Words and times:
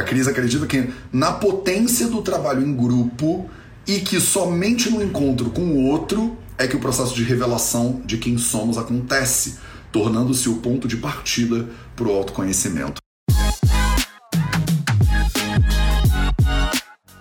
A 0.00 0.02
Cris 0.02 0.26
acredita 0.26 0.66
que 0.66 0.90
na 1.12 1.30
potência 1.30 2.08
do 2.08 2.22
trabalho 2.22 2.66
em 2.66 2.74
grupo 2.74 3.50
e 3.86 4.00
que 4.00 4.18
somente 4.18 4.88
no 4.88 5.02
encontro 5.02 5.50
com 5.50 5.60
o 5.60 5.84
outro 5.88 6.38
é 6.56 6.66
que 6.66 6.74
o 6.74 6.80
processo 6.80 7.14
de 7.14 7.22
revelação 7.22 8.00
de 8.06 8.16
quem 8.16 8.38
somos 8.38 8.78
acontece, 8.78 9.58
tornando-se 9.92 10.48
o 10.48 10.56
ponto 10.56 10.88
de 10.88 10.96
partida 10.96 11.68
para 11.94 12.08
o 12.08 12.12
autoconhecimento. 12.12 12.94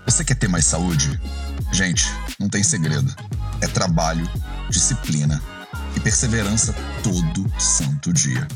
Você 0.06 0.24
quer 0.24 0.36
ter 0.36 0.48
mais 0.48 0.66
saúde? 0.66 1.20
Gente, 1.74 2.06
não 2.40 2.48
tem 2.48 2.64
segredo. 2.64 3.14
É 3.60 3.68
trabalho, 3.68 4.26
disciplina 4.70 5.44
e 5.98 6.00
perseverança 6.00 6.74
todo 7.04 7.46
santo 7.60 8.14
dia. 8.14 8.48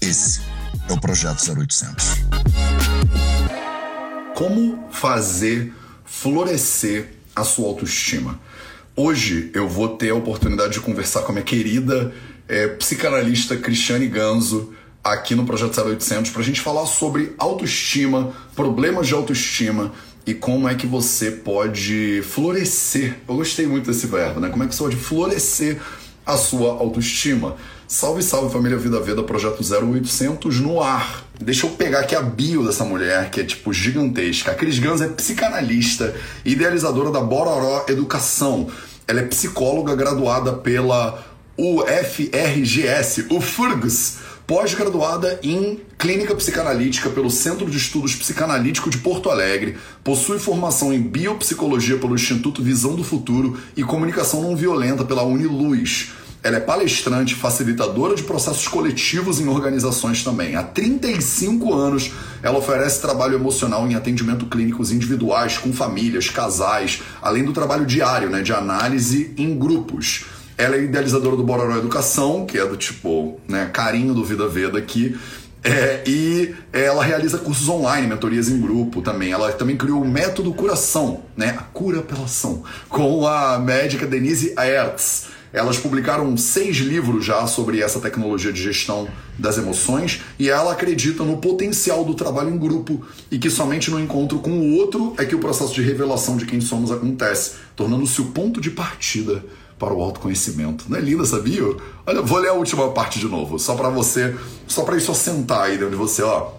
Esse 0.00 0.40
é 0.88 0.92
o 0.92 1.00
Projeto 1.00 1.42
0800. 1.52 2.14
Como 4.36 4.86
fazer 4.90 5.72
florescer 6.04 7.08
a 7.34 7.42
sua 7.42 7.68
autoestima? 7.68 8.38
Hoje 8.94 9.50
eu 9.54 9.66
vou 9.66 9.96
ter 9.96 10.10
a 10.10 10.14
oportunidade 10.14 10.74
de 10.74 10.80
conversar 10.80 11.22
com 11.22 11.30
a 11.30 11.36
minha 11.36 11.42
querida 11.42 12.12
é, 12.46 12.68
psicanalista 12.68 13.56
Cristiane 13.56 14.06
Ganzo 14.06 14.74
aqui 15.02 15.34
no 15.34 15.46
Projeto 15.46 15.80
0800 15.80 16.32
para 16.32 16.42
a 16.42 16.44
gente 16.44 16.60
falar 16.60 16.84
sobre 16.84 17.32
autoestima, 17.38 18.34
problemas 18.54 19.06
de 19.06 19.14
autoestima 19.14 19.90
e 20.26 20.34
como 20.34 20.68
é 20.68 20.74
que 20.74 20.86
você 20.86 21.30
pode 21.30 22.20
florescer. 22.20 23.16
Eu 23.26 23.36
gostei 23.36 23.66
muito 23.66 23.90
desse 23.90 24.06
verbo, 24.06 24.38
né? 24.38 24.50
Como 24.50 24.62
é 24.62 24.66
que 24.66 24.74
você 24.74 24.82
pode 24.82 24.96
florescer 24.96 25.80
a 26.26 26.36
sua 26.36 26.72
autoestima. 26.72 27.56
Salve, 27.88 28.20
salve 28.20 28.52
família 28.52 28.76
Vida 28.76 29.00
Veda, 29.00 29.22
projeto 29.22 29.62
0800 29.62 30.60
no 30.60 30.82
ar. 30.82 31.24
Deixa 31.38 31.66
eu 31.66 31.70
pegar 31.70 32.00
aqui 32.00 32.14
a 32.14 32.22
bio 32.22 32.64
dessa 32.64 32.84
mulher, 32.84 33.30
que 33.30 33.40
é 33.40 33.44
tipo 33.44 33.72
gigantesca. 33.72 34.52
A 34.52 34.54
Cris 34.54 34.78
Gans 34.78 35.02
é 35.02 35.08
psicanalista, 35.08 36.14
idealizadora 36.44 37.10
da 37.10 37.20
Bororó 37.20 37.84
Educação. 37.88 38.68
Ela 39.06 39.20
é 39.20 39.24
psicóloga 39.24 39.94
graduada 39.94 40.54
pela 40.54 41.22
UFRGS, 41.58 43.26
o 43.30 43.40
FURGS, 43.40 44.18
pós-graduada 44.46 45.38
em 45.42 45.80
Clínica 45.98 46.34
Psicanalítica 46.34 47.10
pelo 47.10 47.30
Centro 47.30 47.70
de 47.70 47.76
Estudos 47.76 48.14
Psicanalítico 48.14 48.88
de 48.88 48.98
Porto 48.98 49.28
Alegre, 49.28 49.76
possui 50.02 50.38
formação 50.38 50.92
em 50.92 51.02
Biopsicologia 51.02 51.98
pelo 51.98 52.14
Instituto 52.14 52.62
Visão 52.62 52.94
do 52.94 53.04
Futuro 53.04 53.58
e 53.76 53.82
Comunicação 53.82 54.40
Não 54.40 54.56
Violenta 54.56 55.04
pela 55.04 55.22
Uniluz. 55.22 56.12
Ela 56.46 56.58
é 56.58 56.60
palestrante, 56.60 57.34
facilitadora 57.34 58.14
de 58.14 58.22
processos 58.22 58.68
coletivos 58.68 59.40
em 59.40 59.48
organizações 59.48 60.22
também. 60.22 60.54
Há 60.54 60.62
35 60.62 61.74
anos, 61.74 62.12
ela 62.40 62.56
oferece 62.56 63.00
trabalho 63.00 63.34
emocional 63.34 63.84
em 63.84 63.96
atendimento 63.96 64.46
clínicos 64.46 64.92
individuais, 64.92 65.58
com 65.58 65.72
famílias, 65.72 66.30
casais, 66.30 67.02
além 67.20 67.42
do 67.44 67.52
trabalho 67.52 67.84
diário, 67.84 68.30
né, 68.30 68.42
de 68.42 68.52
análise 68.52 69.34
em 69.36 69.58
grupos. 69.58 70.26
Ela 70.56 70.76
é 70.76 70.84
idealizadora 70.84 71.34
do 71.34 71.42
Bororó 71.42 71.76
Educação, 71.78 72.46
que 72.46 72.56
é 72.56 72.64
do 72.64 72.76
tipo, 72.76 73.40
né, 73.48 73.68
carinho 73.72 74.14
do 74.14 74.24
Vida 74.24 74.46
Veda 74.46 74.78
aqui. 74.78 75.18
É, 75.64 76.04
e 76.06 76.54
ela 76.72 77.02
realiza 77.02 77.38
cursos 77.38 77.68
online, 77.68 78.06
mentorias 78.06 78.48
em 78.48 78.60
grupo 78.60 79.02
também. 79.02 79.32
Ela 79.32 79.50
também 79.50 79.76
criou 79.76 80.00
o 80.00 80.06
método 80.06 80.54
Curação, 80.54 81.22
né? 81.36 81.56
A 81.58 81.62
cura 81.62 82.02
pela 82.02 82.22
ação, 82.22 82.62
com 82.88 83.26
a 83.26 83.58
médica 83.58 84.06
Denise 84.06 84.54
Aerts. 84.56 85.34
Elas 85.56 85.78
publicaram 85.78 86.36
seis 86.36 86.76
livros 86.76 87.24
já 87.24 87.46
sobre 87.46 87.80
essa 87.80 87.98
tecnologia 87.98 88.52
de 88.52 88.62
gestão 88.62 89.08
das 89.38 89.56
emoções 89.56 90.20
e 90.38 90.50
ela 90.50 90.72
acredita 90.72 91.24
no 91.24 91.38
potencial 91.38 92.04
do 92.04 92.12
trabalho 92.12 92.50
em 92.50 92.58
grupo 92.58 93.02
e 93.30 93.38
que 93.38 93.48
somente 93.48 93.90
no 93.90 93.98
encontro 93.98 94.38
com 94.40 94.50
o 94.50 94.74
outro 94.74 95.14
é 95.16 95.24
que 95.24 95.34
o 95.34 95.38
processo 95.38 95.72
de 95.72 95.80
revelação 95.80 96.36
de 96.36 96.44
quem 96.44 96.60
somos 96.60 96.92
acontece, 96.92 97.52
tornando-se 97.74 98.20
o 98.20 98.26
ponto 98.26 98.60
de 98.60 98.70
partida 98.70 99.42
para 99.78 99.94
o 99.94 100.02
autoconhecimento. 100.02 100.84
Não 100.90 100.98
é 100.98 101.00
linda 101.00 101.22
essa 101.22 101.40
bio? 101.40 101.80
Olha, 102.06 102.20
vou 102.20 102.38
ler 102.38 102.50
a 102.50 102.52
última 102.52 102.90
parte 102.90 103.18
de 103.18 103.26
novo, 103.26 103.58
só 103.58 103.74
para 103.74 103.88
você, 103.88 104.36
só 104.66 104.82
para 104.82 104.98
isso 104.98 105.10
assentar 105.10 105.62
aí 105.62 105.78
de 105.78 105.86
você, 105.86 106.20
ó. 106.20 106.50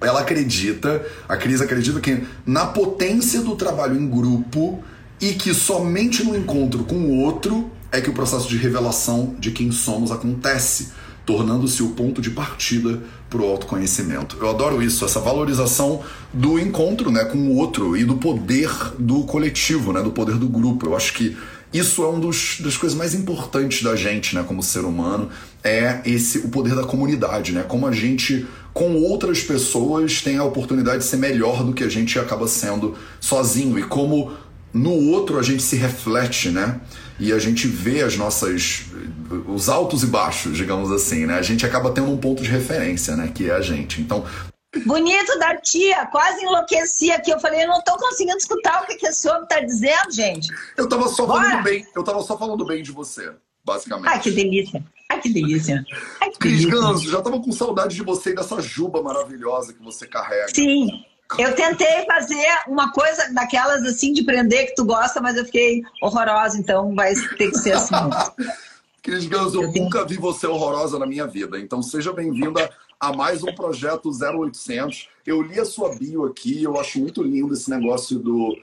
Ela 0.00 0.20
acredita, 0.20 1.04
a 1.28 1.36
Cris 1.36 1.60
acredita 1.60 1.98
que 1.98 2.22
na 2.46 2.66
potência 2.66 3.40
do 3.40 3.56
trabalho 3.56 4.00
em 4.00 4.08
grupo 4.08 4.80
e 5.20 5.32
que 5.32 5.52
somente 5.52 6.22
no 6.22 6.36
encontro 6.36 6.84
com 6.84 6.94
o 6.94 7.18
outro 7.18 7.68
é 7.94 8.00
que 8.00 8.10
o 8.10 8.12
processo 8.12 8.48
de 8.48 8.56
revelação 8.56 9.36
de 9.38 9.52
quem 9.52 9.70
somos 9.70 10.10
acontece, 10.10 10.88
tornando-se 11.24 11.82
o 11.82 11.90
ponto 11.90 12.20
de 12.20 12.30
partida 12.30 13.00
para 13.30 13.40
o 13.40 13.46
autoconhecimento. 13.46 14.36
Eu 14.40 14.50
adoro 14.50 14.82
isso, 14.82 15.04
essa 15.04 15.20
valorização 15.20 16.02
do 16.32 16.58
encontro 16.58 17.10
né, 17.10 17.24
com 17.24 17.38
o 17.38 17.56
outro 17.56 17.96
e 17.96 18.04
do 18.04 18.16
poder 18.16 18.68
do 18.98 19.22
coletivo, 19.22 19.92
né, 19.92 20.02
do 20.02 20.10
poder 20.10 20.34
do 20.36 20.48
grupo. 20.48 20.86
Eu 20.86 20.96
acho 20.96 21.14
que 21.14 21.36
isso 21.72 22.02
é 22.02 22.08
uma 22.08 22.20
das 22.20 22.76
coisas 22.76 22.98
mais 22.98 23.14
importantes 23.14 23.82
da 23.82 23.94
gente, 23.94 24.34
né, 24.34 24.44
como 24.46 24.62
ser 24.62 24.84
humano, 24.84 25.28
é 25.62 26.00
esse 26.04 26.38
o 26.38 26.48
poder 26.48 26.74
da 26.74 26.84
comunidade, 26.84 27.52
né? 27.52 27.64
Como 27.66 27.86
a 27.86 27.92
gente 27.92 28.46
com 28.72 28.94
outras 28.96 29.40
pessoas 29.40 30.20
tem 30.20 30.36
a 30.36 30.44
oportunidade 30.44 30.98
de 30.98 31.04
ser 31.04 31.16
melhor 31.16 31.64
do 31.64 31.72
que 31.72 31.82
a 31.82 31.88
gente 31.88 32.18
acaba 32.18 32.46
sendo 32.46 32.96
sozinho 33.20 33.78
e 33.78 33.82
como 33.82 34.32
no 34.72 34.92
outro 34.92 35.38
a 35.38 35.42
gente 35.42 35.62
se 35.62 35.76
reflete, 35.76 36.50
né? 36.50 36.80
E 37.18 37.32
a 37.32 37.38
gente 37.38 37.66
vê 37.66 38.02
as 38.02 38.16
nossas 38.16 38.86
os 39.46 39.68
altos 39.68 40.02
e 40.02 40.06
baixos, 40.06 40.56
digamos 40.56 40.90
assim, 40.90 41.26
né? 41.26 41.34
A 41.34 41.42
gente 41.42 41.64
acaba 41.64 41.90
tendo 41.90 42.10
um 42.10 42.16
ponto 42.16 42.42
de 42.42 42.48
referência, 42.48 43.16
né, 43.16 43.30
que 43.34 43.48
é 43.48 43.54
a 43.54 43.60
gente. 43.60 44.00
Então, 44.00 44.24
Bonito 44.84 45.38
da 45.38 45.56
tia, 45.56 46.04
quase 46.06 46.42
enlouqueci 46.44 47.10
aqui. 47.12 47.30
Eu 47.30 47.38
falei, 47.38 47.62
eu 47.62 47.68
não 47.68 47.80
tô 47.82 47.96
conseguindo 47.96 48.36
escutar 48.36 48.82
o 48.82 48.86
que, 48.86 48.96
que 48.96 49.06
esse 49.06 49.28
homem 49.28 49.46
tá 49.46 49.60
dizendo, 49.60 50.10
gente. 50.10 50.48
Eu 50.76 50.88
tava 50.88 51.08
só 51.08 51.26
Bora. 51.26 51.44
falando 51.44 51.62
bem, 51.62 51.86
eu 51.94 52.02
tava 52.02 52.20
só 52.22 52.36
falando 52.36 52.64
bem 52.64 52.82
de 52.82 52.90
você, 52.90 53.32
basicamente. 53.64 54.08
Ai, 54.08 54.20
que 54.20 54.30
delícia. 54.32 54.84
Ai, 55.08 55.20
que 55.20 55.32
delícia. 55.32 55.84
Ai, 56.20 56.30
que 56.30 56.38
Cris 56.38 56.64
Ganso, 56.64 57.08
já 57.08 57.22
tava 57.22 57.40
com 57.40 57.52
saudade 57.52 57.94
de 57.94 58.02
você 58.02 58.30
e 58.30 58.34
dessa 58.34 58.60
juba 58.60 59.00
maravilhosa 59.00 59.72
que 59.72 59.82
você 59.82 60.06
carrega. 60.06 60.48
Sim. 60.52 61.04
Eu 61.38 61.54
tentei 61.54 62.04
fazer 62.06 62.46
uma 62.68 62.92
coisa 62.92 63.32
daquelas 63.32 63.82
assim 63.82 64.12
de 64.12 64.22
prender 64.22 64.66
que 64.66 64.74
tu 64.74 64.84
gosta, 64.84 65.20
mas 65.20 65.36
eu 65.36 65.44
fiquei 65.44 65.82
horrorosa, 66.00 66.58
então 66.58 66.94
vai 66.94 67.14
ter 67.14 67.50
que 67.50 67.58
ser 67.58 67.72
assim. 67.72 67.94
Cris 69.02 69.26
Ganso, 69.26 69.56
eu, 69.56 69.62
eu 69.64 69.72
nunca 69.72 70.04
vi 70.06 70.16
você 70.16 70.46
horrorosa 70.46 70.98
na 70.98 71.06
minha 71.06 71.26
vida, 71.26 71.58
então 71.58 71.82
seja 71.82 72.12
bem-vinda 72.12 72.70
a 72.98 73.12
mais 73.12 73.42
um 73.42 73.54
projeto 73.54 74.10
0800. 74.10 75.08
Eu 75.26 75.42
li 75.42 75.60
a 75.60 75.64
sua 75.64 75.94
bio 75.94 76.24
aqui, 76.24 76.62
eu 76.62 76.78
acho 76.80 77.00
muito 77.00 77.22
lindo 77.22 77.52
esse 77.52 77.68
negócio 77.68 78.18
do, 78.18 78.56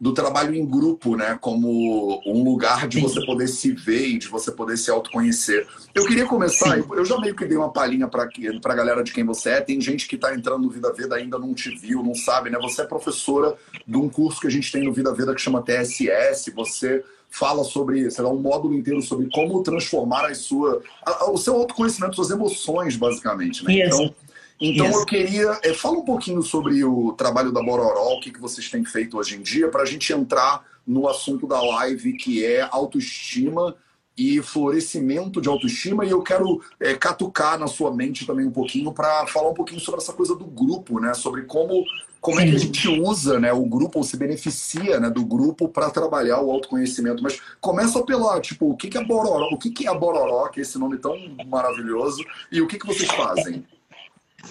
do 0.00 0.12
trabalho 0.12 0.54
em 0.54 0.64
grupo, 0.64 1.16
né? 1.16 1.36
Como 1.40 2.22
um 2.24 2.44
lugar 2.44 2.86
de 2.86 3.00
você 3.00 3.24
poder 3.24 3.48
se 3.48 3.72
ver 3.72 4.06
e 4.06 4.18
de 4.18 4.28
você 4.28 4.52
poder 4.52 4.76
se 4.76 4.90
autoconhecer. 4.90 5.66
Eu 5.94 6.06
queria 6.06 6.24
começar, 6.24 6.76
Sim. 6.76 6.84
eu 6.92 7.04
já 7.04 7.18
meio 7.18 7.34
que 7.34 7.44
dei 7.44 7.56
uma 7.56 7.72
palhinha 7.72 8.06
para 8.06 8.24
a 8.24 8.74
galera 8.76 9.02
de 9.02 9.12
quem 9.12 9.24
você 9.24 9.50
é. 9.50 9.60
Tem 9.60 9.80
gente 9.80 10.06
que 10.06 10.14
está 10.14 10.34
entrando 10.34 10.62
no 10.62 10.70
Vida 10.70 10.92
Veda 10.92 11.16
ainda 11.16 11.38
não 11.38 11.52
te 11.52 11.70
viu, 11.76 12.02
não 12.02 12.14
sabe, 12.14 12.48
né? 12.48 12.58
Você 12.60 12.82
é 12.82 12.84
professora 12.84 13.56
de 13.86 13.96
um 13.96 14.08
curso 14.08 14.40
que 14.40 14.46
a 14.46 14.50
gente 14.50 14.70
tem 14.70 14.84
no 14.84 14.92
Vida 14.92 15.12
Veda 15.12 15.34
que 15.34 15.40
chama 15.40 15.62
TSS. 15.62 16.52
Você 16.54 17.02
fala 17.30 17.64
sobre, 17.64 18.10
sei 18.10 18.24
lá, 18.24 18.30
um 18.30 18.40
módulo 18.40 18.74
inteiro 18.74 19.02
sobre 19.02 19.28
como 19.32 19.62
transformar 19.62 20.26
a 20.26 20.34
sua, 20.34 20.80
a, 21.04 21.30
o 21.30 21.36
seu 21.36 21.54
autoconhecimento, 21.56 22.14
suas 22.14 22.30
emoções, 22.30 22.96
basicamente. 22.96 23.64
Né? 23.64 23.86
Então, 23.86 24.14
então 24.60 24.86
eu 24.86 25.06
queria. 25.06 25.58
É, 25.62 25.72
fala 25.72 25.98
um 25.98 26.04
pouquinho 26.04 26.42
sobre 26.42 26.82
o 26.84 27.12
trabalho 27.12 27.52
da 27.52 27.62
Bororó, 27.62 28.14
o 28.14 28.20
que, 28.20 28.32
que 28.32 28.40
vocês 28.40 28.68
têm 28.70 28.84
feito 28.84 29.16
hoje 29.16 29.36
em 29.36 29.42
dia, 29.42 29.68
para 29.68 29.82
a 29.82 29.86
gente 29.86 30.12
entrar 30.12 30.64
no 30.86 31.08
assunto 31.08 31.46
da 31.46 31.60
live, 31.60 32.14
que 32.14 32.44
é 32.44 32.66
autoestima 32.70 33.76
e 34.16 34.42
florescimento 34.42 35.40
de 35.40 35.48
autoestima. 35.48 36.04
E 36.04 36.10
eu 36.10 36.22
quero 36.22 36.60
é, 36.80 36.94
catucar 36.94 37.58
na 37.58 37.68
sua 37.68 37.94
mente 37.94 38.26
também 38.26 38.46
um 38.46 38.50
pouquinho 38.50 38.92
para 38.92 39.26
falar 39.28 39.50
um 39.50 39.54
pouquinho 39.54 39.80
sobre 39.80 40.00
essa 40.00 40.12
coisa 40.12 40.34
do 40.34 40.44
grupo, 40.44 40.98
né? 40.98 41.14
Sobre 41.14 41.42
como 41.42 41.84
como 42.20 42.40
Sim. 42.40 42.46
é 42.46 42.50
que 42.50 42.56
a 42.56 42.58
gente 42.58 42.88
usa 42.88 43.38
né, 43.38 43.52
o 43.52 43.64
grupo 43.64 43.98
ou 43.98 44.04
se 44.04 44.16
beneficia 44.16 44.98
né, 44.98 45.08
do 45.08 45.24
grupo 45.24 45.68
para 45.68 45.88
trabalhar 45.88 46.40
o 46.40 46.50
autoconhecimento. 46.50 47.22
Mas 47.22 47.40
começa 47.60 48.02
pela, 48.02 48.40
tipo, 48.40 48.70
o 48.70 48.76
que, 48.76 48.88
que 48.88 48.98
é 48.98 49.04
Bororó? 49.04 49.50
O 49.52 49.56
que, 49.56 49.70
que 49.70 49.86
é 49.86 49.90
a 49.90 49.94
Bororó, 49.94 50.48
que 50.48 50.58
é 50.58 50.62
esse 50.62 50.78
nome 50.78 50.98
tão 50.98 51.16
maravilhoso, 51.46 52.24
e 52.50 52.60
o 52.60 52.66
que, 52.66 52.76
que 52.76 52.86
vocês 52.86 53.08
fazem? 53.08 53.64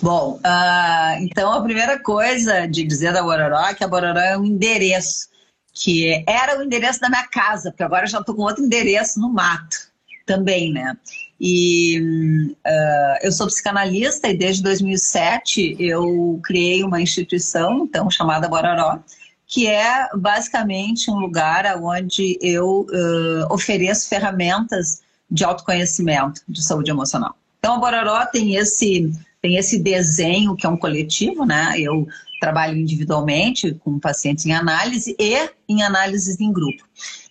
Bom, 0.02 0.40
uh, 0.46 1.24
então 1.24 1.52
a 1.52 1.62
primeira 1.62 1.98
coisa 2.00 2.68
de 2.68 2.84
dizer 2.84 3.14
da 3.14 3.24
Bororó 3.24 3.68
é 3.68 3.74
que 3.74 3.84
a 3.84 3.88
Bororó 3.88 4.20
é 4.20 4.38
um 4.38 4.46
endereço, 4.46 5.30
que 5.74 6.24
era 6.28 6.60
o 6.60 6.64
endereço 6.64 7.00
da 7.00 7.10
minha 7.10 7.28
casa, 7.28 7.72
porque 7.72 7.84
agora 7.84 8.06
eu 8.06 8.10
já 8.10 8.20
estou 8.20 8.36
com 8.36 8.44
outro 8.44 8.64
endereço 8.64 9.20
no 9.20 9.32
mato 9.32 9.88
também, 10.26 10.72
né? 10.72 10.96
E 11.40 12.00
uh, 12.50 13.18
eu 13.22 13.32
sou 13.32 13.48
psicanalista 13.48 14.28
e 14.28 14.38
desde 14.38 14.62
2007 14.62 15.78
eu 15.80 16.40
criei 16.44 16.84
uma 16.84 17.02
instituição, 17.02 17.86
então 17.86 18.12
chamada 18.12 18.50
Bororó, 18.50 19.00
que 19.48 19.68
é 19.68 20.10
basicamente 20.16 21.10
um 21.10 21.16
lugar 21.16 21.66
onde 21.82 22.38
eu 22.42 22.86
uh, 22.90 23.54
ofereço 23.54 24.10
ferramentas 24.10 25.02
de 25.32 25.44
autoconhecimento 25.44 26.42
de 26.48 26.64
saúde 26.64 26.92
emocional. 26.92 27.36
Então 27.60 27.76
a 27.76 27.80
Bororó 27.80 28.26
tem 28.26 28.56
esse 28.56 29.12
tem 29.42 29.56
esse 29.58 29.80
desenho 29.80 30.56
que 30.56 30.66
é 30.66 30.70
um 30.70 30.78
coletivo, 30.78 31.46
né? 31.46 31.74
Eu 31.78 32.08
trabalho 32.40 32.78
individualmente 32.78 33.74
com 33.74 34.00
pacientes 34.00 34.46
em 34.46 34.54
análise 34.54 35.16
e 35.20 35.50
em 35.68 35.82
análises 35.82 36.40
em 36.40 36.52
grupo. 36.52 36.84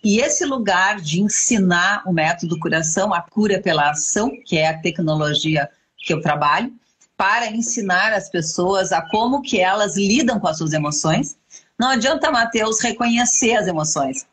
E 0.03 0.19
esse 0.19 0.45
lugar 0.45 0.99
de 0.99 1.21
ensinar 1.21 2.03
o 2.05 2.13
método 2.13 2.59
curação, 2.59 3.13
a 3.13 3.21
cura 3.21 3.61
pela 3.61 3.91
ação, 3.91 4.31
que 4.45 4.57
é 4.57 4.67
a 4.67 4.77
tecnologia 4.77 5.69
que 5.97 6.13
eu 6.13 6.21
trabalho, 6.21 6.73
para 7.15 7.49
ensinar 7.51 8.13
as 8.13 8.29
pessoas 8.29 8.91
a 8.91 9.01
como 9.01 9.41
que 9.41 9.59
elas 9.59 9.97
lidam 9.97 10.39
com 10.39 10.47
as 10.47 10.57
suas 10.57 10.73
emoções. 10.73 11.35
Não 11.79 11.89
adianta, 11.89 12.31
Mateus, 12.31 12.79
reconhecer 12.79 13.55
as 13.55 13.67
emoções. 13.67 14.25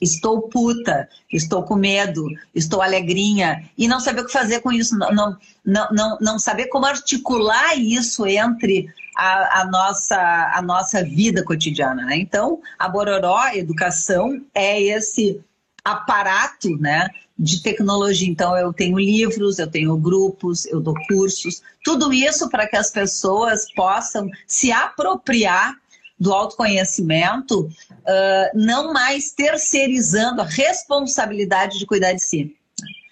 Estou 0.00 0.42
puta, 0.42 1.08
estou 1.32 1.62
com 1.62 1.76
medo, 1.76 2.26
estou 2.54 2.82
alegrinha, 2.82 3.68
e 3.76 3.86
não 3.88 4.00
saber 4.00 4.22
o 4.22 4.26
que 4.26 4.32
fazer 4.32 4.60
com 4.60 4.72
isso, 4.72 4.98
não, 4.98 5.38
não, 5.64 5.88
não, 5.90 6.18
não 6.20 6.38
saber 6.38 6.66
como 6.66 6.86
articular 6.86 7.76
isso 7.76 8.26
entre 8.26 8.88
a, 9.16 9.60
a, 9.60 9.64
nossa, 9.66 10.52
a 10.54 10.60
nossa 10.62 11.02
vida 11.02 11.44
cotidiana. 11.44 12.04
Né? 12.04 12.16
Então, 12.16 12.60
a 12.78 12.88
Bororó 12.88 13.48
Educação 13.54 14.40
é 14.54 14.80
esse 14.82 15.40
aparato 15.84 16.76
né, 16.78 17.08
de 17.38 17.62
tecnologia. 17.62 18.28
Então, 18.28 18.56
eu 18.56 18.72
tenho 18.72 18.98
livros, 18.98 19.58
eu 19.58 19.70
tenho 19.70 19.96
grupos, 19.96 20.64
eu 20.66 20.80
dou 20.80 20.94
cursos, 21.06 21.62
tudo 21.84 22.12
isso 22.12 22.48
para 22.48 22.66
que 22.66 22.76
as 22.76 22.90
pessoas 22.90 23.72
possam 23.74 24.28
se 24.46 24.72
apropriar 24.72 25.76
do 26.24 26.32
autoconhecimento, 26.32 27.60
uh, 27.66 28.50
não 28.54 28.94
mais 28.94 29.30
terceirizando 29.30 30.40
a 30.40 30.44
responsabilidade 30.44 31.78
de 31.78 31.84
cuidar 31.84 32.14
de 32.14 32.22
si. 32.22 32.56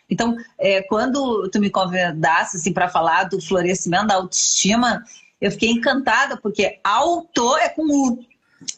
Então, 0.08 0.34
é, 0.58 0.82
quando 0.82 1.46
tu 1.50 1.60
me 1.60 1.68
convidasse 1.68 2.56
assim, 2.56 2.72
para 2.72 2.88
falar 2.88 3.24
do 3.24 3.40
florescimento 3.40 4.06
da 4.06 4.14
autoestima, 4.14 5.04
eu 5.38 5.50
fiquei 5.50 5.70
encantada, 5.70 6.38
porque 6.38 6.80
auto 6.82 7.54
é 7.58 7.68
com 7.68 7.82
U. 7.82 8.24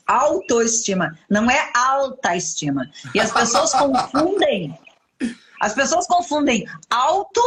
Autoestima, 0.04 1.16
não 1.30 1.48
é 1.48 1.70
alta 1.72 2.34
estima. 2.34 2.90
E 3.14 3.20
as 3.20 3.30
pessoas 3.30 3.72
confundem. 3.74 4.76
As 5.60 5.74
pessoas 5.74 6.08
confundem 6.08 6.66
auto 6.90 7.40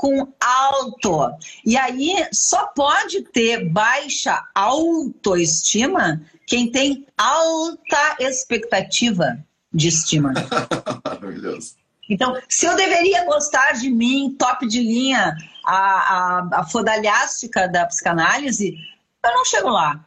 com 0.00 0.32
alto. 0.40 1.36
E 1.62 1.76
aí 1.76 2.26
só 2.32 2.68
pode 2.68 3.20
ter 3.20 3.68
baixa 3.68 4.42
autoestima 4.54 6.22
quem 6.46 6.72
tem 6.72 7.06
alta 7.18 8.16
expectativa 8.18 9.38
de 9.70 9.88
estima. 9.88 10.32
Maravilhoso. 11.04 11.74
Então, 12.08 12.34
se 12.48 12.64
eu 12.64 12.74
deveria 12.76 13.26
gostar 13.26 13.72
de 13.72 13.90
mim, 13.90 14.34
top 14.38 14.66
de 14.66 14.80
linha, 14.80 15.36
a, 15.66 15.76
a, 15.76 16.48
a 16.60 16.66
fodalhástica 16.66 17.68
da 17.68 17.84
psicanálise, 17.84 18.74
eu 19.22 19.30
não 19.34 19.44
chego 19.44 19.68
lá. 19.68 20.02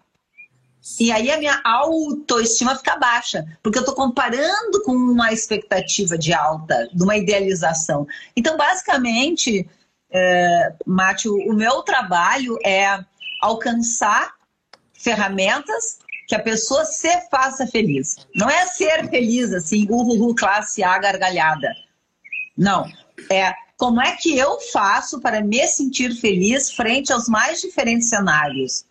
E 0.99 1.11
aí 1.13 1.31
a 1.31 1.37
minha 1.37 1.61
autoestima 1.63 2.75
fica 2.75 2.97
baixa, 2.97 3.45
porque 3.63 3.77
eu 3.77 3.83
estou 3.83 3.95
comparando 3.95 4.83
com 4.83 4.91
uma 4.91 5.31
expectativa 5.31 6.17
de 6.17 6.33
alta, 6.33 6.89
de 6.93 7.01
uma 7.01 7.15
idealização. 7.15 8.05
Então, 8.35 8.57
basicamente, 8.57 9.65
é, 10.13 10.73
Mátio, 10.85 11.35
o 11.35 11.53
meu 11.53 11.81
trabalho 11.81 12.57
é 12.63 13.03
alcançar 13.41 14.33
ferramentas 14.93 15.99
que 16.27 16.35
a 16.35 16.39
pessoa 16.39 16.85
se 16.85 17.09
faça 17.29 17.65
feliz. 17.67 18.15
Não 18.35 18.49
é 18.49 18.65
ser 18.67 19.09
feliz 19.09 19.51
assim, 19.51 19.87
uhul, 19.89 20.35
classe 20.35 20.83
A 20.83 20.97
gargalhada. 20.99 21.67
Não. 22.57 22.87
É 23.29 23.53
como 23.75 24.01
é 24.01 24.15
que 24.15 24.37
eu 24.37 24.59
faço 24.71 25.19
para 25.19 25.41
me 25.41 25.67
sentir 25.67 26.13
feliz 26.15 26.71
frente 26.71 27.11
aos 27.11 27.27
mais 27.27 27.59
diferentes 27.59 28.07
cenários. 28.07 28.85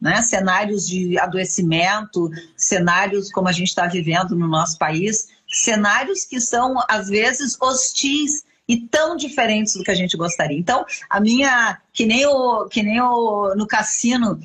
Né? 0.00 0.22
Cenários 0.22 0.88
de 0.88 1.18
adoecimento, 1.18 2.30
cenários 2.56 3.30
como 3.30 3.48
a 3.48 3.52
gente 3.52 3.68
está 3.68 3.86
vivendo 3.86 4.34
no 4.34 4.48
nosso 4.48 4.78
país, 4.78 5.28
cenários 5.46 6.24
que 6.24 6.40
são, 6.40 6.76
às 6.88 7.08
vezes, 7.08 7.60
hostis 7.60 8.44
e 8.70 8.86
tão 8.86 9.16
diferentes 9.16 9.74
do 9.74 9.82
que 9.82 9.90
a 9.90 9.94
gente 9.96 10.16
gostaria. 10.16 10.56
Então, 10.56 10.86
a 11.08 11.18
minha, 11.18 11.76
que 11.92 12.06
nem 12.06 12.24
o, 12.24 12.68
que 12.68 12.84
nem 12.84 13.00
o 13.00 13.52
no 13.56 13.66
cassino 13.66 14.38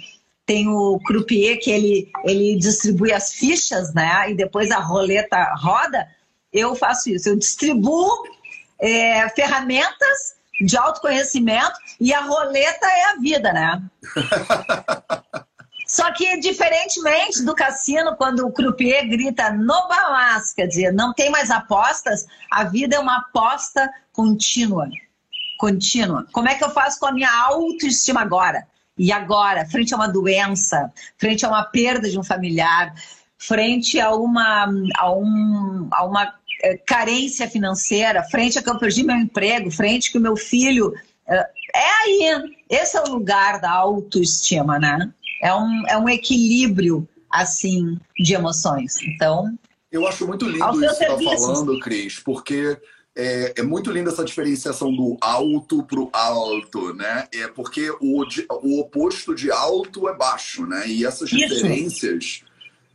tem 0.48 0.68
o 0.68 1.00
croupier 1.06 1.60
que 1.60 1.70
ele, 1.70 2.12
ele 2.24 2.58
distribui 2.58 3.14
as 3.14 3.34
fichas, 3.34 3.94
né? 3.94 4.32
E 4.32 4.34
depois 4.34 4.72
a 4.72 4.80
roleta 4.80 5.38
roda. 5.58 6.08
Eu 6.52 6.76
faço 6.76 7.10
isso, 7.10 7.30
eu 7.30 7.36
distribuo 7.36 8.10
é, 8.80 9.30
ferramentas 9.30 10.36
de 10.60 10.76
autoconhecimento 10.76 11.78
e 12.00 12.12
a 12.12 12.22
roleta 12.22 12.88
é 12.88 13.04
a 13.12 13.16
vida, 13.18 13.54
né? 13.54 13.84
Só 15.96 16.12
que, 16.12 16.38
diferentemente 16.42 17.42
do 17.42 17.56
cassino, 17.56 18.18
quando 18.18 18.46
o 18.46 18.52
croupier 18.52 19.08
grita 19.08 19.50
no 19.54 19.88
balas, 19.88 20.52
quer 20.52 20.68
dizer, 20.68 20.92
não 20.92 21.14
tem 21.14 21.30
mais 21.30 21.50
apostas, 21.50 22.26
a 22.52 22.66
vida 22.66 22.98
é 22.98 23.00
uma 23.00 23.20
aposta 23.20 23.90
contínua. 24.12 24.90
Contínua. 25.58 26.28
Como 26.34 26.50
é 26.50 26.56
que 26.56 26.66
eu 26.66 26.70
faço 26.70 27.00
com 27.00 27.06
a 27.06 27.14
minha 27.14 27.32
autoestima 27.32 28.20
agora? 28.20 28.68
E 28.98 29.10
agora, 29.10 29.66
frente 29.68 29.94
a 29.94 29.96
uma 29.96 30.10
doença, 30.10 30.92
frente 31.18 31.46
a 31.46 31.48
uma 31.48 31.64
perda 31.64 32.10
de 32.10 32.20
um 32.20 32.24
familiar, 32.26 32.94
frente 33.38 33.98
a 33.98 34.14
uma, 34.14 34.68
a 34.98 35.14
um, 35.14 35.88
a 35.94 36.04
uma 36.04 36.36
é, 36.62 36.76
carência 36.76 37.50
financeira, 37.50 38.22
frente 38.24 38.60
a 38.60 38.62
que 38.62 38.70
eu 38.70 38.78
perdi 38.78 39.02
meu 39.02 39.16
emprego, 39.16 39.72
frente 39.72 40.12
que 40.12 40.18
o 40.18 40.22
meu 40.22 40.36
filho. 40.36 40.94
É, 41.26 41.50
é 41.74 41.90
aí, 42.04 42.58
esse 42.70 42.98
é 42.98 43.02
o 43.02 43.12
lugar 43.14 43.62
da 43.62 43.72
autoestima, 43.72 44.78
né? 44.78 45.10
É 45.42 45.54
um, 45.54 45.88
é 45.88 45.98
um 45.98 46.10
equilíbrio, 46.10 47.08
assim, 47.32 48.00
de 48.18 48.34
emoções. 48.34 49.02
Então. 49.02 49.58
Eu 49.92 50.08
acho 50.08 50.28
muito 50.28 50.46
lindo 50.46 50.66
isso 50.66 50.80
que 50.80 50.88
você 50.88 51.04
está 51.06 51.18
falando, 51.18 51.80
Cris, 51.80 52.20
porque 52.20 52.78
é, 53.16 53.54
é, 53.58 53.64
muito 53.64 53.92
linda 53.92 54.12
essa 54.12 54.26
diferenciação 54.26 54.94
do 54.94 55.18
alto 55.22 55.84
pro 55.84 56.10
alto, 56.12 56.94
né? 56.94 57.28
É 57.34 57.48
porque 57.48 57.90
o, 58.02 58.24
o 58.62 58.80
oposto 58.82 59.34
de 59.34 59.50
alto 59.50 60.10
é 60.10 60.14
baixo, 60.14 60.66
né? 60.66 60.86
E 60.88 61.06
essas 61.06 61.32
isso. 61.32 61.38
diferenças. 61.38 62.42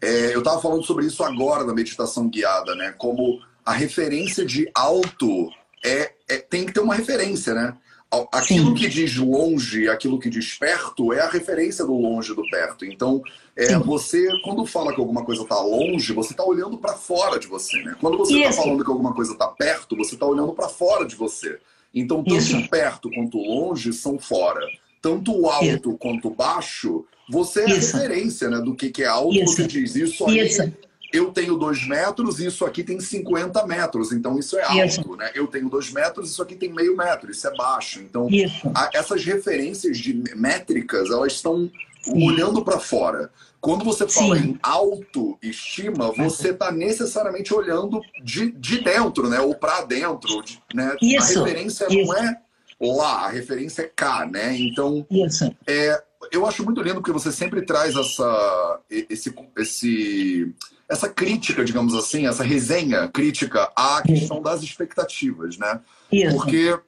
É, 0.00 0.34
eu 0.34 0.40
estava 0.40 0.60
falando 0.60 0.84
sobre 0.84 1.06
isso 1.06 1.24
agora 1.24 1.64
na 1.64 1.74
meditação 1.74 2.28
guiada, 2.28 2.74
né? 2.74 2.94
Como 2.98 3.40
a 3.64 3.72
referência 3.72 4.44
de 4.44 4.70
alto 4.74 5.50
é, 5.82 6.12
é 6.28 6.36
tem 6.36 6.66
que 6.66 6.72
ter 6.72 6.80
uma 6.80 6.94
referência, 6.94 7.54
né? 7.54 7.74
Aquilo 8.32 8.70
Sim. 8.70 8.74
que 8.74 8.88
diz 8.88 9.16
longe, 9.16 9.88
aquilo 9.88 10.18
que 10.18 10.28
diz 10.28 10.54
perto, 10.54 11.12
é 11.12 11.20
a 11.20 11.30
referência 11.30 11.84
do 11.84 11.94
longe 11.94 12.34
do 12.34 12.42
perto. 12.50 12.84
Então, 12.84 13.22
é, 13.54 13.78
você, 13.78 14.26
quando 14.42 14.66
fala 14.66 14.92
que 14.92 15.00
alguma 15.00 15.24
coisa 15.24 15.42
está 15.42 15.60
longe, 15.60 16.12
você 16.12 16.32
está 16.32 16.44
olhando 16.44 16.76
para 16.76 16.94
fora 16.94 17.38
de 17.38 17.46
você. 17.46 17.80
Né? 17.82 17.94
Quando 18.00 18.18
você 18.18 18.36
está 18.40 18.62
falando 18.62 18.84
que 18.84 18.90
alguma 18.90 19.14
coisa 19.14 19.32
está 19.32 19.46
perto, 19.46 19.96
você 19.96 20.14
está 20.14 20.26
olhando 20.26 20.52
para 20.52 20.68
fora 20.68 21.06
de 21.06 21.14
você. 21.14 21.58
Então, 21.94 22.24
tanto 22.24 22.36
Isso. 22.36 22.68
perto 22.68 23.10
quanto 23.10 23.38
longe 23.38 23.92
são 23.92 24.18
fora. 24.18 24.60
Tanto 25.00 25.48
alto 25.48 25.90
Isso. 25.90 25.98
quanto 25.98 26.30
baixo, 26.30 27.06
você 27.30 27.60
é 27.60 27.64
a 27.64 27.74
referência 27.74 28.50
né, 28.50 28.60
do 28.60 28.74
que, 28.74 28.90
que 28.90 29.04
é 29.04 29.06
alto. 29.06 29.38
Você 29.44 29.68
diz 29.68 29.94
isso 29.94 30.28
aí 30.28 30.40
eu 31.12 31.32
tenho 31.32 31.56
dois 31.56 31.86
metros 31.86 32.38
e 32.38 32.46
isso 32.46 32.64
aqui 32.64 32.82
tem 32.82 33.00
50 33.00 33.66
metros, 33.66 34.12
então 34.12 34.38
isso 34.38 34.56
é 34.58 34.62
alto, 34.62 34.84
isso. 34.84 35.16
né? 35.16 35.30
Eu 35.34 35.46
tenho 35.46 35.68
dois 35.68 35.90
metros 35.90 36.28
e 36.28 36.32
isso 36.32 36.42
aqui 36.42 36.54
tem 36.54 36.72
meio 36.72 36.96
metro, 36.96 37.30
isso 37.30 37.46
é 37.46 37.54
baixo. 37.56 38.00
Então, 38.00 38.28
a, 38.74 38.90
essas 38.94 39.24
referências 39.24 39.98
de 39.98 40.14
métricas, 40.36 41.10
elas 41.10 41.32
estão 41.32 41.70
Sim. 42.02 42.26
olhando 42.26 42.64
para 42.64 42.78
fora. 42.78 43.30
Quando 43.60 43.84
você 43.84 44.08
fala 44.08 44.38
Sim. 44.38 44.42
em 44.42 44.58
autoestima, 44.62 46.12
você 46.12 46.50
está 46.50 46.72
necessariamente 46.72 47.52
olhando 47.52 48.00
de, 48.24 48.52
de 48.52 48.80
dentro, 48.80 49.28
né? 49.28 49.40
Ou 49.40 49.54
para 49.54 49.82
dentro, 49.82 50.42
né? 50.72 50.96
Isso. 51.02 51.40
A 51.40 51.44
referência 51.44 51.86
isso. 51.90 52.06
não 52.06 52.16
é 52.16 52.40
lá, 52.80 53.26
a 53.26 53.28
referência 53.28 53.82
é 53.82 53.90
cá, 53.94 54.24
né? 54.24 54.56
Então, 54.56 55.06
é, 55.66 56.02
eu 56.30 56.46
acho 56.46 56.64
muito 56.64 56.82
lindo 56.82 56.96
porque 56.96 57.12
você 57.12 57.32
sempre 57.32 57.62
traz 57.62 57.96
essa, 57.96 58.80
esse, 58.90 59.34
esse 59.56 60.54
essa 60.88 61.08
crítica, 61.08 61.64
digamos 61.64 61.94
assim, 61.94 62.26
essa 62.26 62.42
resenha 62.42 63.08
crítica 63.08 63.70
à 63.76 64.02
questão 64.02 64.42
das 64.42 64.62
expectativas, 64.62 65.56
né? 65.56 65.80
Isso. 66.10 66.36
Porque 66.36 66.78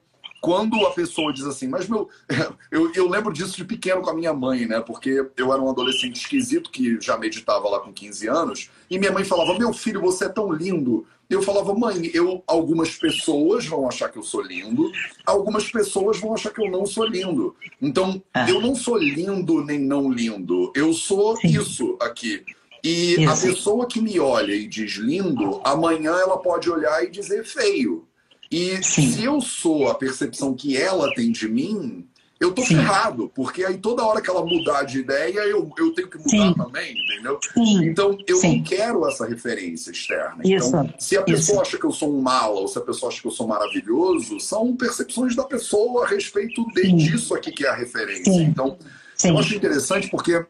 quando 0.41 0.85
a 0.85 0.91
pessoa 0.91 1.31
diz 1.31 1.45
assim, 1.45 1.69
mas 1.69 1.87
meu. 1.87 2.09
Eu, 2.69 2.91
eu 2.95 3.07
lembro 3.07 3.31
disso 3.31 3.55
de 3.55 3.63
pequeno 3.63 4.01
com 4.01 4.09
a 4.09 4.15
minha 4.15 4.33
mãe, 4.33 4.65
né? 4.65 4.81
Porque 4.81 5.23
eu 5.37 5.53
era 5.53 5.61
um 5.61 5.69
adolescente 5.69 6.15
esquisito 6.15 6.71
que 6.71 6.99
já 6.99 7.15
meditava 7.15 7.69
lá 7.69 7.79
com 7.79 7.93
15 7.93 8.27
anos, 8.27 8.69
e 8.89 8.97
minha 8.97 9.11
mãe 9.11 9.23
falava: 9.23 9.57
Meu 9.59 9.71
filho, 9.71 10.01
você 10.01 10.25
é 10.25 10.29
tão 10.29 10.51
lindo. 10.51 11.05
Eu 11.33 11.41
falava, 11.41 11.73
mãe, 11.73 12.11
eu, 12.13 12.43
algumas 12.45 12.95
pessoas 12.95 13.65
vão 13.65 13.87
achar 13.87 14.09
que 14.09 14.17
eu 14.17 14.23
sou 14.23 14.41
lindo, 14.41 14.91
algumas 15.25 15.71
pessoas 15.71 16.19
vão 16.19 16.33
achar 16.33 16.51
que 16.51 16.61
eu 16.61 16.69
não 16.69 16.85
sou 16.85 17.05
lindo. 17.05 17.55
Então, 17.81 18.21
ah. 18.33 18.47
eu 18.47 18.61
não 18.61 18.75
sou 18.75 18.97
lindo 18.97 19.63
nem 19.65 19.79
não 19.79 20.11
lindo. 20.11 20.71
Eu 20.75 20.93
sou 20.93 21.35
Sim. 21.37 21.47
isso 21.47 21.97
aqui. 21.99 22.43
E 22.83 23.23
Isso. 23.23 23.29
a 23.29 23.49
pessoa 23.49 23.87
que 23.87 24.01
me 24.01 24.19
olha 24.19 24.53
e 24.53 24.67
diz 24.67 24.95
lindo, 24.97 25.61
amanhã 25.63 26.11
ela 26.11 26.37
pode 26.37 26.69
olhar 26.69 27.03
e 27.03 27.09
dizer 27.09 27.45
feio. 27.45 28.05
E 28.51 28.83
Sim. 28.83 29.09
se 29.09 29.23
eu 29.23 29.41
sou 29.41 29.87
a 29.87 29.95
percepção 29.95 30.53
que 30.53 30.77
ela 30.77 31.11
tem 31.15 31.31
de 31.31 31.47
mim, 31.47 32.05
eu 32.43 32.51
tô 32.51 32.61
Sim. 32.61 32.75
ferrado, 32.75 33.31
porque 33.33 33.63
aí 33.63 33.77
toda 33.77 34.03
hora 34.03 34.21
que 34.21 34.29
ela 34.29 34.45
mudar 34.45 34.83
de 34.83 34.99
ideia, 34.99 35.39
eu, 35.41 35.71
eu 35.77 35.91
tenho 35.93 36.09
que 36.09 36.17
mudar 36.17 36.29
Sim. 36.29 36.53
também, 36.53 36.91
entendeu? 36.91 37.39
Sim. 37.53 37.85
Então, 37.85 38.17
eu 38.27 38.41
não 38.41 38.63
quero 38.63 39.07
essa 39.07 39.25
referência 39.25 39.91
externa. 39.91 40.41
Isso. 40.43 40.67
Então, 40.67 40.93
se 40.99 41.17
a 41.17 41.21
pessoa 41.21 41.55
Isso. 41.55 41.61
acha 41.61 41.77
que 41.77 41.85
eu 41.85 41.91
sou 41.91 42.13
um 42.13 42.21
mala 42.21 42.59
ou 42.59 42.67
se 42.67 42.77
a 42.77 42.81
pessoa 42.81 43.09
acha 43.09 43.21
que 43.21 43.27
eu 43.27 43.31
sou 43.31 43.47
maravilhoso, 43.47 44.39
são 44.39 44.75
percepções 44.75 45.35
da 45.35 45.45
pessoa 45.45 46.05
a 46.05 46.07
respeito 46.07 46.65
de, 46.73 46.91
disso 46.91 47.33
aqui 47.33 47.51
que 47.51 47.65
é 47.65 47.69
a 47.69 47.75
referência. 47.75 48.41
Então, 48.41 48.77
eu 49.23 49.37
acho 49.37 49.55
interessante 49.55 50.09
porque 50.09 50.45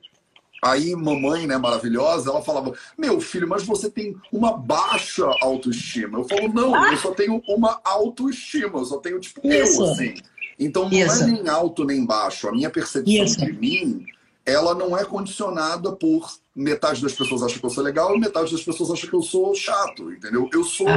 Aí, 0.63 0.95
mamãe, 0.95 1.45
né, 1.45 1.57
maravilhosa, 1.57 2.29
ela 2.29 2.41
falava: 2.41 2.71
Meu 2.97 3.19
filho, 3.19 3.45
mas 3.45 3.63
você 3.63 3.89
tem 3.89 4.15
uma 4.31 4.55
baixa 4.55 5.25
autoestima. 5.41 6.19
Eu 6.19 6.23
falo: 6.23 6.47
Não, 6.53 6.73
ah. 6.73 6.89
eu 6.89 6.97
só 6.97 7.11
tenho 7.11 7.43
uma 7.49 7.81
autoestima, 7.83 8.79
eu 8.79 8.85
só 8.85 8.97
tenho, 8.97 9.19
tipo, 9.19 9.45
Isso. 9.45 9.81
eu, 9.81 9.91
assim. 9.91 10.13
Então 10.59 10.89
não 10.89 10.97
é 10.97 11.05
Isso. 11.05 11.23
é 11.23 11.27
nem 11.27 11.47
alto 11.47 11.83
nem 11.83 12.05
baixo. 12.05 12.47
A 12.47 12.51
minha 12.51 12.69
percepção 12.69 13.23
Isso. 13.23 13.37
de 13.37 13.51
mim, 13.53 14.05
ela 14.45 14.75
não 14.75 14.97
é 14.97 15.05
condicionada 15.05 15.91
por 15.91 16.29
metade 16.55 17.01
das 17.01 17.13
pessoas 17.13 17.41
acha 17.41 17.59
que 17.59 17.65
eu 17.65 17.69
sou 17.69 17.83
legal 17.83 18.15
e 18.15 18.19
metade 18.19 18.51
das 18.51 18.61
pessoas 18.61 18.91
acha 18.91 19.07
que 19.07 19.13
eu 19.13 19.21
sou 19.21 19.55
chato, 19.55 20.11
entendeu? 20.11 20.49
Eu 20.51 20.63
sou. 20.63 20.87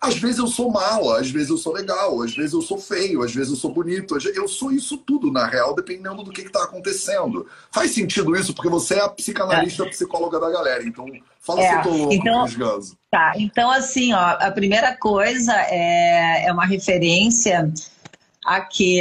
Às 0.00 0.16
vezes 0.16 0.38
eu 0.38 0.48
sou 0.48 0.68
mala, 0.68 1.20
às 1.20 1.30
vezes 1.30 1.48
eu 1.48 1.56
sou 1.56 1.72
legal, 1.72 2.22
às 2.22 2.34
vezes 2.34 2.52
eu 2.52 2.60
sou 2.60 2.76
feio, 2.76 3.22
às 3.22 3.32
vezes 3.32 3.50
eu 3.50 3.56
sou 3.56 3.72
bonito. 3.72 4.16
Eu 4.34 4.48
sou 4.48 4.72
isso 4.72 4.96
tudo, 4.96 5.30
na 5.30 5.46
real, 5.46 5.76
dependendo 5.76 6.24
do 6.24 6.32
que 6.32 6.40
está 6.40 6.64
acontecendo. 6.64 7.46
Faz 7.70 7.92
sentido 7.92 8.34
isso, 8.34 8.52
porque 8.52 8.68
você 8.68 8.94
é 8.94 9.00
a 9.00 9.08
psicanalista, 9.08 9.84
é. 9.84 9.86
a 9.86 9.90
psicóloga 9.90 10.40
da 10.40 10.50
galera. 10.50 10.82
Então, 10.84 11.06
fala 11.40 11.62
é. 11.62 11.70
se 11.70 11.76
eu 11.76 11.82
tô 11.82 12.12
então, 12.12 12.46
Tá, 13.10 13.32
então 13.36 13.70
assim, 13.70 14.12
ó, 14.12 14.36
a 14.40 14.50
primeira 14.50 14.96
coisa 14.96 15.54
é, 15.68 16.46
é 16.46 16.52
uma 16.52 16.66
referência 16.66 17.72
a 18.44 18.60
que 18.60 19.00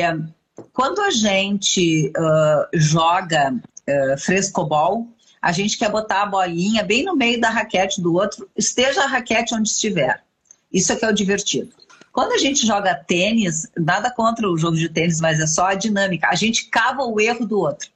quando 0.74 1.02
a 1.02 1.10
gente 1.10 2.12
uh, 2.18 2.78
joga 2.78 3.54
uh, 3.54 4.18
frescobol, 4.18 5.08
a 5.42 5.52
gente 5.52 5.78
quer 5.78 5.90
botar 5.90 6.24
a 6.24 6.26
bolinha 6.26 6.84
bem 6.84 7.04
no 7.04 7.16
meio 7.16 7.40
da 7.40 7.50
raquete 7.50 8.02
do 8.02 8.14
outro, 8.14 8.48
esteja 8.56 9.04
a 9.04 9.08
raquete 9.08 9.56
onde 9.56 9.70
estiver. 9.70 10.24
Isso 10.72 10.94
é 10.94 10.96
que 10.96 11.04
é 11.04 11.10
o 11.10 11.14
divertido. 11.14 11.74
Quando 12.12 12.34
a 12.34 12.38
gente 12.38 12.66
joga 12.66 12.94
tênis, 12.94 13.68
nada 13.76 14.12
contra 14.12 14.48
o 14.50 14.58
jogo 14.58 14.76
de 14.76 14.90
tênis, 14.90 15.20
mas 15.20 15.40
é 15.40 15.48
só 15.48 15.68
a 15.68 15.76
dinâmica. 15.76 16.28
A 16.30 16.36
gente 16.36 16.70
cava 16.70 17.04
o 17.04 17.20
erro 17.20 17.46
do 17.46 17.60
outro. 17.60 17.90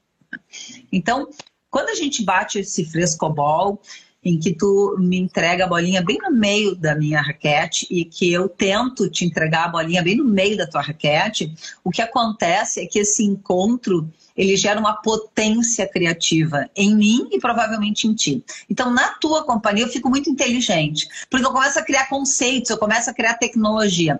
Então, 0.91 1.29
quando 1.69 1.89
a 1.89 1.95
gente 1.95 2.23
bate 2.23 2.59
esse 2.59 2.85
frescobol, 2.85 3.81
em 4.25 4.39
que 4.39 4.51
tu 4.51 4.97
me 4.99 5.19
entrega 5.19 5.65
a 5.65 5.67
bolinha 5.67 6.01
bem 6.01 6.17
no 6.17 6.31
meio 6.31 6.75
da 6.75 6.95
minha 6.95 7.21
raquete 7.21 7.85
e 7.91 8.03
que 8.03 8.33
eu 8.33 8.49
tento 8.49 9.07
te 9.07 9.23
entregar 9.23 9.65
a 9.65 9.69
bolinha 9.69 10.01
bem 10.01 10.17
no 10.17 10.25
meio 10.25 10.57
da 10.57 10.65
tua 10.65 10.81
raquete, 10.81 11.53
o 11.83 11.91
que 11.91 12.01
acontece 12.01 12.81
é 12.81 12.87
que 12.87 12.97
esse 12.97 13.23
encontro 13.23 14.11
ele 14.35 14.57
gera 14.57 14.79
uma 14.79 14.93
potência 14.93 15.87
criativa 15.87 16.69
em 16.75 16.95
mim 16.95 17.29
e 17.31 17.39
provavelmente 17.39 18.07
em 18.07 18.13
ti. 18.13 18.43
Então, 18.69 18.91
na 18.91 19.09
tua 19.13 19.45
companhia, 19.45 19.85
eu 19.85 19.89
fico 19.89 20.09
muito 20.09 20.29
inteligente, 20.29 21.07
porque 21.29 21.45
eu 21.45 21.51
começo 21.51 21.79
a 21.79 21.83
criar 21.83 22.09
conceitos, 22.09 22.69
eu 22.69 22.77
começo 22.77 23.09
a 23.09 23.13
criar 23.13 23.35
tecnologia. 23.35 24.19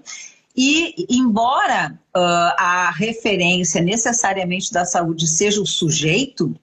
E, 0.56 1.06
embora 1.10 2.00
uh, 2.16 2.56
a 2.58 2.94
referência 2.96 3.82
necessariamente 3.82 4.72
da 4.72 4.86
saúde 4.86 5.28
seja 5.28 5.60
o 5.60 5.68
sujeito, 5.68 6.56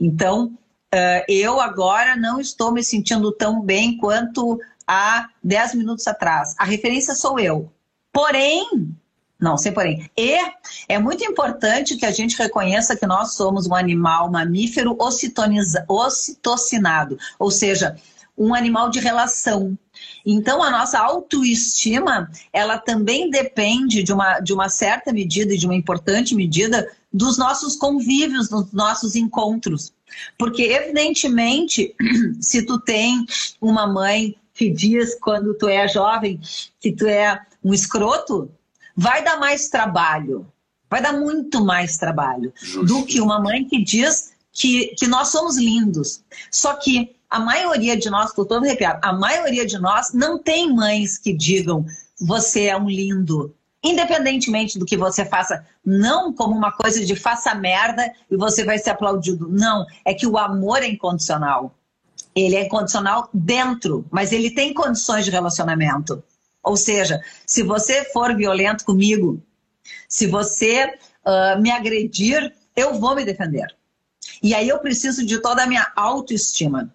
então 0.00 0.56
uh, 0.94 1.24
eu 1.28 1.60
agora 1.60 2.16
não 2.16 2.40
estou 2.40 2.72
me 2.72 2.82
sentindo 2.82 3.32
tão 3.32 3.62
bem 3.62 3.96
quanto 3.96 4.60
há 4.86 5.28
10 5.42 5.74
minutos 5.74 6.06
atrás. 6.06 6.54
A 6.58 6.64
referência 6.64 7.14
sou 7.14 7.38
eu. 7.38 7.72
Porém, 8.12 8.94
não, 9.40 9.56
sem 9.56 9.72
porém. 9.72 10.08
E 10.16 10.36
é 10.88 10.98
muito 10.98 11.24
importante 11.24 11.96
que 11.96 12.06
a 12.06 12.12
gente 12.12 12.36
reconheça 12.36 12.94
que 12.94 13.06
nós 13.06 13.34
somos 13.34 13.66
um 13.66 13.74
animal 13.74 14.30
mamífero 14.30 14.96
ocitocinado, 15.88 17.18
ou 17.38 17.50
seja, 17.50 17.96
um 18.38 18.54
animal 18.54 18.88
de 18.88 19.00
relação. 19.00 19.76
Então, 20.24 20.62
a 20.62 20.70
nossa 20.70 20.98
autoestima, 20.98 22.30
ela 22.52 22.78
também 22.78 23.30
depende 23.30 24.02
de 24.02 24.12
uma, 24.12 24.38
de 24.40 24.52
uma 24.52 24.68
certa 24.68 25.12
medida 25.12 25.52
e 25.54 25.58
de 25.58 25.66
uma 25.66 25.74
importante 25.74 26.34
medida 26.34 26.88
dos 27.12 27.36
nossos 27.36 27.76
convívios, 27.76 28.48
dos 28.48 28.72
nossos 28.72 29.16
encontros. 29.16 29.92
Porque, 30.38 30.62
evidentemente, 30.62 31.94
se 32.40 32.64
tu 32.64 32.78
tem 32.80 33.24
uma 33.60 33.86
mãe 33.86 34.36
que 34.54 34.70
diz 34.70 35.14
quando 35.20 35.54
tu 35.54 35.68
é 35.68 35.88
jovem 35.88 36.40
que 36.80 36.92
tu 36.92 37.06
é 37.06 37.40
um 37.64 37.72
escroto, 37.72 38.50
vai 38.96 39.24
dar 39.24 39.38
mais 39.38 39.68
trabalho. 39.68 40.46
Vai 40.90 41.00
dar 41.00 41.14
muito 41.14 41.64
mais 41.64 41.96
trabalho 41.96 42.52
Justo. 42.54 42.84
do 42.84 43.06
que 43.06 43.20
uma 43.20 43.40
mãe 43.40 43.64
que 43.64 43.82
diz 43.82 44.32
que, 44.52 44.94
que 44.98 45.06
nós 45.06 45.28
somos 45.28 45.56
lindos. 45.56 46.22
Só 46.50 46.74
que 46.74 47.16
a 47.30 47.40
maioria 47.40 47.96
de 47.96 48.10
nós, 48.10 48.28
estou 48.28 48.44
todo 48.44 48.64
arrepiado, 48.64 49.00
a 49.02 49.12
maioria 49.12 49.64
de 49.64 49.78
nós 49.78 50.12
não 50.12 50.38
tem 50.38 50.70
mães 50.70 51.16
que 51.16 51.32
digam 51.32 51.86
você 52.20 52.66
é 52.66 52.76
um 52.76 52.88
lindo, 52.88 53.54
independentemente 53.82 54.78
do 54.78 54.86
que 54.86 54.96
você 54.96 55.24
faça, 55.24 55.66
não 55.84 56.32
como 56.32 56.56
uma 56.56 56.72
coisa 56.72 57.04
de 57.04 57.16
faça 57.16 57.54
merda 57.54 58.12
e 58.30 58.36
você 58.36 58.64
vai 58.64 58.78
ser 58.78 58.90
aplaudido. 58.90 59.48
Não, 59.48 59.84
é 60.04 60.14
que 60.14 60.26
o 60.26 60.38
amor 60.38 60.82
é 60.82 60.88
incondicional. 60.88 61.74
Ele 62.34 62.56
é 62.56 62.64
incondicional 62.64 63.28
dentro, 63.34 64.06
mas 64.10 64.32
ele 64.32 64.50
tem 64.50 64.72
condições 64.72 65.24
de 65.24 65.30
relacionamento. 65.30 66.22
Ou 66.62 66.76
seja, 66.76 67.20
se 67.44 67.62
você 67.62 68.04
for 68.04 68.34
violento 68.36 68.84
comigo, 68.84 69.42
se 70.08 70.26
você 70.26 70.94
uh, 71.26 71.60
me 71.60 71.70
agredir, 71.70 72.54
eu 72.76 72.94
vou 72.94 73.16
me 73.16 73.24
defender. 73.24 73.66
E 74.42 74.54
aí 74.54 74.68
eu 74.68 74.78
preciso 74.78 75.26
de 75.26 75.38
toda 75.38 75.64
a 75.64 75.66
minha 75.66 75.90
autoestima. 75.96 76.92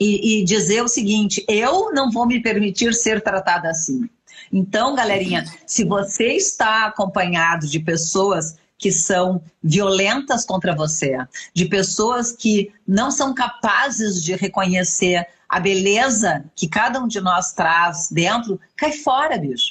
E, 0.00 0.40
e 0.40 0.44
dizer 0.44 0.82
o 0.82 0.88
seguinte: 0.88 1.44
eu 1.46 1.92
não 1.92 2.10
vou 2.10 2.26
me 2.26 2.40
permitir 2.40 2.92
ser 2.94 3.22
tratada 3.22 3.68
assim. 3.68 4.08
Então, 4.52 4.94
galerinha, 4.94 5.44
se 5.66 5.84
você 5.84 6.34
está 6.34 6.86
acompanhado 6.86 7.66
de 7.66 7.80
pessoas 7.80 8.56
que 8.76 8.92
são 8.92 9.42
violentas 9.62 10.44
contra 10.44 10.74
você, 10.74 11.16
de 11.54 11.66
pessoas 11.66 12.32
que 12.32 12.72
não 12.86 13.10
são 13.10 13.32
capazes 13.32 14.22
de 14.22 14.34
reconhecer 14.34 15.26
a 15.48 15.60
beleza 15.60 16.44
que 16.54 16.68
cada 16.68 17.00
um 17.00 17.06
de 17.06 17.20
nós 17.20 17.52
traz 17.52 18.08
dentro, 18.10 18.60
cai 18.76 18.92
fora, 18.92 19.38
bicho. 19.38 19.70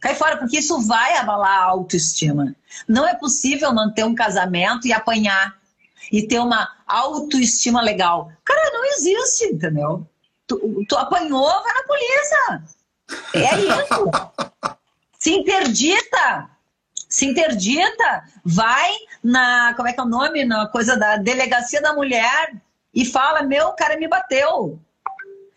Cai 0.00 0.14
fora, 0.14 0.36
porque 0.36 0.58
isso 0.58 0.80
vai 0.80 1.16
abalar 1.16 1.60
a 1.60 1.64
autoestima. 1.64 2.54
Não 2.86 3.06
é 3.06 3.14
possível 3.14 3.72
manter 3.72 4.04
um 4.04 4.14
casamento 4.14 4.86
e 4.86 4.92
apanhar 4.92 5.56
e 6.10 6.26
ter 6.26 6.40
uma 6.40 6.68
autoestima 6.86 7.80
legal. 7.80 8.30
Cara, 8.44 8.70
não 8.72 8.84
existe, 8.84 9.46
entendeu? 9.46 10.06
Tu, 10.46 10.84
tu 10.88 10.96
apanhou, 10.96 11.48
vai 11.62 11.74
na 11.74 11.82
polícia. 11.84 12.81
É 13.34 13.60
isso. 13.60 14.10
Se 15.18 15.30
interdita. 15.32 16.50
Se 17.08 17.26
interdita. 17.26 18.24
Vai 18.44 18.90
na. 19.22 19.74
Como 19.74 19.88
é 19.88 19.92
que 19.92 20.00
é 20.00 20.02
o 20.02 20.08
nome? 20.08 20.44
Na 20.44 20.66
coisa 20.66 20.96
da 20.96 21.16
delegacia 21.16 21.80
da 21.80 21.94
mulher 21.94 22.54
e 22.94 23.04
fala: 23.04 23.42
meu, 23.42 23.72
cara 23.72 23.96
me 23.96 24.08
bateu. 24.08 24.80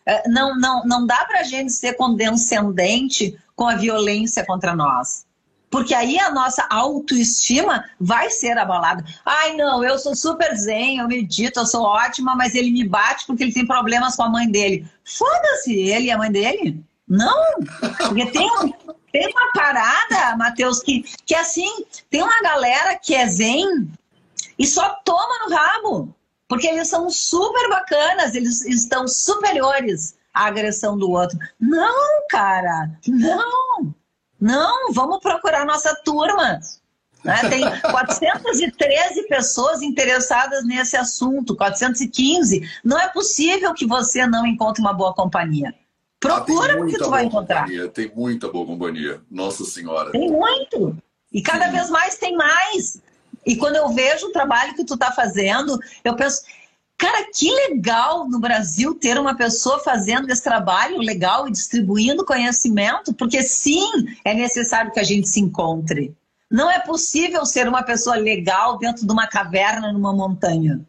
É, 0.05 0.29
não, 0.29 0.55
não, 0.57 0.83
não 0.85 1.05
dá 1.07 1.25
pra 1.25 1.43
gente 1.43 1.71
ser 1.71 1.93
condescendente 1.93 3.37
com 3.55 3.67
a 3.67 3.75
violência 3.75 4.45
contra 4.45 4.75
nós. 4.75 5.25
Porque 5.69 5.93
aí 5.93 6.19
a 6.19 6.31
nossa 6.31 6.65
autoestima 6.69 7.83
vai 7.99 8.29
ser 8.29 8.57
abalada. 8.57 9.03
Ai, 9.25 9.55
não, 9.55 9.83
eu 9.83 9.97
sou 9.97 10.15
super 10.15 10.55
zen, 10.55 10.99
eu 10.99 11.07
medito, 11.07 11.59
eu 11.59 11.65
sou 11.65 11.81
ótima, 11.81 12.35
mas 12.35 12.55
ele 12.55 12.71
me 12.71 12.87
bate 12.87 13.25
porque 13.25 13.43
ele 13.43 13.53
tem 13.53 13.65
problemas 13.65 14.15
com 14.15 14.23
a 14.23 14.29
mãe 14.29 14.49
dele. 14.49 14.87
Foda-se 15.03 15.73
ele 15.73 16.05
e 16.05 16.11
a 16.11 16.17
mãe 16.17 16.31
dele. 16.31 16.83
Não, 17.07 17.43
porque 17.97 18.25
tem, 18.31 18.49
tem 19.11 19.27
uma 19.29 19.51
parada, 19.53 20.35
Matheus, 20.37 20.79
que, 20.81 21.03
que 21.25 21.35
assim, 21.35 21.85
tem 22.09 22.23
uma 22.23 22.41
galera 22.41 22.97
que 22.97 23.13
é 23.13 23.27
zen 23.27 23.87
e 24.57 24.65
só 24.65 24.89
toma 25.03 25.47
no 25.47 25.55
rabo. 25.55 26.15
Porque 26.47 26.67
eles 26.67 26.87
são 26.87 27.09
super 27.09 27.69
bacanas, 27.69 28.35
eles 28.35 28.63
estão 28.65 29.07
superiores 29.07 30.15
à 30.33 30.45
agressão 30.45 30.97
do 30.97 31.09
outro. 31.09 31.37
Não, 31.59 32.27
cara, 32.29 32.91
não. 33.07 33.93
Não, 34.39 34.93
vamos 34.93 35.19
procurar 35.19 35.65
nossa 35.65 35.95
turma. 36.03 36.59
Né? 37.23 37.49
Tem 37.49 37.81
413 37.81 39.27
pessoas 39.27 39.81
interessadas 39.81 40.63
nesse 40.65 40.95
assunto, 40.95 41.55
415. 41.55 42.61
Não 42.83 42.99
é 42.99 43.07
possível 43.07 43.73
que 43.73 43.87
você 43.87 44.27
não 44.27 44.45
encontre 44.45 44.81
uma 44.81 44.93
boa 44.93 45.13
companhia. 45.15 45.73
Procura 46.25 46.81
ah, 46.81 46.85
que 46.85 46.97
tu 46.97 47.09
vai 47.09 47.25
encontrar. 47.25 47.61
Companhia, 47.61 47.87
tem 47.87 48.11
muita 48.15 48.49
boa 48.49 48.65
companhia. 48.65 49.21
Nossa 49.29 49.63
Senhora. 49.63 50.11
Tem 50.11 50.29
muito. 50.29 50.97
E 51.31 51.41
cada 51.41 51.65
Sim. 51.65 51.71
vez 51.71 51.89
mais 51.89 52.17
tem 52.17 52.35
mais. 52.35 53.01
E 53.45 53.55
quando 53.55 53.75
eu 53.75 53.89
vejo 53.89 54.27
o 54.27 54.31
trabalho 54.31 54.75
que 54.75 54.83
tu 54.83 54.95
está 54.95 55.11
fazendo, 55.11 55.77
eu 56.03 56.15
penso, 56.15 56.41
cara, 56.97 57.27
que 57.31 57.49
legal 57.51 58.27
no 58.27 58.39
Brasil 58.39 58.95
ter 58.95 59.19
uma 59.19 59.35
pessoa 59.35 59.79
fazendo 59.79 60.29
esse 60.29 60.43
trabalho 60.43 60.97
legal 60.97 61.47
e 61.47 61.51
distribuindo 61.51 62.25
conhecimento, 62.25 63.13
porque 63.13 63.43
sim, 63.43 63.87
é 64.23 64.33
necessário 64.33 64.91
que 64.91 64.99
a 64.99 65.03
gente 65.03 65.29
se 65.29 65.39
encontre. 65.39 66.15
Não 66.49 66.71
é 66.71 66.79
possível 66.79 67.45
ser 67.45 67.67
uma 67.67 67.83
pessoa 67.83 68.15
legal 68.15 68.77
dentro 68.77 69.05
de 69.05 69.11
uma 69.11 69.27
caverna 69.27 69.91
numa 69.91 70.13
montanha. 70.13 70.79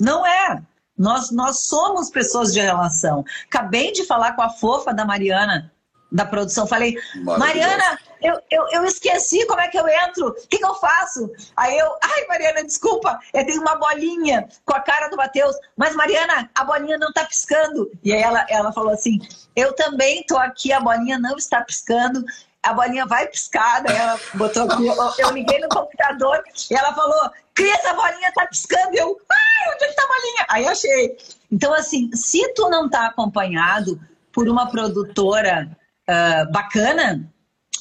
Não 0.00 0.26
é. 0.26 0.62
Nós, 0.96 1.30
nós 1.30 1.60
somos 1.60 2.10
pessoas 2.10 2.52
de 2.52 2.60
relação. 2.60 3.24
Acabei 3.46 3.92
de 3.92 4.04
falar 4.04 4.32
com 4.32 4.42
a 4.42 4.50
fofa 4.50 4.94
da 4.94 5.04
Mariana, 5.04 5.70
da 6.10 6.24
produção. 6.24 6.66
Falei, 6.66 6.96
Mariana, 7.22 7.98
eu, 8.22 8.40
eu, 8.50 8.66
eu, 8.72 8.84
esqueci 8.84 9.44
como 9.46 9.60
é 9.60 9.68
que 9.68 9.78
eu 9.78 9.86
entro, 9.86 10.28
o 10.28 10.34
que, 10.48 10.58
que, 10.58 10.64
eu 10.64 10.74
faço? 10.74 11.30
Aí 11.56 11.76
eu, 11.76 11.90
ai, 12.02 12.26
Mariana, 12.26 12.64
desculpa, 12.64 13.18
eu 13.34 13.44
tenho 13.44 13.60
uma 13.60 13.76
bolinha 13.76 14.48
com 14.64 14.74
a 14.74 14.80
cara 14.80 15.08
do 15.08 15.16
Matheus, 15.16 15.54
mas 15.76 15.94
Mariana, 15.94 16.50
a 16.54 16.64
bolinha 16.64 16.96
não 16.98 17.12
tá 17.12 17.24
piscando. 17.24 17.90
E 18.02 18.12
aí 18.12 18.22
ela, 18.22 18.46
ela 18.48 18.72
falou 18.72 18.92
assim: 18.92 19.18
eu 19.54 19.72
também 19.74 20.24
tô 20.24 20.36
aqui, 20.36 20.72
a 20.72 20.80
bolinha 20.80 21.18
não 21.18 21.36
está 21.36 21.62
piscando. 21.62 22.24
A 22.62 22.72
bolinha 22.72 23.06
vai 23.06 23.28
piscar, 23.28 23.80
daí 23.80 23.96
ela 23.96 24.18
botou 24.34 24.64
aqui, 24.64 24.84
eu, 24.84 24.96
eu 25.18 25.30
liguei 25.30 25.60
no 25.60 25.68
computador 25.68 26.42
e 26.68 26.74
ela 26.74 26.92
falou: 26.94 27.30
Cris, 27.56 27.84
a 27.86 27.94
bolinha 27.94 28.30
tá 28.34 28.46
piscando. 28.46 28.94
Eu, 28.94 29.18
ai, 29.30 29.74
onde 29.74 29.84
é 29.84 29.88
que 29.88 29.94
tá 29.94 30.02
a 30.02 30.06
bolinha? 30.06 30.46
Aí 30.48 30.66
achei. 30.68 31.16
Então, 31.50 31.72
assim, 31.72 32.10
se 32.14 32.52
tu 32.52 32.68
não 32.68 32.88
tá 32.88 33.06
acompanhado 33.06 33.98
por 34.30 34.48
uma 34.48 34.70
produtora 34.70 35.74
uh, 36.08 36.52
bacana, 36.52 37.26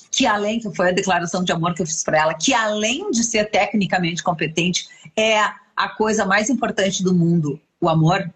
que 0.10 0.25
além, 0.25 0.60
que 0.60 0.74
foi 0.74 0.89
a 0.89 0.94
declaração 0.94 1.44
de 1.44 1.51
amor 1.51 1.75
que 1.75 1.82
eu 1.82 1.86
fiz 1.86 2.01
para 2.03 2.17
ela, 2.17 2.34
que 2.34 2.53
além 2.53 3.12
de 3.12 3.22
ser 3.22 3.51
tecnicamente 3.51 4.24
competente, 4.24 4.88
é 5.15 5.41
a 5.75 5.89
coisa 5.89 6.25
mais 6.25 6.50
importante 6.50 7.03
do 7.03 7.13
mundo, 7.13 7.60
o 7.82 7.89
amor, 7.89 8.34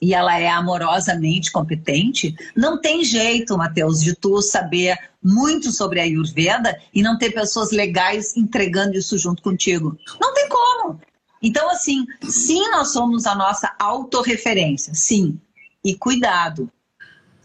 e 0.00 0.14
ela 0.14 0.38
é 0.38 0.48
amorosamente 0.48 1.50
competente, 1.50 2.34
não 2.54 2.80
tem 2.80 3.02
jeito, 3.02 3.56
Matheus, 3.56 4.00
de 4.00 4.14
tu 4.14 4.42
saber 4.42 4.96
muito 5.22 5.72
sobre 5.72 6.00
a 6.00 6.04
Ayurveda 6.04 6.78
e 6.94 7.02
não 7.02 7.18
ter 7.18 7.30
pessoas 7.30 7.70
legais 7.70 8.36
entregando 8.36 8.96
isso 8.96 9.16
junto 9.18 9.42
contigo. 9.42 9.96
Não 10.20 10.34
tem 10.34 10.48
como. 10.48 11.00
Então, 11.42 11.70
assim, 11.70 12.06
sim, 12.22 12.70
nós 12.70 12.92
somos 12.92 13.26
a 13.26 13.34
nossa 13.34 13.74
autorreferência, 13.78 14.94
sim. 14.94 15.40
E 15.84 15.94
cuidado. 15.94 16.70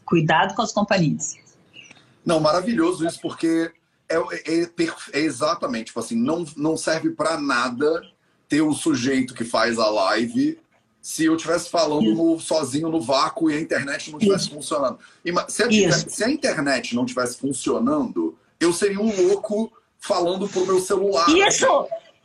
Cuidado 0.05 0.55
com 0.55 0.61
as 0.61 0.71
companhias. 0.71 1.35
Não, 2.25 2.39
maravilhoso 2.39 3.05
isso, 3.07 3.19
porque 3.21 3.71
é, 4.09 4.15
é, 4.15 4.69
é 5.13 5.19
exatamente, 5.19 5.87
tipo 5.87 5.99
assim, 5.99 6.15
não, 6.15 6.45
não 6.57 6.75
serve 6.75 7.11
para 7.11 7.39
nada 7.39 8.01
ter 8.47 8.61
o 8.61 8.73
sujeito 8.73 9.33
que 9.33 9.45
faz 9.45 9.79
a 9.79 9.89
live 9.89 10.59
se 11.01 11.25
eu 11.25 11.35
estivesse 11.35 11.69
falando 11.69 12.13
no, 12.13 12.39
sozinho 12.39 12.87
no 12.89 13.01
vácuo 13.01 13.49
e 13.49 13.55
a 13.55 13.59
internet 13.59 14.11
não 14.11 14.19
estivesse 14.19 14.49
funcionando. 14.49 14.99
Se 15.47 15.63
a, 15.63 15.91
se 15.91 16.23
a, 16.23 16.29
internet 16.29 16.95
não 16.95 17.05
estivesse 17.05 17.37
funcionando, 17.37 18.37
eu 18.59 18.71
seria 18.71 18.99
um 18.99 19.27
louco 19.27 19.71
falando 19.97 20.47
pro 20.47 20.65
meu 20.65 20.79
celular. 20.79 21.27
Isso! 21.29 21.65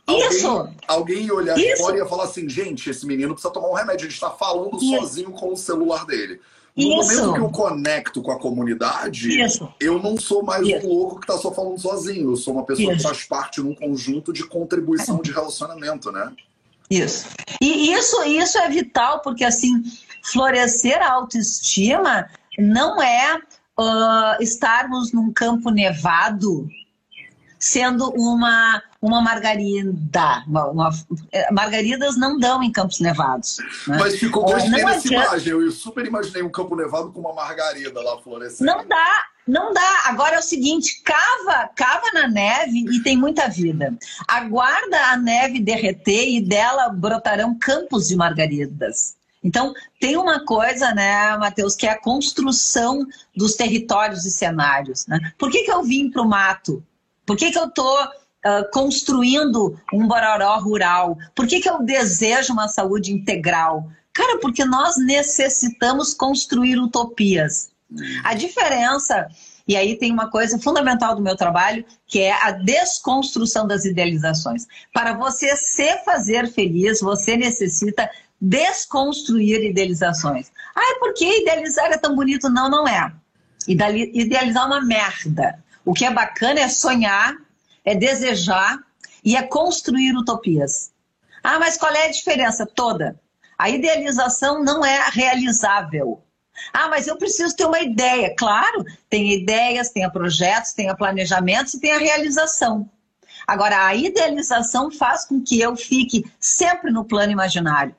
Alguém, 0.05 0.29
Isso! 0.29 0.69
Alguém 0.87 1.25
ia 1.25 1.33
olhar 1.33 1.57
Isso. 1.57 1.83
fora 1.83 1.97
e 1.97 1.99
ia 1.99 2.05
falar 2.05 2.25
assim, 2.25 2.47
gente, 2.47 2.89
esse 2.89 3.05
menino 3.05 3.33
precisa 3.33 3.51
tomar 3.51 3.69
um 3.69 3.73
remédio, 3.73 4.05
ele 4.05 4.13
está 4.13 4.29
falando 4.29 4.77
Isso. 4.77 4.95
sozinho 4.95 5.31
com 5.31 5.51
o 5.51 5.57
celular 5.57 6.05
dele. 6.05 6.39
No 6.77 6.83
Isso. 6.83 6.95
momento 6.95 7.33
que 7.33 7.39
eu 7.39 7.49
conecto 7.49 8.21
com 8.21 8.31
a 8.31 8.39
comunidade, 8.39 9.41
Isso. 9.41 9.67
eu 9.79 10.01
não 10.01 10.15
sou 10.15 10.43
mais 10.43 10.65
Isso. 10.65 10.85
um 10.85 10.89
louco 10.89 11.19
que 11.19 11.23
está 11.23 11.37
só 11.37 11.51
falando 11.51 11.79
sozinho. 11.79 12.31
Eu 12.31 12.35
sou 12.37 12.53
uma 12.53 12.63
pessoa 12.63 12.95
que 12.95 13.01
faz 13.01 13.23
parte 13.23 13.61
de 13.61 13.67
um 13.67 13.73
conjunto 13.73 14.31
de 14.31 14.45
contribuição 14.45 15.19
de 15.19 15.31
relacionamento, 15.31 16.11
né? 16.11 16.31
Isso. 16.89 17.27
E 17.61 17.91
isso, 17.91 18.23
isso 18.23 18.57
é 18.57 18.69
vital, 18.69 19.21
porque 19.21 19.43
assim, 19.43 19.83
florescer 20.23 21.01
a 21.01 21.13
autoestima 21.13 22.29
não 22.57 23.01
é 23.01 23.35
uh, 23.35 24.41
estarmos 24.41 25.11
num 25.11 25.31
campo 25.31 25.69
nevado 25.69 26.67
sendo 27.59 28.09
uma, 28.11 28.81
uma 29.01 29.21
margarida. 29.21 30.43
Uma, 30.47 30.69
uma, 30.69 30.89
é, 31.31 31.51
margaridas 31.51 32.17
não 32.17 32.37
dão 32.37 32.61
em 32.61 32.71
campos 32.71 32.99
nevados. 32.99 33.57
Né? 33.87 33.97
Mas 33.99 34.17
ficou 34.17 34.43
gostei 34.43 34.71
dessa 34.71 34.97
adianta... 34.97 35.27
imagem. 35.27 35.53
Eu 35.53 35.71
super 35.71 36.05
imaginei 36.05 36.43
um 36.43 36.49
campo 36.49 36.75
nevado 36.75 37.11
com 37.11 37.19
uma 37.19 37.33
margarida 37.33 38.01
lá 38.01 38.17
florescendo. 38.19 38.71
Não 38.71 38.87
dá, 38.87 39.23
não 39.47 39.73
dá. 39.73 40.01
Agora 40.05 40.35
é 40.35 40.39
o 40.39 40.43
seguinte: 40.43 41.01
cava, 41.03 41.69
cava 41.75 42.11
na 42.13 42.27
neve 42.27 42.85
e 42.91 43.01
tem 43.01 43.17
muita 43.17 43.47
vida. 43.47 43.97
Aguarda 44.27 44.97
a 45.11 45.17
neve 45.17 45.59
derreter 45.59 46.29
e 46.29 46.41
dela 46.41 46.89
brotarão 46.89 47.57
campos 47.57 48.07
de 48.07 48.15
margaridas. 48.15 49.15
Então, 49.43 49.73
tem 49.99 50.17
uma 50.17 50.43
coisa, 50.43 50.93
né, 50.93 51.37
Matheus, 51.37 51.75
que 51.75 51.87
é 51.87 51.91
a 51.91 52.01
construção 52.01 53.05
dos 53.35 53.55
territórios 53.55 54.25
e 54.25 54.31
cenários. 54.31 55.05
Né? 55.07 55.31
Por 55.37 55.49
que, 55.49 55.63
que 55.63 55.71
eu 55.71 55.83
vim 55.83 56.09
para 56.09 56.21
o 56.21 56.27
mato? 56.27 56.83
Por 57.25 57.37
que, 57.37 57.51
que 57.51 57.57
eu 57.57 57.65
estou 57.65 58.03
uh, 58.03 58.71
construindo 58.73 59.79
um 59.93 60.07
bororó 60.07 60.57
rural? 60.59 61.17
Por 61.35 61.47
que, 61.47 61.61
que 61.61 61.69
eu 61.69 61.83
desejo 61.83 62.51
uma 62.51 62.67
saúde 62.67 63.13
integral? 63.13 63.89
Cara, 64.11 64.39
porque 64.39 64.65
nós 64.65 64.97
necessitamos 64.97 66.13
construir 66.13 66.79
utopias. 66.79 67.69
A 68.23 68.33
diferença, 68.33 69.27
e 69.67 69.75
aí 69.75 69.97
tem 69.97 70.11
uma 70.11 70.29
coisa 70.29 70.59
fundamental 70.59 71.15
do 71.15 71.21
meu 71.21 71.35
trabalho, 71.35 71.85
que 72.05 72.19
é 72.19 72.31
a 72.31 72.51
desconstrução 72.51 73.67
das 73.67 73.85
idealizações. 73.85 74.65
Para 74.93 75.13
você 75.13 75.55
se 75.55 75.97
fazer 76.03 76.51
feliz, 76.51 76.99
você 76.99 77.37
necessita 77.37 78.09
desconstruir 78.39 79.63
idealizações. 79.63 80.51
Ah, 80.75 80.99
por 80.99 81.13
que 81.13 81.41
idealizar 81.41 81.91
é 81.91 81.97
tão 81.97 82.15
bonito? 82.15 82.49
Não, 82.49 82.69
não 82.69 82.87
é. 82.87 83.11
Idealizar 83.67 84.63
é 84.63 84.67
uma 84.67 84.81
merda. 84.81 85.63
O 85.83 85.93
que 85.93 86.05
é 86.05 86.11
bacana 86.11 86.59
é 86.59 86.69
sonhar, 86.69 87.35
é 87.83 87.95
desejar 87.95 88.77
e 89.23 89.35
é 89.35 89.43
construir 89.43 90.15
utopias. 90.15 90.91
Ah, 91.43 91.59
mas 91.59 91.77
qual 91.77 91.93
é 91.93 92.05
a 92.05 92.11
diferença? 92.11 92.65
Toda. 92.65 93.19
A 93.57 93.69
idealização 93.69 94.63
não 94.63 94.85
é 94.85 95.09
realizável. 95.09 96.21
Ah, 96.73 96.87
mas 96.89 97.07
eu 97.07 97.17
preciso 97.17 97.55
ter 97.55 97.65
uma 97.65 97.79
ideia. 97.79 98.33
Claro, 98.37 98.83
tem 99.09 99.33
ideias, 99.33 99.89
tem 99.89 100.09
projetos, 100.09 100.73
tem 100.73 100.93
planejamentos 100.95 101.73
e 101.73 101.79
tem 101.79 101.91
a 101.91 101.99
realização. 101.99 102.89
Agora, 103.45 103.85
a 103.85 103.95
idealização 103.95 104.91
faz 104.91 105.25
com 105.25 105.41
que 105.41 105.59
eu 105.59 105.75
fique 105.75 106.25
sempre 106.39 106.91
no 106.91 107.05
plano 107.05 107.31
imaginário. 107.31 107.95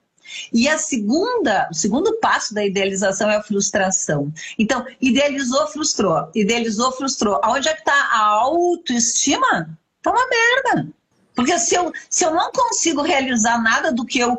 E 0.52 0.68
a 0.68 0.76
segunda, 0.76 1.68
o 1.70 1.74
segundo 1.74 2.18
passo 2.20 2.52
da 2.52 2.64
idealização 2.64 3.30
é 3.30 3.36
a 3.36 3.42
frustração. 3.42 4.32
Então, 4.58 4.86
idealizou, 5.00 5.66
frustrou. 5.68 6.30
Idealizou, 6.34 6.92
frustrou. 6.92 7.40
Aonde 7.42 7.68
é 7.68 7.72
que 7.72 7.80
está 7.80 8.10
a 8.12 8.20
autoestima? 8.26 9.78
Está 9.96 10.10
uma 10.10 10.28
merda. 10.28 10.88
Porque 11.34 11.58
se 11.58 11.74
eu, 11.74 11.92
se 12.10 12.24
eu 12.24 12.34
não 12.34 12.50
consigo 12.52 13.00
realizar 13.00 13.62
nada 13.62 13.92
do 13.92 14.04
que 14.04 14.18
eu 14.18 14.34
uh, 14.34 14.38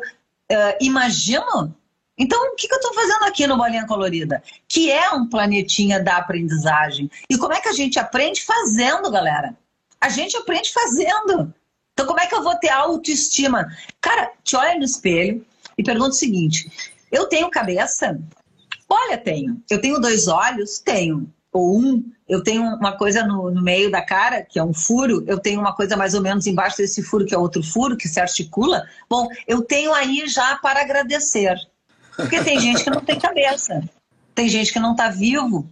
imagino, 0.80 1.74
então 2.20 2.52
o 2.52 2.54
que, 2.54 2.68
que 2.68 2.74
eu 2.74 2.78
estou 2.78 2.92
fazendo 2.92 3.24
aqui 3.24 3.46
no 3.46 3.56
Bolinha 3.56 3.86
Colorida? 3.86 4.42
Que 4.68 4.92
é 4.92 5.10
um 5.12 5.26
planetinha 5.26 6.02
da 6.02 6.18
aprendizagem. 6.18 7.10
E 7.30 7.38
como 7.38 7.54
é 7.54 7.60
que 7.60 7.68
a 7.68 7.72
gente 7.72 7.98
aprende? 7.98 8.42
Fazendo, 8.42 9.10
galera. 9.10 9.56
A 9.98 10.10
gente 10.10 10.36
aprende 10.36 10.70
fazendo. 10.70 11.52
Então, 11.94 12.06
como 12.06 12.20
é 12.20 12.26
que 12.26 12.34
eu 12.34 12.42
vou 12.42 12.54
ter 12.56 12.68
autoestima? 12.68 13.66
Cara, 14.00 14.30
te 14.44 14.54
olha 14.54 14.76
no 14.76 14.84
espelho, 14.84 15.44
e 15.78 15.82
pergunta 15.82 16.10
o 16.10 16.12
seguinte: 16.12 16.70
eu 17.10 17.26
tenho 17.26 17.50
cabeça? 17.50 18.20
Olha, 18.88 19.16
tenho. 19.16 19.62
Eu 19.70 19.80
tenho 19.80 19.98
dois 19.98 20.28
olhos? 20.28 20.78
Tenho. 20.78 21.32
Ou 21.52 21.78
um, 21.78 22.12
eu 22.28 22.42
tenho 22.42 22.62
uma 22.62 22.96
coisa 22.96 23.24
no, 23.24 23.50
no, 23.50 23.62
meio 23.62 23.90
da 23.90 24.02
cara, 24.02 24.42
que 24.42 24.58
é 24.58 24.62
um 24.62 24.72
furo, 24.72 25.24
eu 25.26 25.38
tenho 25.38 25.58
uma 25.58 25.74
coisa 25.74 25.96
mais 25.96 26.14
ou 26.14 26.20
menos 26.20 26.46
embaixo 26.46 26.76
desse 26.76 27.02
furo, 27.02 27.26
que 27.26 27.34
é 27.34 27.38
outro 27.38 27.62
furo, 27.62 27.96
que 27.96 28.06
se 28.06 28.20
articula. 28.20 28.84
Bom, 29.08 29.26
eu 29.48 29.62
tenho 29.62 29.92
aí 29.92 30.28
já 30.28 30.56
para 30.58 30.80
agradecer. 30.80 31.56
Porque 32.16 32.42
tem 32.42 32.60
gente 32.60 32.84
que 32.84 32.90
não 32.90 33.00
tem 33.00 33.18
cabeça, 33.18 33.82
tem 34.34 34.48
gente 34.48 34.72
que 34.72 34.80
não 34.80 34.92
está 34.92 35.08
vivo, 35.08 35.68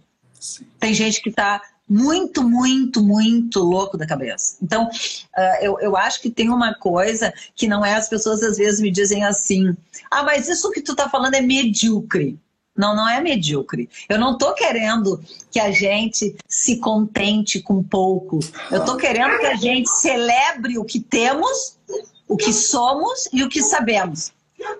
tem 0.79 0.93
gente 0.93 1.21
que 1.21 1.29
está 1.29 1.61
muito, 1.89 2.43
muito, 2.43 3.01
muito 3.01 3.59
louco 3.61 3.97
da 3.97 4.05
cabeça. 4.05 4.57
Então, 4.61 4.85
uh, 4.85 5.57
eu, 5.59 5.79
eu 5.79 5.97
acho 5.97 6.21
que 6.21 6.29
tem 6.29 6.49
uma 6.49 6.75
coisa 6.75 7.33
que 7.55 7.67
não 7.67 7.83
é, 7.83 7.95
as 7.95 8.07
pessoas 8.07 8.43
às 8.43 8.57
vezes 8.57 8.79
me 8.79 8.91
dizem 8.91 9.25
assim, 9.25 9.75
ah, 10.11 10.21
mas 10.21 10.47
isso 10.47 10.71
que 10.71 10.81
tu 10.81 10.95
tá 10.95 11.09
falando 11.09 11.33
é 11.33 11.41
medíocre. 11.41 12.37
Não, 12.77 12.95
não 12.95 13.09
é 13.09 13.19
medíocre. 13.19 13.89
Eu 14.07 14.17
não 14.17 14.37
tô 14.37 14.53
querendo 14.53 15.21
que 15.51 15.59
a 15.59 15.69
gente 15.69 16.35
se 16.47 16.77
contente 16.77 17.59
com 17.59 17.83
pouco. 17.83 18.39
Eu 18.71 18.85
tô 18.85 18.95
querendo 18.95 19.37
que 19.37 19.47
a 19.47 19.55
gente 19.55 19.89
celebre 19.89 20.77
o 20.77 20.85
que 20.85 21.01
temos, 21.01 21.77
o 22.25 22.37
que 22.37 22.53
somos 22.53 23.27
e 23.33 23.43
o 23.43 23.49
que 23.49 23.61
sabemos. 23.61 24.31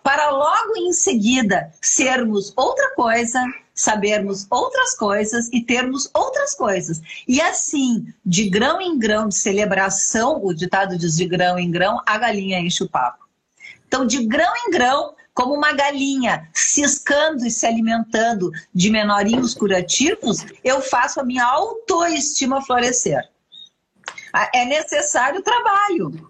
Para 0.04 0.30
logo 0.32 0.78
em 0.78 0.94
seguida 0.94 1.72
sermos 1.82 2.54
outra 2.56 2.94
coisa, 2.96 3.42
sabermos 3.74 4.46
outras 4.50 4.96
coisas 4.96 5.50
e 5.54 5.62
termos 5.62 6.10
outras 6.14 6.54
coisas. 6.54 7.02
E 7.28 7.42
assim, 7.42 8.14
de 8.26 8.50
grão 8.50 8.82
em 8.82 8.98
grão 8.98 9.30
de 9.30 9.36
celebração, 9.36 10.44
o 10.44 10.54
ditado 10.54 10.98
diz 10.98 11.16
de 11.16 11.26
grão 11.26 11.58
em 11.58 11.72
grão, 11.72 12.02
a 12.06 12.18
galinha 12.18 12.60
enche 12.60 12.84
o 12.84 12.90
papo. 12.90 13.26
Então, 13.88 14.06
de 14.06 14.26
grão 14.26 14.52
em 14.68 14.70
grão, 14.70 15.16
como 15.34 15.54
uma 15.54 15.72
galinha 15.72 16.50
ciscando 16.54 17.46
e 17.46 17.50
se 17.50 17.66
alimentando 17.66 18.52
de 18.76 18.90
menorinhos 18.90 19.54
curativos, 19.54 20.46
eu 20.64 20.82
faço 20.82 21.22
a 21.22 21.24
minha 21.24 21.46
autoestima 21.46 22.62
florescer. 22.62 23.22
É 24.54 24.66
necessário 24.66 25.42
trabalho. 25.42 26.30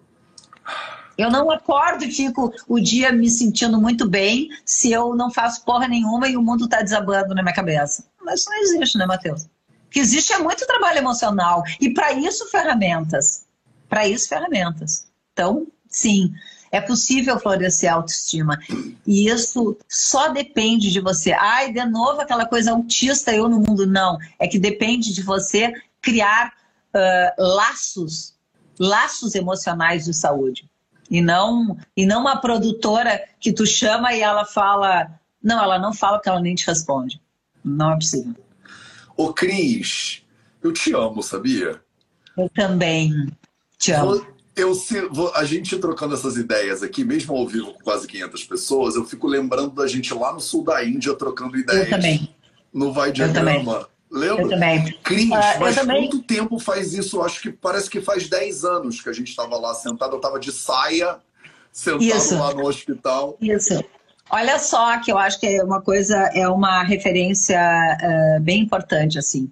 Eu 1.20 1.30
não 1.30 1.50
acordo 1.50 2.02
e 2.02 2.10
fico 2.10 2.50
o 2.66 2.80
dia 2.80 3.12
me 3.12 3.28
sentindo 3.28 3.78
muito 3.78 4.08
bem 4.08 4.48
se 4.64 4.90
eu 4.90 5.14
não 5.14 5.30
faço 5.30 5.62
porra 5.66 5.86
nenhuma 5.86 6.26
e 6.26 6.34
o 6.34 6.40
mundo 6.40 6.64
está 6.64 6.80
desabando 6.80 7.34
na 7.34 7.42
minha 7.42 7.54
cabeça. 7.54 8.06
Mas 8.22 8.40
isso 8.40 8.48
não 8.48 8.58
existe, 8.62 8.96
né, 8.96 9.04
Matheus? 9.04 9.42
O 9.42 9.90
que 9.90 10.00
existe 10.00 10.32
é 10.32 10.38
muito 10.38 10.66
trabalho 10.66 10.96
emocional. 10.96 11.62
E 11.78 11.92
para 11.92 12.14
isso, 12.14 12.48
ferramentas. 12.48 13.44
Para 13.86 14.08
isso, 14.08 14.30
ferramentas. 14.30 15.08
Então, 15.34 15.66
sim, 15.90 16.32
é 16.72 16.80
possível 16.80 17.38
florescer 17.38 17.92
a 17.92 17.96
autoestima. 17.96 18.58
E 19.06 19.28
isso 19.28 19.76
só 19.86 20.28
depende 20.28 20.90
de 20.90 21.00
você. 21.00 21.32
Ai, 21.32 21.70
de 21.70 21.84
novo 21.84 22.22
aquela 22.22 22.46
coisa 22.46 22.70
autista, 22.70 23.30
eu 23.30 23.46
no 23.46 23.60
mundo. 23.60 23.86
Não. 23.86 24.16
É 24.38 24.48
que 24.48 24.58
depende 24.58 25.12
de 25.12 25.22
você 25.22 25.70
criar 26.00 26.54
uh, 26.94 27.42
laços, 27.42 28.34
laços 28.78 29.34
emocionais 29.34 30.06
de 30.06 30.14
saúde 30.14 30.70
e 31.10 31.20
não 31.20 31.76
e 31.96 32.06
não 32.06 32.20
uma 32.20 32.40
produtora 32.40 33.20
que 33.40 33.52
tu 33.52 33.66
chama 33.66 34.14
e 34.14 34.20
ela 34.20 34.44
fala, 34.44 35.10
não, 35.42 35.62
ela 35.62 35.78
não 35.78 35.92
fala 35.92 36.18
porque 36.18 36.28
ela 36.28 36.40
nem 36.40 36.54
te 36.54 36.66
responde. 36.66 37.20
Não 37.64 37.92
é 37.92 37.94
possível. 37.96 38.34
Ô 39.16 39.32
Cris, 39.32 40.22
eu 40.62 40.72
te 40.72 40.94
amo, 40.94 41.22
sabia? 41.22 41.80
Eu 42.36 42.48
também 42.48 43.28
te 43.76 43.92
amo. 43.92 44.24
Eu, 44.56 44.72
eu, 44.72 45.34
a 45.34 45.44
gente 45.44 45.78
trocando 45.78 46.14
essas 46.14 46.36
ideias 46.36 46.82
aqui, 46.82 47.04
mesmo 47.04 47.36
ao 47.36 47.46
vivo 47.46 47.72
com 47.72 47.82
quase 47.82 48.06
500 48.06 48.44
pessoas, 48.44 48.94
eu 48.94 49.04
fico 49.04 49.26
lembrando 49.26 49.70
da 49.70 49.86
gente 49.86 50.12
lá 50.14 50.32
no 50.32 50.40
sul 50.40 50.64
da 50.64 50.84
Índia 50.84 51.14
trocando 51.14 51.58
ideias. 51.58 51.84
Eu 51.84 51.90
também. 51.90 52.34
No 52.72 52.92
Vai 52.92 53.10
Diagrama. 53.10 53.88
Lembra? 54.10 54.42
Eu 54.42 54.48
também. 54.48 54.98
Cris, 55.04 55.30
uh, 55.30 55.60
mas 55.60 55.76
também... 55.76 56.08
quanto 56.08 56.22
tempo 56.24 56.58
faz 56.58 56.92
isso? 56.92 57.22
Acho 57.22 57.40
que 57.40 57.52
parece 57.52 57.88
que 57.88 58.00
faz 58.00 58.28
10 58.28 58.64
anos 58.64 59.00
que 59.00 59.08
a 59.08 59.12
gente 59.12 59.28
estava 59.28 59.56
lá 59.56 59.72
sentado. 59.74 60.12
Eu 60.12 60.16
estava 60.16 60.40
de 60.40 60.50
saia, 60.50 61.18
sentado 61.72 62.02
isso. 62.02 62.36
lá 62.36 62.52
no 62.52 62.66
hospital. 62.66 63.36
Isso. 63.40 63.82
Olha 64.28 64.58
só 64.58 64.98
que 65.00 65.10
eu 65.10 65.18
acho 65.18 65.38
que 65.40 65.46
é 65.46 65.62
uma 65.62 65.80
coisa, 65.80 66.16
é 66.34 66.48
uma 66.48 66.82
referência 66.82 67.58
uh, 67.58 68.40
bem 68.40 68.60
importante, 68.60 69.18
assim. 69.18 69.50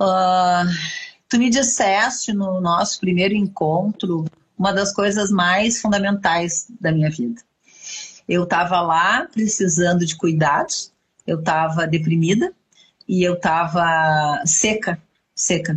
Uh, 0.00 0.66
tu 1.28 1.38
me 1.38 1.50
disseste 1.50 2.32
no 2.32 2.60
nosso 2.60 2.98
primeiro 3.00 3.34
encontro 3.34 4.24
uma 4.58 4.72
das 4.72 4.92
coisas 4.92 5.30
mais 5.30 5.80
fundamentais 5.80 6.66
da 6.80 6.92
minha 6.92 7.10
vida. 7.10 7.40
Eu 8.28 8.44
estava 8.44 8.80
lá 8.80 9.26
precisando 9.32 10.06
de 10.06 10.16
cuidados, 10.16 10.92
eu 11.26 11.38
estava 11.38 11.86
deprimida, 11.86 12.52
e 13.10 13.24
eu 13.24 13.34
tava 13.34 14.40
seca, 14.46 14.96
seca. 15.34 15.76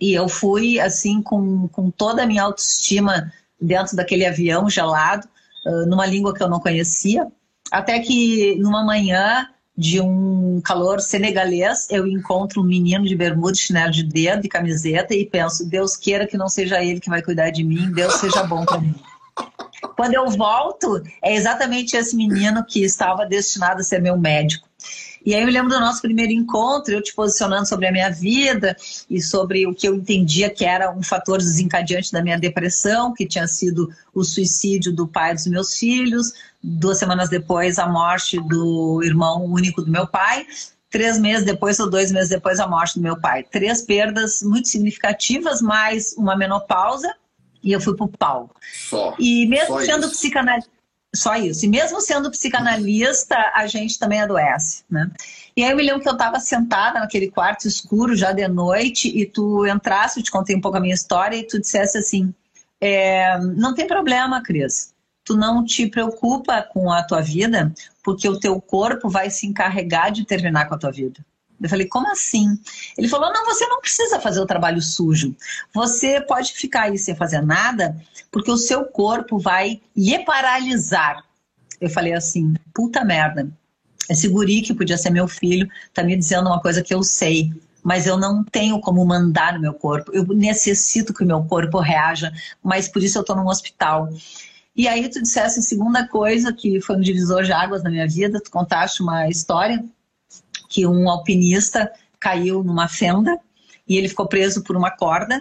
E 0.00 0.14
eu 0.14 0.30
fui, 0.30 0.80
assim, 0.80 1.20
com, 1.20 1.68
com 1.68 1.90
toda 1.90 2.22
a 2.22 2.26
minha 2.26 2.42
autoestima 2.42 3.30
dentro 3.60 3.94
daquele 3.94 4.24
avião 4.24 4.70
gelado, 4.70 5.28
uh, 5.66 5.84
numa 5.86 6.06
língua 6.06 6.32
que 6.32 6.42
eu 6.42 6.48
não 6.48 6.58
conhecia, 6.58 7.28
até 7.70 7.98
que 7.98 8.56
numa 8.56 8.82
manhã 8.82 9.46
de 9.76 10.00
um 10.00 10.58
calor 10.64 11.02
senegalês, 11.02 11.86
eu 11.90 12.06
encontro 12.06 12.62
um 12.62 12.64
menino 12.64 13.04
de 13.04 13.14
bermuda, 13.14 13.54
chinelo 13.54 13.92
de 13.92 14.02
dedo 14.02 14.46
e 14.46 14.48
camiseta 14.48 15.14
e 15.14 15.26
penso, 15.26 15.68
Deus 15.68 15.98
queira 15.98 16.26
que 16.26 16.38
não 16.38 16.48
seja 16.48 16.82
ele 16.82 16.98
que 16.98 17.10
vai 17.10 17.20
cuidar 17.20 17.50
de 17.50 17.62
mim, 17.62 17.92
Deus 17.92 18.14
seja 18.14 18.42
bom 18.44 18.64
para 18.64 18.80
mim. 18.80 18.94
Quando 19.96 20.14
eu 20.14 20.30
volto, 20.30 21.02
é 21.22 21.34
exatamente 21.34 21.94
esse 21.94 22.16
menino 22.16 22.64
que 22.64 22.82
estava 22.82 23.26
destinado 23.26 23.80
a 23.80 23.84
ser 23.84 24.00
meu 24.00 24.16
médico. 24.16 24.66
E 25.24 25.34
aí 25.34 25.40
eu 25.40 25.46
me 25.46 25.52
lembro 25.52 25.70
do 25.70 25.80
nosso 25.80 26.02
primeiro 26.02 26.32
encontro, 26.32 26.92
eu 26.92 27.02
te 27.02 27.14
posicionando 27.14 27.66
sobre 27.66 27.86
a 27.86 27.92
minha 27.92 28.10
vida 28.10 28.76
e 29.08 29.22
sobre 29.22 29.66
o 29.66 29.74
que 29.74 29.88
eu 29.88 29.94
entendia 29.94 30.50
que 30.50 30.64
era 30.64 30.90
um 30.90 31.02
fator 31.02 31.38
desencadeante 31.38 32.12
da 32.12 32.22
minha 32.22 32.38
depressão, 32.38 33.14
que 33.14 33.26
tinha 33.26 33.48
sido 33.48 33.88
o 34.14 34.22
suicídio 34.22 34.92
do 34.92 35.08
pai 35.08 35.32
dos 35.32 35.46
meus 35.46 35.78
filhos, 35.78 36.34
duas 36.62 36.98
semanas 36.98 37.30
depois 37.30 37.78
a 37.78 37.86
morte 37.86 38.38
do 38.40 39.00
irmão 39.02 39.44
único 39.44 39.80
do 39.80 39.90
meu 39.90 40.06
pai, 40.06 40.46
três 40.90 41.18
meses 41.18 41.44
depois 41.44 41.80
ou 41.80 41.88
dois 41.88 42.12
meses 42.12 42.28
depois 42.28 42.60
a 42.60 42.66
morte 42.66 42.96
do 42.96 43.02
meu 43.02 43.18
pai. 43.18 43.42
Três 43.44 43.80
perdas 43.80 44.42
muito 44.42 44.68
significativas, 44.68 45.62
mais 45.62 46.14
uma 46.18 46.36
menopausa, 46.36 47.12
e 47.62 47.72
eu 47.72 47.80
fui 47.80 47.96
pro 47.96 48.08
pau. 48.08 48.50
Só. 48.90 49.14
E 49.18 49.46
mesmo 49.46 49.80
sendo 49.80 50.08
psicanalista 50.10 50.73
só 51.14 51.36
isso. 51.36 51.64
E 51.64 51.68
mesmo 51.68 52.00
sendo 52.00 52.30
psicanalista, 52.30 53.36
a 53.54 53.66
gente 53.66 53.98
também 53.98 54.20
adoece, 54.20 54.84
né? 54.90 55.10
E 55.56 55.62
aí 55.62 55.70
eu 55.70 55.76
me 55.76 55.82
lembro 55.82 56.00
que 56.02 56.08
eu 56.08 56.14
estava 56.14 56.40
sentada 56.40 56.98
naquele 56.98 57.30
quarto 57.30 57.68
escuro 57.68 58.16
já 58.16 58.32
de 58.32 58.46
noite 58.48 59.08
e 59.08 59.24
tu 59.24 59.66
entrasse, 59.66 60.18
eu 60.18 60.24
te 60.24 60.30
contei 60.30 60.56
um 60.56 60.60
pouco 60.60 60.76
a 60.76 60.80
minha 60.80 60.94
história 60.94 61.36
e 61.36 61.46
tu 61.46 61.60
dissesse 61.60 61.96
assim, 61.96 62.34
é, 62.80 63.38
não 63.38 63.74
tem 63.74 63.86
problema, 63.86 64.42
Cris. 64.42 64.92
Tu 65.24 65.36
não 65.36 65.64
te 65.64 65.86
preocupa 65.86 66.60
com 66.62 66.92
a 66.92 67.02
tua 67.02 67.22
vida, 67.22 67.72
porque 68.02 68.28
o 68.28 68.38
teu 68.38 68.60
corpo 68.60 69.08
vai 69.08 69.30
se 69.30 69.46
encarregar 69.46 70.12
de 70.12 70.26
terminar 70.26 70.68
com 70.68 70.74
a 70.74 70.78
tua 70.78 70.92
vida. 70.92 71.24
Eu 71.64 71.70
falei, 71.70 71.86
como 71.86 72.10
assim? 72.12 72.58
Ele 72.96 73.08
falou, 73.08 73.32
não, 73.32 73.46
você 73.46 73.66
não 73.66 73.80
precisa 73.80 74.20
fazer 74.20 74.38
o 74.38 74.44
trabalho 74.44 74.82
sujo. 74.82 75.34
Você 75.72 76.20
pode 76.20 76.52
ficar 76.52 76.82
aí 76.82 76.98
sem 76.98 77.16
fazer 77.16 77.40
nada, 77.40 77.96
porque 78.30 78.50
o 78.50 78.56
seu 78.58 78.84
corpo 78.84 79.38
vai 79.38 79.80
lhe 79.96 80.18
paralisar. 80.26 81.24
Eu 81.80 81.88
falei 81.88 82.12
assim, 82.12 82.52
puta 82.74 83.02
merda. 83.02 83.48
Esse 84.10 84.28
guri 84.28 84.60
que 84.60 84.74
podia 84.74 84.98
ser 84.98 85.08
meu 85.08 85.26
filho 85.26 85.66
tá 85.94 86.02
me 86.02 86.14
dizendo 86.14 86.48
uma 86.48 86.60
coisa 86.60 86.82
que 86.82 86.92
eu 86.92 87.02
sei, 87.02 87.50
mas 87.82 88.06
eu 88.06 88.18
não 88.18 88.44
tenho 88.44 88.78
como 88.78 89.02
mandar 89.06 89.54
no 89.54 89.60
meu 89.60 89.72
corpo. 89.72 90.12
Eu 90.12 90.26
necessito 90.26 91.14
que 91.14 91.24
o 91.24 91.26
meu 91.26 91.42
corpo 91.44 91.80
reaja, 91.80 92.30
mas 92.62 92.88
por 92.88 93.02
isso 93.02 93.18
eu 93.18 93.24
tô 93.24 93.34
num 93.34 93.46
hospital. 93.46 94.10
E 94.76 94.86
aí 94.86 95.08
tu 95.08 95.22
dissesse 95.22 95.60
a 95.60 95.62
segunda 95.62 96.06
coisa 96.06 96.52
que 96.52 96.78
foi 96.82 96.96
um 96.96 97.00
divisor 97.00 97.42
de 97.42 97.52
águas 97.52 97.82
na 97.82 97.88
minha 97.88 98.06
vida, 98.06 98.38
tu 98.38 98.50
contaste 98.50 99.00
uma 99.00 99.30
história 99.30 99.82
que 100.68 100.86
um 100.86 101.08
alpinista 101.08 101.90
caiu 102.18 102.62
numa 102.62 102.88
fenda 102.88 103.38
e 103.88 103.96
ele 103.96 104.08
ficou 104.08 104.26
preso 104.26 104.62
por 104.62 104.76
uma 104.76 104.90
corda 104.90 105.40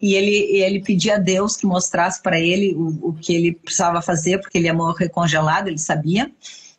e 0.00 0.14
ele, 0.14 0.36
ele 0.60 0.82
pedia 0.82 1.16
a 1.16 1.18
Deus 1.18 1.56
que 1.56 1.66
mostrasse 1.66 2.22
para 2.22 2.38
ele 2.38 2.74
o, 2.74 3.08
o 3.08 3.12
que 3.14 3.34
ele 3.34 3.52
precisava 3.52 4.02
fazer, 4.02 4.38
porque 4.38 4.58
ele 4.58 4.66
ia 4.66 4.74
morrer 4.74 5.08
congelado, 5.08 5.68
ele 5.68 5.78
sabia. 5.78 6.30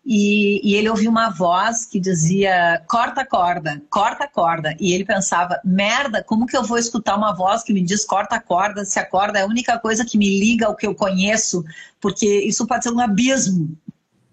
E, 0.06 0.62
e, 0.63 0.76
ele 0.76 0.88
ouviu 0.88 1.12
uma 1.12 1.30
voz 1.30 1.86
que 1.86 2.00
dizia: 2.00 2.82
corta 2.88 3.21
a 3.21 3.26
corda, 3.26 3.82
corta 3.89 4.23
a 4.23 4.28
corda. 4.28 4.76
E 4.80 4.93
ele 4.93 5.04
pensava: 5.04 5.60
merda, 5.65 6.23
como 6.23 6.45
que 6.45 6.56
eu 6.56 6.63
vou 6.63 6.78
escutar 6.78 7.17
uma 7.17 7.36
voz 7.36 7.63
que 7.63 7.73
me 7.73 7.82
diz 7.82 8.06
corta 8.06 8.36
a 8.36 8.39
corda, 8.39 8.86
se 8.86 9.00
a 9.00 9.06
corda 9.06 9.39
é 9.39 9.41
a 9.41 9.47
única 9.47 9.78
coisa 9.80 10.06
que 10.06 10.17
me 10.17 10.39
liga 10.39 10.67
ao 10.67 10.76
que 10.76 10.88
eu 10.88 10.95
conheço? 10.95 11.65
Porque 12.00 12.26
isso 12.26 12.65
pode 12.65 12.84
ser 12.84 12.91
um 12.91 13.00
abismo. 13.02 13.76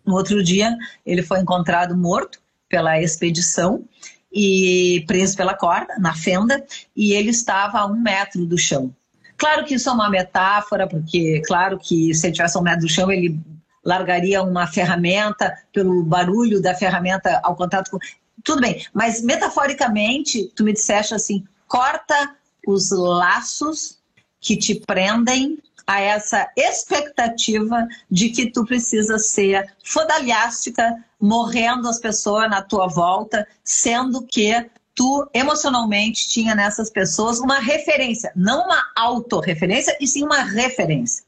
No 0.07 0.14
outro 0.14 0.45
dia, 0.45 0.77
ele 1.05 1.23
foi 1.23 1.40
encontrado 1.40 1.97
morto 1.97 2.38
pela 2.75 3.01
expedição 3.01 3.85
e 4.33 5.05
preso 5.07 5.37
pela 5.37 5.55
corda 5.55 5.95
na 5.97 6.13
fenda 6.13 6.67
e 6.97 7.13
ele 7.13 7.31
estava 7.31 7.79
a 7.79 7.87
um 7.87 7.95
metro 7.95 8.45
do 8.45 8.59
chão. 8.59 8.93
Claro 9.37 9.65
que 9.65 9.75
isso 9.75 9.89
é 9.89 9.93
uma 9.93 10.11
metáfora, 10.11 10.89
porque 10.89 11.41
claro 11.47 11.79
que 11.79 12.13
se 12.13 12.27
ele 12.27 12.35
tivesse 12.35 12.57
a 12.57 12.61
um 12.61 12.65
metro 12.65 12.81
do 12.81 12.89
chão 12.89 13.13
ele 13.13 13.39
largaria 13.85 14.43
uma 14.43 14.67
ferramenta 14.67 15.57
pelo 15.73 16.03
barulho 16.03 16.61
da 16.61 16.75
ferramenta 16.75 17.41
ao 17.45 17.55
contato 17.55 17.93
com 17.93 17.99
tudo 18.43 18.61
bem, 18.61 18.85
mas 18.93 19.23
metaforicamente 19.23 20.51
tu 20.57 20.65
me 20.65 20.73
disseste 20.73 21.15
assim, 21.15 21.45
corta 21.69 22.35
os 22.67 22.91
laços 22.91 23.99
que 24.41 24.57
te 24.57 24.75
prendem 24.75 25.59
a 25.87 26.01
essa 26.01 26.49
expectativa 26.57 27.87
de 28.11 28.31
que 28.31 28.51
tu 28.51 28.64
precisa 28.64 29.18
ser 29.18 29.73
fodalhástica, 29.85 30.97
morrendo 31.20 31.88
as 31.88 31.99
pessoas 31.99 32.49
na 32.49 32.62
tua 32.62 32.87
volta, 32.87 33.47
sendo 33.62 34.23
que 34.23 34.70
tu 34.94 35.29
emocionalmente 35.35 36.29
tinha 36.29 36.55
nessas 36.55 36.88
pessoas 36.90 37.38
uma 37.38 37.59
referência, 37.59 38.33
não 38.37 38.64
uma 38.64 38.83
autorreferência, 38.97 39.97
e 40.01 40.07
sim 40.07 40.23
uma 40.23 40.42
referência. 40.42 41.25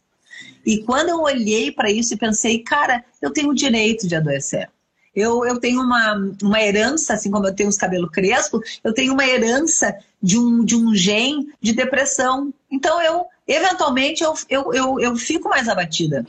E 0.65 0.83
quando 0.83 1.11
eu 1.11 1.21
olhei 1.21 1.71
para 1.71 1.91
isso 1.91 2.15
e 2.15 2.19
pensei, 2.19 2.59
cara, 2.61 3.05
eu 3.23 3.33
tenho 3.33 3.51
o 3.51 3.55
direito 3.55 4.07
de 4.07 4.17
adoecer. 4.17 4.69
Eu, 5.15 5.47
eu 5.47 5.59
tenho 5.59 5.81
uma, 5.81 6.15
uma 6.43 6.61
herança, 6.61 7.15
assim 7.15 7.31
como 7.31 7.47
eu 7.47 7.55
tenho 7.55 7.71
os 7.71 7.79
cabelos 7.79 8.11
crespos, 8.11 8.81
eu 8.85 8.93
tenho 8.93 9.15
uma 9.15 9.27
herança 9.27 9.97
de 10.23 10.39
um, 10.39 10.65
de 10.65 10.77
um 10.77 10.95
gene 10.95 11.49
de 11.61 11.73
depressão. 11.73 12.53
Então, 12.71 13.01
eu, 13.01 13.27
eventualmente, 13.47 14.23
eu, 14.23 14.35
eu, 14.49 14.75
eu, 14.75 15.01
eu 15.01 15.17
fico 15.17 15.49
mais 15.49 15.69
abatida. 15.69 16.25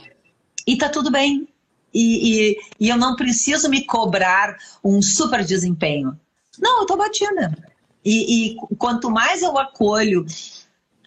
E 0.66 0.76
tá 0.76 0.88
tudo 0.88 1.10
bem. 1.10 1.48
E, 1.92 2.50
e, 2.50 2.56
e 2.78 2.88
eu 2.88 2.96
não 2.96 3.16
preciso 3.16 3.68
me 3.68 3.84
cobrar 3.84 4.56
um 4.84 5.00
super 5.00 5.44
desempenho. 5.44 6.18
Não, 6.58 6.80
eu 6.80 6.86
tô 6.86 6.94
abatida. 6.94 7.56
E, 8.04 8.52
e 8.52 8.56
quanto 8.76 9.10
mais 9.10 9.42
eu 9.42 9.56
acolho 9.58 10.26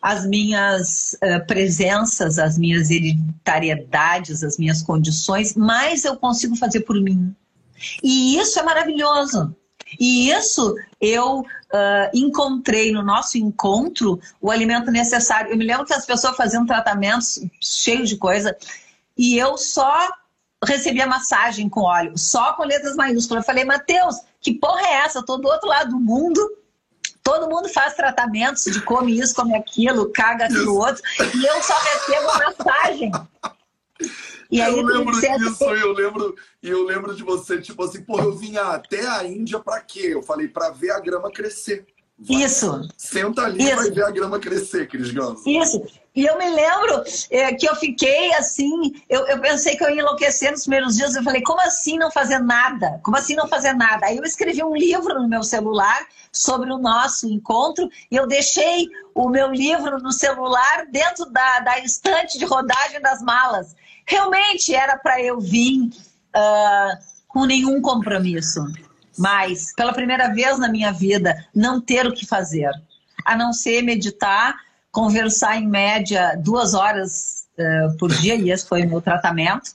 as 0.02 0.26
minhas 0.26 1.16
uh, 1.24 1.46
presenças, 1.46 2.40
as 2.40 2.58
minhas 2.58 2.90
hereditariedades, 2.90 4.44
as 4.44 4.58
minhas 4.58 4.82
condições, 4.82 5.56
mais 5.56 6.04
eu 6.04 6.18
consigo 6.18 6.56
fazer 6.56 6.82
por 6.82 7.00
mim. 7.00 7.36
E 8.04 8.38
isso 8.38 8.60
é 8.60 8.64
maravilhoso. 8.64 9.56
E 10.00 10.32
isso 10.32 10.76
eu 11.00 11.46
uh, 11.74 12.10
encontrei 12.14 12.92
no 12.92 13.04
nosso 13.04 13.38
encontro 13.38 14.20
o 14.40 14.52
alimento 14.52 14.92
necessário. 14.92 15.52
Eu 15.52 15.58
me 15.58 15.66
lembro 15.66 15.86
que 15.86 15.94
as 15.94 16.06
pessoas 16.06 16.36
faziam 16.36 16.66
tratamentos 16.66 17.40
cheios 17.62 18.10
de 18.10 18.18
coisa 18.18 18.56
e 19.18 19.38
eu 19.38 19.58
só 19.58 20.10
recebia 20.64 21.08
massagem 21.08 21.68
com 21.68 21.82
óleo, 21.82 22.18
só 22.18 22.54
com 22.54 22.64
letras 22.64 22.96
maiúsculas. 22.96 23.44
Eu 23.44 23.48
falei, 23.48 23.66
Mateus, 23.66 24.16
que 24.40 24.54
porra 24.54 24.82
é 24.82 24.94
essa? 25.06 25.24
Tô 25.24 25.38
do 25.38 25.48
outro 25.48 25.68
lado 25.68 25.92
do 25.92 26.00
mundo. 26.00 26.58
Todo 27.24 27.50
mundo 27.50 27.70
faz 27.70 27.94
tratamentos 27.94 28.64
de 28.64 28.82
come 28.82 29.20
isso, 29.20 29.36
come 29.36 29.56
aquilo, 29.56 30.12
caga 30.12 30.46
aquilo 30.46 30.76
outro, 30.76 31.04
e 31.20 31.46
eu 31.46 31.62
só 31.62 31.76
recebo 31.76 32.26
massagem. 32.26 33.12
E 34.52 34.62
aí, 34.62 34.78
eu 34.78 34.84
lembro 34.84 35.14
disso, 35.20 35.64
eu 35.64 35.94
lembro, 35.94 36.36
e 36.62 36.70
eu 36.70 36.84
lembro 36.84 37.16
de 37.16 37.24
você, 37.24 37.62
tipo 37.62 37.82
assim, 37.84 38.04
porra, 38.04 38.26
eu 38.26 38.36
vinha 38.36 38.62
até 38.62 39.08
a 39.08 39.26
Índia 39.26 39.60
para 39.60 39.80
quê? 39.80 40.10
Eu 40.12 40.22
falei, 40.22 40.50
para 40.50 40.70
ver 40.72 40.92
a 40.92 41.00
grama 41.00 41.32
crescer. 41.32 41.86
Vai. 42.20 42.44
Isso. 42.44 42.88
Senta 42.98 43.44
ali 43.44 43.64
e 43.64 43.76
vai 43.76 43.90
ver 43.90 44.04
a 44.04 44.12
grama 44.12 44.40
crescer, 44.40 44.88
Cris 44.88 45.12
Ganso. 45.12 45.50
Isso. 45.50 45.82
E 46.14 46.26
eu 46.26 46.38
me 46.38 46.50
lembro 46.50 47.04
é, 47.30 47.54
que 47.54 47.68
eu 47.68 47.76
fiquei 47.76 48.34
assim, 48.34 49.02
eu, 49.08 49.26
eu, 49.28 49.40
pensei 49.40 49.78
que 49.78 49.84
eu 49.84 49.90
ia 49.90 50.02
enlouquecer 50.02 50.52
nos 50.52 50.64
primeiros 50.64 50.98
dias. 50.98 51.16
Eu 51.16 51.24
falei, 51.24 51.42
como 51.42 51.62
assim 51.62 51.98
não 51.98 52.12
fazer 52.12 52.40
nada? 52.40 53.00
Como 53.02 53.16
assim 53.16 53.34
não 53.34 53.48
fazer 53.48 53.74
nada? 53.74 54.08
Aí 54.08 54.18
eu 54.18 54.24
escrevi 54.24 54.62
um 54.62 54.76
livro 54.76 55.22
no 55.22 55.28
meu 55.30 55.42
celular 55.42 56.06
sobre 56.30 56.72
o 56.72 56.78
nosso 56.78 57.28
encontro 57.28 57.90
e 58.10 58.16
eu 58.18 58.28
deixei 58.28 58.90
o 59.16 59.30
meu 59.30 59.52
livro 59.52 60.00
no 60.00 60.12
celular 60.12 60.86
dentro 60.92 61.26
da, 61.32 61.60
da 61.62 61.80
estante 61.80 62.38
de 62.38 62.44
rodagem 62.44 63.00
das 63.02 63.22
malas. 63.22 63.74
Realmente 64.06 64.76
era 64.76 64.98
para 64.98 65.22
eu 65.22 65.40
vir 65.40 65.92
uh, 66.36 66.98
com 67.28 67.46
nenhum 67.46 67.82
compromisso, 67.82 68.66
mas 69.18 69.74
pela 69.76 69.94
primeira 69.94 70.34
vez 70.34 70.60
na 70.60 70.68
minha 70.68 70.92
vida, 70.92 71.48
não 71.56 71.80
ter 71.80 72.06
o 72.06 72.14
que 72.14 72.26
fazer, 72.26 72.72
a 73.26 73.36
não 73.36 73.54
ser 73.54 73.82
meditar, 73.82 74.56
conversar 74.92 75.58
em 75.58 75.68
média 75.68 76.36
duas 76.36 76.74
horas 76.74 77.46
uh, 77.58 77.98
por 77.98 78.12
dia, 78.12 78.36
e 78.36 78.52
esse 78.52 78.68
foi 78.68 78.84
o 78.84 78.90
meu 78.90 79.02
tratamento, 79.02 79.72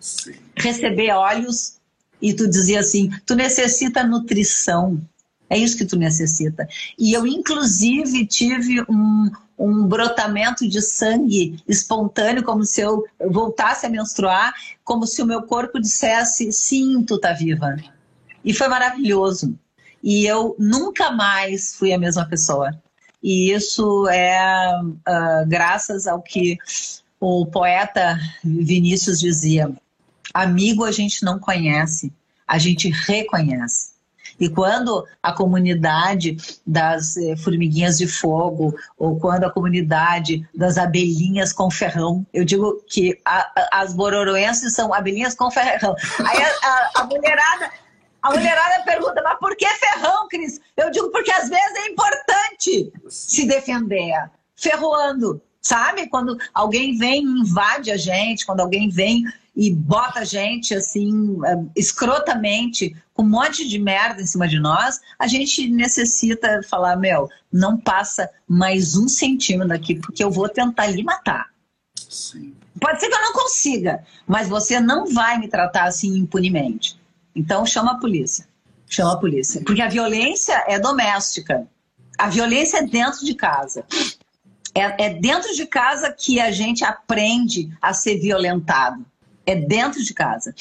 Sim. 0.00 0.34
receber 0.56 1.10
olhos, 1.12 1.76
e 2.20 2.32
tu 2.32 2.48
dizia 2.48 2.80
assim: 2.80 3.10
tu 3.26 3.34
necessita 3.34 4.04
nutrição. 4.04 5.00
É 5.48 5.56
isso 5.56 5.76
que 5.76 5.84
tu 5.84 5.96
necessita. 5.96 6.68
E 6.98 7.12
eu, 7.12 7.24
inclusive, 7.24 8.26
tive 8.26 8.82
um, 8.88 9.30
um 9.56 9.86
brotamento 9.86 10.68
de 10.68 10.82
sangue 10.82 11.62
espontâneo, 11.68 12.42
como 12.42 12.64
se 12.64 12.80
eu 12.80 13.04
voltasse 13.30 13.86
a 13.86 13.88
menstruar, 13.88 14.52
como 14.82 15.06
se 15.06 15.22
o 15.22 15.26
meu 15.26 15.42
corpo 15.42 15.80
dissesse: 15.80 16.50
sim, 16.50 17.02
tu 17.04 17.18
tá 17.18 17.32
viva. 17.32 17.76
E 18.44 18.52
foi 18.52 18.68
maravilhoso. 18.68 19.56
E 20.02 20.26
eu 20.26 20.54
nunca 20.58 21.10
mais 21.10 21.74
fui 21.74 21.92
a 21.92 21.98
mesma 21.98 22.24
pessoa. 22.26 22.80
E 23.26 23.52
isso 23.52 24.08
é 24.08 24.70
uh, 24.80 25.48
graças 25.48 26.06
ao 26.06 26.22
que 26.22 26.56
o 27.18 27.44
poeta 27.44 28.16
Vinícius 28.44 29.18
dizia: 29.18 29.68
amigo 30.32 30.84
a 30.84 30.92
gente 30.92 31.24
não 31.24 31.36
conhece, 31.36 32.12
a 32.46 32.56
gente 32.56 32.88
reconhece. 32.88 33.96
E 34.38 34.48
quando 34.48 35.04
a 35.20 35.32
comunidade 35.32 36.36
das 36.64 37.16
eh, 37.16 37.36
formiguinhas 37.36 37.96
de 37.96 38.06
fogo, 38.06 38.76
ou 38.98 39.18
quando 39.18 39.44
a 39.44 39.50
comunidade 39.50 40.46
das 40.54 40.76
abelhinhas 40.76 41.54
com 41.54 41.70
ferrão, 41.70 42.24
eu 42.34 42.44
digo 42.44 42.82
que 42.86 43.18
a, 43.24 43.38
a, 43.38 43.80
as 43.80 43.94
bororoenses 43.94 44.74
são 44.74 44.92
abelhinhas 44.92 45.34
com 45.34 45.50
ferrão. 45.50 45.96
Aí 46.18 46.42
a, 46.62 46.90
a 47.00 47.04
mulherada. 47.04 47.70
A 48.26 48.30
mulherada 48.30 48.82
pergunta, 48.82 49.22
mas 49.22 49.38
por 49.38 49.56
que 49.56 49.64
ferrão, 49.68 50.26
Cris? 50.26 50.60
Eu 50.76 50.90
digo 50.90 51.12
porque 51.12 51.30
às 51.30 51.48
vezes 51.48 51.76
é 51.76 51.86
importante 51.86 52.92
se 53.08 53.46
defender, 53.46 54.28
ferroando, 54.56 55.40
sabe? 55.62 56.08
Quando 56.08 56.36
alguém 56.52 56.98
vem 56.98 57.22
e 57.22 57.40
invade 57.42 57.92
a 57.92 57.96
gente, 57.96 58.44
quando 58.44 58.58
alguém 58.58 58.88
vem 58.88 59.22
e 59.54 59.72
bota 59.72 60.20
a 60.20 60.24
gente 60.24 60.74
assim, 60.74 61.38
é, 61.46 61.56
escrotamente, 61.76 62.96
com 63.14 63.22
um 63.22 63.28
monte 63.28 63.66
de 63.68 63.78
merda 63.78 64.20
em 64.20 64.26
cima 64.26 64.48
de 64.48 64.58
nós, 64.58 65.00
a 65.16 65.28
gente 65.28 65.68
necessita 65.68 66.62
falar: 66.68 66.96
meu, 66.96 67.30
não 67.52 67.78
passa 67.78 68.28
mais 68.48 68.96
um 68.96 69.06
centímetro 69.06 69.68
daqui, 69.68 69.94
porque 69.94 70.24
eu 70.24 70.32
vou 70.32 70.48
tentar 70.48 70.88
lhe 70.88 71.04
matar. 71.04 71.46
Sim. 72.08 72.56
Pode 72.80 72.98
ser 72.98 73.08
que 73.08 73.14
eu 73.14 73.22
não 73.22 73.32
consiga, 73.34 74.04
mas 74.26 74.48
você 74.48 74.80
não 74.80 75.06
vai 75.06 75.38
me 75.38 75.46
tratar 75.46 75.84
assim 75.84 76.16
impunemente. 76.16 76.98
Então 77.36 77.66
chama 77.66 77.92
a 77.92 77.98
polícia. 77.98 78.48
Chama 78.88 79.12
a 79.12 79.16
polícia. 79.16 79.62
Porque 79.64 79.82
a 79.82 79.88
violência 79.88 80.64
é 80.66 80.78
doméstica. 80.78 81.68
A 82.18 82.28
violência 82.28 82.78
é 82.78 82.82
dentro 82.82 83.24
de 83.24 83.34
casa. 83.34 83.84
É, 84.74 85.06
é 85.06 85.14
dentro 85.14 85.54
de 85.54 85.66
casa 85.66 86.10
que 86.12 86.40
a 86.40 86.50
gente 86.50 86.84
aprende 86.84 87.70
a 87.80 87.92
ser 87.92 88.18
violentado 88.18 89.04
é 89.46 89.54
dentro 89.54 90.02
de 90.02 90.12
casa. 90.12 90.52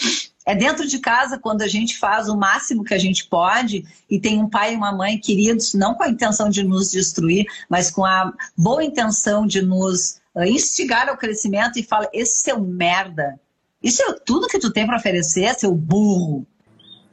É 0.46 0.54
dentro 0.56 0.88
de 0.88 1.00
casa 1.00 1.40
quando 1.40 1.64
a 1.64 1.68
gente 1.68 1.98
faz 1.98 2.30
o 2.30 2.38
máximo 2.38 2.84
que 2.84 2.94
a 2.94 3.00
gente 3.00 3.26
pode 3.26 3.84
e 4.08 4.20
tem 4.20 4.40
um 4.40 4.48
pai 4.48 4.74
e 4.74 4.78
uma 4.78 4.92
mãe 4.92 5.18
queridos, 5.18 5.74
não 5.74 5.96
com 5.96 6.04
a 6.04 6.10
intenção 6.10 6.50
de 6.50 6.64
nos 6.64 6.92
destruir, 6.92 7.46
mas 7.68 7.90
com 7.90 8.06
a 8.06 8.32
boa 8.56 8.84
intenção 8.84 9.48
de 9.48 9.64
nos 9.64 10.22
uh, 10.36 10.44
instigar 10.44 11.10
ao 11.10 11.18
crescimento 11.18 11.80
e 11.80 11.84
fala: 11.84 12.08
esse 12.14 12.44
seu 12.44 12.62
merda, 12.62 13.40
isso 13.82 14.04
é 14.04 14.14
tudo 14.24 14.48
que 14.48 14.60
tu 14.60 14.72
tem 14.72 14.86
para 14.86 14.98
oferecer, 14.98 15.56
seu 15.56 15.74
burro. 15.74 16.46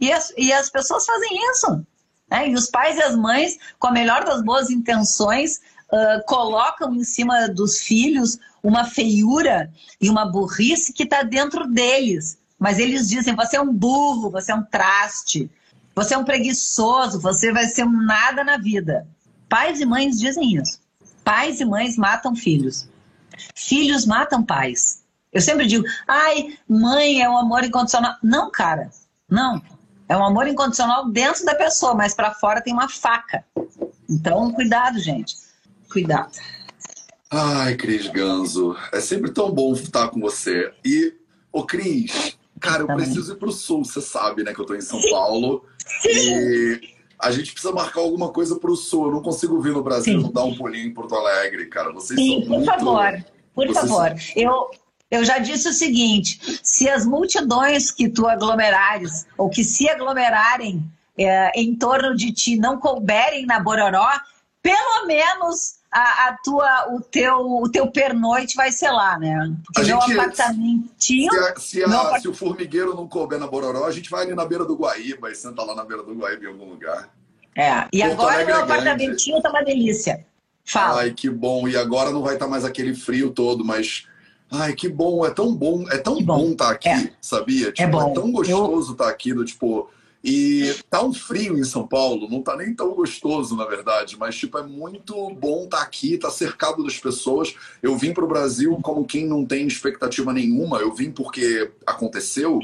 E 0.03 0.13
as, 0.13 0.35
e 0.37 0.53
as 0.53 0.69
pessoas 0.69 1.07
fazem 1.07 1.31
isso. 1.53 1.87
Né? 2.29 2.49
E 2.49 2.55
os 2.55 2.67
pais 2.69 2.97
e 2.97 3.03
as 3.03 3.15
mães, 3.15 3.57
com 3.79 3.87
a 3.87 3.93
melhor 3.93 4.25
das 4.25 4.43
boas 4.43 4.69
intenções, 4.69 5.61
uh, 5.93 6.27
colocam 6.27 6.93
em 6.93 7.05
cima 7.05 7.47
dos 7.49 7.79
filhos 7.79 8.37
uma 8.65 8.85
feiura 8.85 9.73
e 10.01 10.11
uma 10.11 10.27
burrice 10.27 10.93
que 10.93 11.05
está 11.05 11.23
dentro 11.23 11.69
deles. 11.69 12.37
Mas 12.59 12.81
eles 12.81 13.09
dizem: 13.09 13.37
você 13.37 13.57
é 13.57 13.61
um 13.61 13.73
burro, 13.73 14.29
você 14.29 14.51
é 14.51 14.57
um 14.57 14.65
traste, 14.65 15.49
você 15.95 16.15
é 16.15 16.19
um 16.19 16.25
preguiçoso, 16.25 17.21
você 17.21 17.53
vai 17.53 17.67
ser 17.67 17.85
um 17.85 18.05
nada 18.05 18.43
na 18.43 18.59
vida. 18.59 19.07
Pais 19.49 19.81
e 19.81 19.87
mães 19.87 20.19
dizem 20.19 20.57
isso. 20.57 20.81
Pais 21.23 21.61
e 21.61 21.65
mães 21.65 21.97
matam 21.97 22.35
filhos. 22.35 22.89
Filhos 23.55 24.05
matam 24.05 24.43
pais. 24.43 25.05
Eu 25.33 25.41
sempre 25.41 25.65
digo: 25.65 25.85
ai, 26.09 26.59
mãe 26.69 27.23
é 27.23 27.31
um 27.31 27.39
amor 27.39 27.63
incondicional. 27.63 28.17
Não, 28.21 28.51
cara, 28.51 28.91
não. 29.31 29.63
É 30.13 30.17
um 30.17 30.23
amor 30.23 30.47
incondicional 30.47 31.09
dentro 31.09 31.43
da 31.43 31.55
pessoa, 31.55 31.95
mas 31.95 32.13
para 32.13 32.35
fora 32.35 32.61
tem 32.61 32.75
uma 32.75 32.87
faca. 32.87 33.43
Então, 34.11 34.53
cuidado, 34.53 34.99
gente. 34.99 35.37
Cuidado. 35.91 36.33
Ai, 37.31 37.77
Cris 37.77 38.09
Ganzo, 38.09 38.77
é 38.93 39.01
sempre 39.01 39.31
tão 39.31 39.51
bom 39.51 39.73
estar 39.73 40.09
com 40.09 40.21
você. 40.21 40.71
E, 40.85 41.15
ô 41.51 41.65
Cris, 41.65 42.37
cara, 42.61 42.83
eu 42.83 42.89
preciso 42.89 43.33
ir 43.33 43.37
pro 43.37 43.51
sul, 43.51 43.87
você 43.87 44.03
sabe, 44.03 44.43
né, 44.43 44.53
que 44.53 44.61
eu 44.61 44.67
tô 44.67 44.75
em 44.75 44.83
São 44.83 45.01
Paulo. 45.11 45.65
E 46.05 46.95
a 47.19 47.31
gente 47.31 47.53
precisa 47.53 47.73
marcar 47.73 48.01
alguma 48.01 48.29
coisa 48.29 48.57
pro 48.57 48.77
sul. 48.77 49.07
Eu 49.07 49.13
não 49.13 49.23
consigo 49.23 49.59
vir 49.63 49.73
no 49.73 49.83
Brasil, 49.83 50.19
Sim. 50.19 50.25
não 50.25 50.31
dar 50.31 50.45
um 50.45 50.55
pulinho 50.55 50.89
em 50.89 50.93
Porto 50.93 51.15
Alegre, 51.15 51.65
cara. 51.69 51.91
Vocês 51.91 52.21
Sim, 52.21 52.43
por 52.43 52.59
muito... 52.59 52.67
favor, 52.67 53.25
por 53.55 53.67
Vocês 53.67 53.79
favor. 53.79 54.09
São... 54.21 54.33
Eu, 54.37 54.71
eu 55.13 55.25
já 55.27 55.39
disse 55.39 55.69
o 55.69 55.73
seguinte: 55.75 56.59
se 56.63 56.89
as 56.89 57.05
multidões 57.05 57.91
que 57.91 58.09
tu 58.09 58.27
aglomerares, 58.27 59.27
ou 59.37 59.51
que 59.51 59.63
se 59.63 59.89
aglomerarem 59.89 60.83
é, 61.19 61.53
em 61.55 61.77
torno 61.77 62.17
de 62.17 62.33
ti, 62.33 62.57
não 62.57 62.79
couberem 62.79 63.45
na 63.45 63.61
Bororó, 63.61 64.09
pelo 64.63 65.07
menos 65.07 65.83
a, 65.93 66.29
a, 66.29 66.39
tua, 66.43 66.95
o, 66.95 67.01
teu, 67.03 67.37
o 67.37 67.71
teu 67.71 67.91
pernoite 67.91 68.57
vai 68.57 68.73
ser 68.73 68.91
lá, 68.91 69.19
né? 69.19 69.55
Porque 69.67 69.83
meu 69.83 70.01
gente, 70.01 70.19
apartamentinho. 70.19 71.31
Se, 71.31 71.39
a, 71.39 71.57
se, 71.61 71.85
a, 71.85 72.21
se, 72.21 72.29
o 72.29 72.35
formigueiro 72.35 72.95
não 72.95 73.07
couber 73.07 73.39
na 73.39 73.47
Bororó, 73.47 73.85
a 73.85 73.93
gente 73.93 74.09
vai 74.09 74.25
ali 74.25 74.35
na 74.35 74.47
beira 74.47 74.65
do 74.65 74.75
Guaíba 74.75 75.31
e 75.31 75.35
senta 75.35 75.63
lá 75.63 75.75
na 75.75 75.85
beira 75.85 76.03
do 76.03 76.15
Guaíba 76.15 76.45
em 76.45 76.49
algum 76.49 76.65
lugar. 76.65 77.11
É, 77.55 77.87
e 77.93 78.01
Porto 78.01 78.13
agora 78.13 78.35
Alegre 78.35 78.53
meu 78.53 78.61
é 78.61 78.65
apartamentinho 78.65 79.43
tá 79.43 79.51
uma 79.51 79.63
delícia. 79.63 80.25
Fala. 80.65 81.01
Ai, 81.01 81.11
que 81.11 81.29
bom. 81.29 81.69
E 81.69 81.77
agora 81.77 82.11
não 82.11 82.23
vai 82.23 82.35
estar 82.35 82.47
tá 82.47 82.51
mais 82.51 82.65
aquele 82.65 82.95
frio 82.95 83.31
todo, 83.31 83.63
mas. 83.63 84.07
Ai, 84.55 84.75
que 84.75 84.89
bom, 84.89 85.25
é 85.25 85.31
tão 85.31 85.55
bom, 85.55 85.89
é 85.89 85.97
tão 85.97 86.23
bom 86.23 86.51
estar 86.51 86.67
tá 86.67 86.73
aqui, 86.73 86.89
é. 86.89 87.13
sabia? 87.21 87.73
Tipo, 87.73 87.83
é, 87.83 87.87
bom. 87.87 88.11
é 88.11 88.13
tão 88.13 88.31
gostoso 88.31 88.93
estar 88.93 89.05
eu... 89.05 89.09
tá 89.09 89.13
aqui, 89.13 89.33
do 89.33 89.45
tipo, 89.47 89.89
e 90.25 90.73
tá 90.89 91.03
um 91.03 91.13
frio 91.13 91.59
em 91.59 91.65
São 91.65 91.87
Paulo, 91.87 92.29
não 92.31 92.43
tá 92.43 92.57
nem 92.57 92.73
tão 92.73 92.95
gostoso, 92.95 93.57
na 93.57 93.65
verdade, 93.65 94.17
mas 94.17 94.37
tipo, 94.37 94.57
é 94.57 94.63
muito 94.63 95.15
bom 95.31 95.65
estar 95.65 95.79
tá 95.79 95.83
aqui, 95.83 96.17
tá 96.17 96.31
cercado 96.31 96.85
das 96.85 96.97
pessoas. 96.97 97.55
Eu 97.83 97.97
vim 97.97 98.13
para 98.13 98.25
o 98.25 98.29
Brasil 98.29 98.79
como 98.83 99.05
quem 99.05 99.27
não 99.27 99.45
tem 99.45 99.67
expectativa 99.67 100.33
nenhuma, 100.33 100.79
eu 100.79 100.95
vim 100.95 101.11
porque 101.11 101.73
aconteceu. 101.85 102.61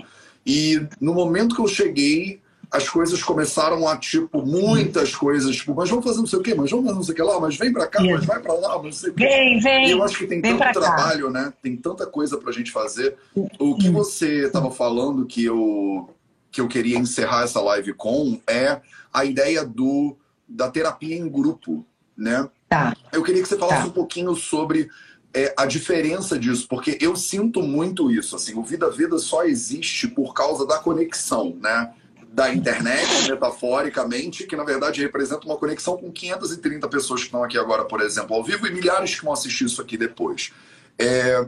E 0.46 0.80
no 1.00 1.14
momento 1.14 1.54
que 1.54 1.60
eu 1.60 1.66
cheguei, 1.66 2.40
as 2.70 2.88
coisas 2.88 3.22
começaram 3.22 3.88
a, 3.88 3.96
tipo, 3.96 4.44
muitas 4.44 5.14
coisas, 5.14 5.56
tipo, 5.56 5.74
mas 5.74 5.88
vamos 5.88 6.04
fazer 6.04 6.18
não 6.18 6.26
sei 6.26 6.38
o 6.38 6.42
quê, 6.42 6.54
mas 6.54 6.70
vamos 6.70 6.86
fazer 6.86 6.96
não 6.96 7.02
sei 7.02 7.12
o 7.14 7.16
que 7.16 7.22
lá, 7.22 7.40
mas 7.40 7.56
vem 7.56 7.72
para 7.72 7.86
cá, 7.86 8.02
mas 8.02 8.24
vai 8.26 8.40
para 8.40 8.52
lá, 8.52 8.74
mas 8.76 8.84
não 8.84 8.92
sei 8.92 9.10
o 9.10 9.14
quê. 9.14 9.24
Vem, 9.24 9.60
vem. 9.60 9.88
E 9.88 9.90
eu 9.92 10.02
acho 10.02 10.18
que 10.18 10.26
tem 10.26 10.42
tanto 10.42 10.72
trabalho, 10.72 11.30
né? 11.30 11.52
Tem 11.62 11.76
tanta 11.76 12.06
coisa 12.06 12.36
pra 12.36 12.52
gente 12.52 12.70
fazer. 12.70 13.16
O 13.58 13.74
que 13.76 13.88
você 13.88 14.46
estava 14.46 14.70
falando 14.70 15.26
que 15.26 15.44
eu 15.44 16.10
que 16.50 16.60
eu 16.62 16.68
queria 16.68 16.98
encerrar 16.98 17.44
essa 17.44 17.60
live 17.60 17.92
com 17.92 18.40
é 18.46 18.80
a 19.12 19.24
ideia 19.24 19.64
do 19.64 20.16
da 20.48 20.70
terapia 20.70 21.14
em 21.16 21.28
grupo, 21.28 21.84
né? 22.16 22.48
Tá. 22.68 22.96
Eu 23.12 23.22
queria 23.22 23.42
que 23.42 23.48
você 23.48 23.58
falasse 23.58 23.82
Tá. 23.82 23.86
um 23.88 23.92
pouquinho 23.92 24.34
sobre 24.34 24.88
é, 25.34 25.54
a 25.56 25.66
diferença 25.66 26.38
disso, 26.38 26.66
porque 26.68 26.96
eu 27.00 27.14
sinto 27.14 27.62
muito 27.62 28.10
isso. 28.10 28.34
Assim, 28.34 28.54
o 28.54 28.62
Vida 28.62 28.90
Vida 28.90 29.18
só 29.18 29.44
existe 29.44 30.08
por 30.08 30.32
causa 30.32 30.66
da 30.66 30.78
conexão, 30.78 31.56
né? 31.60 31.92
Da 32.38 32.54
internet, 32.54 33.28
metaforicamente, 33.28 34.46
que 34.46 34.54
na 34.54 34.62
verdade 34.62 35.02
representa 35.02 35.44
uma 35.44 35.56
conexão 35.56 35.96
com 35.96 36.12
530 36.12 36.86
pessoas 36.88 37.20
que 37.20 37.26
estão 37.26 37.42
aqui 37.42 37.58
agora, 37.58 37.84
por 37.84 38.00
exemplo, 38.00 38.36
ao 38.36 38.44
vivo, 38.44 38.64
e 38.64 38.70
milhares 38.72 39.16
que 39.18 39.24
vão 39.24 39.32
assistir 39.32 39.64
isso 39.64 39.82
aqui 39.82 39.96
depois. 39.98 40.52
É, 40.96 41.44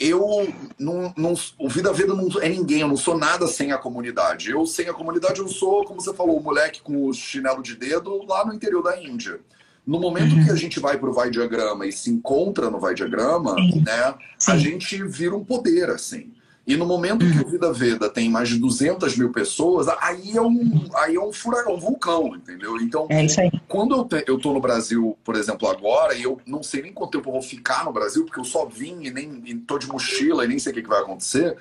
eu 0.00 0.52
não, 0.76 1.14
não, 1.16 1.34
o 1.56 1.68
Vida 1.68 1.92
Vida 1.92 2.12
não 2.12 2.28
é 2.40 2.48
ninguém, 2.48 2.80
eu 2.80 2.88
não 2.88 2.96
sou 2.96 3.16
nada 3.16 3.46
sem 3.46 3.70
a 3.70 3.78
comunidade. 3.78 4.50
Eu, 4.50 4.66
sem 4.66 4.88
a 4.88 4.92
comunidade, 4.92 5.38
eu 5.38 5.46
sou, 5.46 5.84
como 5.84 6.00
você 6.00 6.12
falou, 6.12 6.36
o 6.38 6.42
moleque 6.42 6.82
com 6.82 7.06
o 7.06 7.12
chinelo 7.14 7.62
de 7.62 7.76
dedo 7.76 8.24
lá 8.26 8.44
no 8.44 8.52
interior 8.52 8.82
da 8.82 9.00
Índia. 9.00 9.38
No 9.86 10.00
momento 10.00 10.34
Uhum. 10.34 10.44
que 10.44 10.50
a 10.50 10.56
gente 10.56 10.80
vai 10.80 10.98
para 10.98 11.08
o 11.08 11.12
Vai 11.12 11.30
Diagrama 11.30 11.86
e 11.86 11.92
se 11.92 12.10
encontra 12.10 12.68
no 12.68 12.80
Vai 12.80 12.94
Diagrama, 12.94 13.54
Sim. 13.54 13.82
né, 13.86 14.14
Sim. 14.38 14.50
a 14.52 14.56
gente 14.56 15.04
vira 15.04 15.36
um 15.36 15.44
poder, 15.44 15.88
assim. 15.90 16.32
E 16.64 16.76
no 16.76 16.86
momento 16.86 17.24
Uhum. 17.24 17.32
que 17.32 17.38
o 17.40 17.48
Vida 17.48 17.72
Veda 17.72 18.08
tem 18.08 18.30
mais 18.30 18.48
de 18.48 18.56
200 18.58 19.16
mil 19.16 19.32
pessoas, 19.32 19.88
aí 20.00 20.36
é 20.36 20.40
um, 20.40 20.88
aí 20.94 21.16
é 21.16 21.20
um 21.20 21.32
furacão, 21.32 21.74
um 21.74 21.78
vulcão, 21.80 22.36
entendeu? 22.36 22.76
Então, 22.80 23.06
É 23.10 23.24
isso 23.24 23.40
aí. 23.40 23.50
quando 23.66 23.96
eu, 23.96 24.04
te, 24.04 24.24
eu 24.28 24.38
tô 24.38 24.52
no 24.52 24.60
Brasil, 24.60 25.18
por 25.24 25.34
exemplo, 25.34 25.68
agora, 25.68 26.14
e 26.14 26.22
eu 26.22 26.40
não 26.46 26.62
sei 26.62 26.82
nem 26.82 26.92
quanto 26.92 27.10
tempo 27.12 27.28
eu 27.28 27.32
vou 27.32 27.42
ficar 27.42 27.84
no 27.84 27.92
Brasil, 27.92 28.24
porque 28.24 28.38
eu 28.38 28.44
só 28.44 28.64
vim 28.64 29.02
e 29.02 29.10
nem 29.10 29.42
e 29.44 29.54
tô 29.56 29.76
de 29.76 29.88
mochila 29.88 30.44
e 30.44 30.48
nem 30.48 30.58
sei 30.60 30.70
o 30.70 30.74
que, 30.76 30.82
que 30.82 30.88
vai 30.88 31.00
acontecer, 31.00 31.56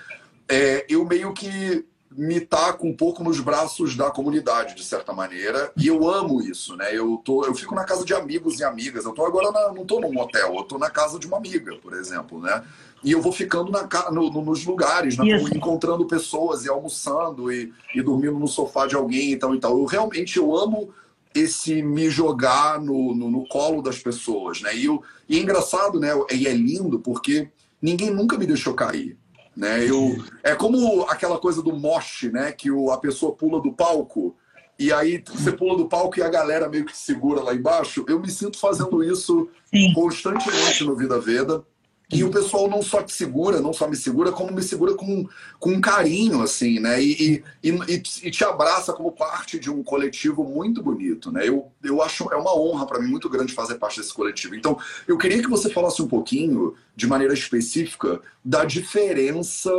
é, 0.48 0.86
eu 0.88 1.04
meio 1.04 1.34
que 1.34 1.84
me 2.16 2.42
taco 2.42 2.86
um 2.86 2.94
pouco 2.94 3.24
nos 3.24 3.40
braços 3.40 3.96
da 3.96 4.12
comunidade, 4.12 4.76
de 4.76 4.84
certa 4.84 5.14
maneira, 5.14 5.72
e 5.78 5.88
eu 5.88 6.08
amo 6.10 6.42
isso, 6.42 6.76
né? 6.76 6.90
Eu, 6.94 7.22
tô, 7.24 7.46
eu 7.46 7.56
fico 7.56 7.74
na 7.74 7.86
casa 7.86 8.04
de 8.04 8.14
amigos 8.14 8.60
e 8.60 8.64
amigas. 8.66 9.06
Eu 9.06 9.14
tô 9.14 9.26
agora, 9.26 9.50
na, 9.50 9.72
não 9.72 9.86
tô 9.86 10.00
num 10.02 10.20
hotel, 10.20 10.54
eu 10.56 10.64
tô 10.64 10.78
na 10.78 10.90
casa 10.90 11.18
de 11.18 11.26
uma 11.26 11.38
amiga, 11.38 11.74
por 11.78 11.94
exemplo, 11.94 12.40
né? 12.42 12.62
E 13.04 13.12
eu 13.12 13.22
vou 13.22 13.32
ficando 13.32 13.72
na, 13.72 13.88
no- 14.12 14.30
no- 14.32 14.42
nos 14.46 14.64
lugares, 14.66 15.18
na 15.18 15.26
encontrando 15.56 16.06
pessoas 16.06 16.66
e 16.66 16.70
almoçando 16.70 17.52
e, 17.52 17.74
e 17.96 18.02
dormindo 18.02 18.38
no 18.38 18.48
sofá 18.48 18.86
de 18.86 18.96
alguém 18.96 19.32
e 19.32 19.38
tal 19.38 19.56
e 19.56 19.60
tal. 19.60 19.78
Eu 19.78 19.86
realmente 19.86 20.38
eu 20.38 20.56
amo 20.56 20.90
esse 21.34 21.82
me 21.82 22.10
jogar 22.10 22.80
no, 22.80 23.16
no, 23.16 23.32
no 23.32 23.48
colo 23.48 23.82
das 23.82 23.98
pessoas, 23.98 24.62
né? 24.62 24.76
E, 24.76 24.86
eu, 24.86 25.02
e 25.28 25.38
é 25.38 25.42
engraçado, 25.42 26.00
né? 26.00 26.10
E 26.32 26.46
é 26.46 26.54
lindo 26.54 27.00
porque 27.00 27.50
ninguém 27.82 28.12
nunca 28.12 28.38
me 28.38 28.46
deixou 28.46 28.74
cair. 28.74 29.18
Né? 29.56 29.90
Eu, 29.90 30.18
é 30.44 30.56
como 30.56 31.04
aquela 31.10 31.38
coisa 31.38 31.62
do 31.62 31.74
moche, 31.76 32.30
né? 32.30 32.52
Que 32.52 32.70
o, 32.70 32.92
a 32.92 32.98
pessoa 32.98 33.34
pula 33.34 33.60
do 33.62 33.72
palco 33.74 34.36
e 34.78 34.92
aí 34.94 35.24
você 35.28 35.52
pula 35.52 35.78
do 35.78 35.88
palco 35.88 36.20
e 36.20 36.24
a 36.24 36.30
galera 36.30 36.70
meio 36.70 36.86
que 36.86 36.96
segura 36.98 37.42
lá 37.42 37.54
embaixo. 37.54 38.04
Eu 38.08 38.20
me 38.20 38.30
sinto 38.30 38.58
fazendo 38.60 39.04
isso 39.04 39.50
Sim. 39.66 39.92
constantemente 39.94 40.84
no 40.84 40.96
Vida 40.96 41.20
Veda. 41.20 41.64
E 42.12 42.24
o 42.24 42.32
pessoal 42.32 42.70
não 42.70 42.82
só 42.82 43.02
te 43.02 43.14
segura, 43.14 43.62
não 43.62 43.72
só 43.72 43.88
me 43.88 43.96
segura, 43.96 44.32
como 44.32 44.52
me 44.52 44.62
segura 44.62 44.94
com, 44.96 45.28
com 45.60 45.80
carinho, 45.80 46.42
assim, 46.42 46.80
né? 46.80 47.02
E, 47.02 47.44
e, 47.64 47.74
e, 47.88 48.32
te 48.32 48.44
abraça 48.44 48.92
como 48.92 49.12
parte 49.12 49.58
de 49.58 49.70
um 49.70 49.82
coletivo 49.82 50.44
muito 50.44 50.84
bonito, 50.84 51.32
né? 51.32 51.48
Eu, 51.48 51.72
eu 51.84 52.02
acho 52.02 52.32
é 52.32 52.36
uma 52.36 52.54
honra 52.58 52.86
para 52.86 53.00
mim 53.00 53.08
muito 53.08 53.30
grande 53.30 53.54
fazer 53.54 53.76
parte 53.76 54.00
desse 54.00 54.14
coletivo. 54.14 54.56
Então, 54.56 54.78
eu 55.08 55.18
queria 55.18 55.42
que 55.42 55.50
você 55.50 55.70
falasse 55.70 56.02
um 56.02 56.08
pouquinho, 56.08 56.74
de 56.96 57.08
maneira 57.08 57.34
específica, 57.34 58.20
da 58.44 58.66
diferença 58.66 59.72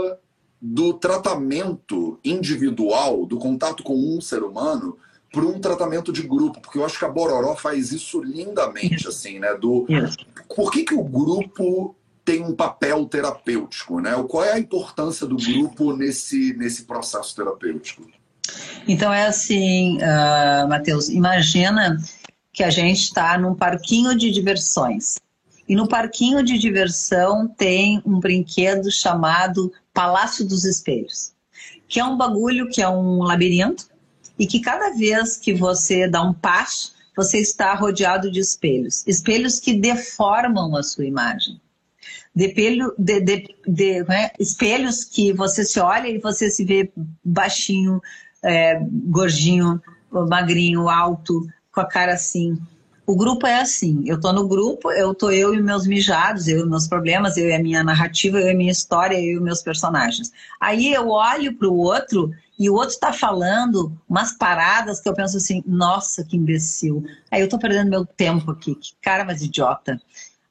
do 0.61 0.95
tratamento 0.95 2.19
individual, 2.25 3.27
do 3.27 3.37
contato 3.37 3.83
com 3.83 3.95
um 3.95 4.21
ser 4.21 4.43
humano, 4.43 4.97
para 5.33 5.45
um 5.45 5.59
tratamento 5.59 6.13
de 6.13 6.23
grupo, 6.23 6.61
porque 6.61 6.79
eu 6.79 6.85
acho 6.85 6.99
que 6.99 7.05
a 7.05 7.09
Bororó 7.09 7.57
faz 7.57 7.91
isso 7.91 8.23
lindamente, 8.23 9.09
assim, 9.09 9.39
né? 9.39 9.55
Do, 9.55 9.87
por 10.55 10.71
que, 10.71 10.85
que 10.85 10.95
o 10.95 11.03
grupo 11.03 11.97
tem 12.25 12.43
um 12.43 12.55
papel 12.55 13.05
terapêutico, 13.07 14.01
né? 14.01 14.13
Qual 14.29 14.45
é 14.45 14.53
a 14.53 14.59
importância 14.59 15.27
do 15.27 15.37
grupo 15.37 15.97
nesse, 15.97 16.55
nesse 16.55 16.85
processo 16.85 17.35
terapêutico? 17.35 18.07
Então 18.87 19.13
é 19.13 19.27
assim, 19.27 19.99
uh, 19.99 20.69
Matheus, 20.69 21.09
imagina 21.09 21.97
que 22.53 22.63
a 22.63 22.71
gente 22.71 23.03
está 23.03 23.39
num 23.39 23.55
parquinho 23.55 24.17
de 24.17 24.31
diversões. 24.31 25.17
E 25.69 25.75
no 25.75 25.89
parquinho 25.89 26.43
de 26.43 26.59
diversão 26.59 27.49
tem 27.49 28.03
um 28.05 28.21
brinquedo 28.21 28.91
chamado 28.91 29.73
Palácio 29.95 30.47
dos 30.47 30.65
Espelhos, 30.65 31.33
que 31.89 32.01
é 32.01 32.05
um 32.05 32.17
bagulho 32.17 32.69
que 32.69 32.83
é 32.83 32.89
um 32.89 33.23
labirinto 33.23 33.87
e 34.39 34.47
que 34.47 34.61
cada 34.61 34.91
vez 34.91 35.37
que 35.37 35.55
você 35.55 36.09
dá 36.09 36.23
um 36.23 36.35
passo, 36.35 36.95
você 37.17 37.39
está 37.39 37.75
rodeado 37.75 38.31
de 38.31 38.41
espelhos, 38.41 39.07
espelhos 39.07 39.61
que 39.61 39.75
deformam 39.75 40.77
a 40.77 40.83
sua 40.83 41.05
imagem. 41.05 41.61
De, 42.35 42.49
de, 42.49 43.55
de, 43.67 44.03
né? 44.05 44.31
Espelhos 44.39 45.05
que 45.05 45.33
você 45.33 45.65
se 45.65 45.79
olha 45.79 46.09
e 46.09 46.19
você 46.19 46.51
se 46.51 46.65
vê 46.65 46.91
baixinho, 47.23 48.01
é, 48.43 48.81
gordinho, 48.83 49.81
magrinho, 50.11 50.89
alto, 50.89 51.47
com 51.71 51.81
a 51.81 51.87
cara 51.87 52.15
assim. 52.15 52.59
O 53.07 53.17
grupo 53.17 53.47
é 53.47 53.61
assim. 53.61 54.05
Eu 54.07 54.21
tô 54.21 54.33
no 54.33 54.47
grupo, 54.47 54.91
eu 54.93 55.15
tô 55.15 55.31
eu 55.31 55.55
e 55.55 55.61
meus 55.61 55.87
mijados, 55.87 56.49
eu 56.49 56.65
e 56.65 56.69
meus 56.69 56.87
problemas, 56.87 57.37
eu 57.37 57.49
e 57.49 57.55
a 57.55 57.59
minha 57.59 57.83
narrativa, 57.83 58.39
eu 58.39 58.49
e 58.49 58.51
a 58.53 58.57
minha 58.57 58.73
história, 58.73 59.21
eu 59.21 59.39
e 59.39 59.43
meus 59.43 59.61
personagens. 59.61 60.33
Aí 60.61 60.93
eu 60.93 61.09
olho 61.09 61.55
pro 61.57 61.75
outro 61.75 62.31
e 62.59 62.71
o 62.71 62.75
outro 62.75 62.99
tá 62.99 63.13
falando 63.13 63.93
umas 64.09 64.33
paradas 64.33 65.01
que 65.01 65.09
eu 65.09 65.15
penso 65.15 65.37
assim, 65.37 65.65
nossa, 65.67 66.25
que 66.25 66.37
imbecil. 66.37 67.05
Aí 67.31 67.41
eu 67.41 67.49
tô 67.49 67.59
perdendo 67.59 67.91
meu 67.91 68.07
tempo 68.07 68.51
aqui, 68.53 68.75
que 68.77 68.93
cara 69.01 69.25
mais 69.25 69.43
idiota. 69.43 70.01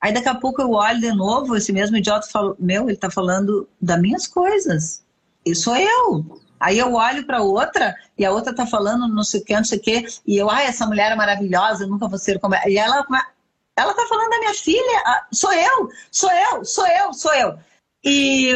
Aí 0.01 0.11
daqui 0.11 0.27
a 0.27 0.35
pouco 0.35 0.61
eu 0.61 0.71
olho 0.71 0.99
de 0.99 1.11
novo, 1.13 1.55
esse 1.55 1.71
mesmo 1.71 1.95
idiota 1.95 2.27
fala, 2.27 2.55
meu, 2.57 2.89
ele 2.89 2.97
tá 2.97 3.11
falando 3.11 3.69
das 3.79 4.01
minhas 4.01 4.25
coisas. 4.25 5.03
E 5.45 5.53
sou 5.53 5.75
eu. 5.75 6.41
Aí 6.59 6.77
eu 6.77 6.93
olho 6.93 7.25
para 7.25 7.41
outra 7.41 7.95
e 8.17 8.25
a 8.25 8.31
outra 8.31 8.53
tá 8.53 8.65
falando 8.65 9.07
não 9.07 9.23
sei 9.23 9.41
o 9.41 9.43
que, 9.43 9.55
não 9.55 9.63
sei 9.63 9.79
o 9.79 9.81
que, 9.81 10.05
e 10.27 10.37
eu, 10.37 10.49
ai, 10.49 10.67
essa 10.67 10.85
mulher 10.85 11.11
é 11.11 11.15
maravilhosa, 11.15 11.83
eu 11.83 11.87
nunca 11.87 12.07
vou 12.07 12.19
ser 12.19 12.39
como. 12.39 12.55
E 12.67 12.77
ela, 12.77 13.03
ela 13.75 13.93
tá 13.93 14.05
falando 14.07 14.29
da 14.29 14.39
minha 14.39 14.53
filha, 14.53 15.25
sou 15.31 15.51
eu, 15.53 15.89
sou 16.11 16.31
eu, 16.31 16.65
sou 16.65 16.87
eu, 16.87 17.13
sou 17.13 17.33
eu. 17.33 17.57
E, 18.03 18.53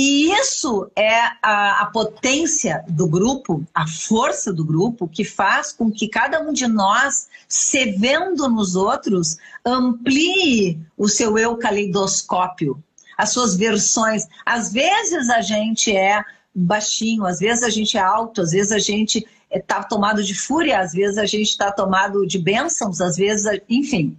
e 0.00 0.30
isso 0.30 0.88
é 0.94 1.22
a, 1.42 1.82
a 1.82 1.86
potência 1.86 2.84
do 2.88 3.08
grupo, 3.08 3.66
a 3.74 3.84
força 3.84 4.52
do 4.52 4.64
grupo, 4.64 5.08
que 5.08 5.24
faz 5.24 5.72
com 5.72 5.90
que 5.90 6.06
cada 6.06 6.40
um 6.40 6.52
de 6.52 6.68
nós, 6.68 7.26
se 7.48 7.90
vendo 7.98 8.48
nos 8.48 8.76
outros, 8.76 9.38
amplie 9.66 10.78
o 10.96 11.08
seu 11.08 11.36
eu 11.36 11.56
caleidoscópio, 11.56 12.80
as 13.18 13.30
suas 13.30 13.56
versões. 13.56 14.28
Às 14.46 14.72
vezes 14.72 15.28
a 15.30 15.40
gente 15.40 15.90
é 15.90 16.24
baixinho, 16.54 17.26
às 17.26 17.40
vezes 17.40 17.64
a 17.64 17.68
gente 17.68 17.98
é 17.98 18.00
alto, 18.00 18.42
às 18.42 18.52
vezes 18.52 18.70
a 18.70 18.78
gente 18.78 19.26
está 19.50 19.82
tomado 19.82 20.22
de 20.22 20.32
fúria, 20.32 20.78
às 20.78 20.92
vezes 20.92 21.18
a 21.18 21.26
gente 21.26 21.48
está 21.48 21.72
tomado 21.72 22.24
de 22.24 22.38
bênçãos, 22.38 23.00
às 23.00 23.16
vezes, 23.16 23.60
enfim. 23.68 24.16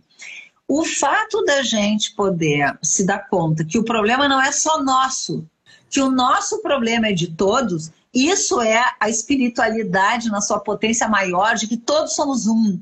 O 0.68 0.84
fato 0.84 1.42
da 1.46 1.64
gente 1.64 2.14
poder 2.16 2.78
se 2.84 3.06
dar 3.06 3.30
conta 3.30 3.64
que 3.64 3.80
o 3.80 3.86
problema 3.86 4.28
não 4.28 4.42
é 4.42 4.52
só 4.52 4.84
nosso, 4.84 5.48
que 5.90 6.02
o 6.02 6.12
nosso 6.12 6.62
problema 6.62 7.08
é 7.08 7.14
de 7.14 7.28
todos, 7.28 7.92
isso 8.14 8.62
é 8.62 8.84
a 9.00 9.10
espiritualidade 9.10 10.30
na 10.30 10.42
sua 10.42 10.60
potência 10.60 11.08
maior, 11.08 11.56
de 11.56 11.68
que 11.68 11.78
todos 11.78 12.14
somos 12.14 12.48
um. 12.48 12.80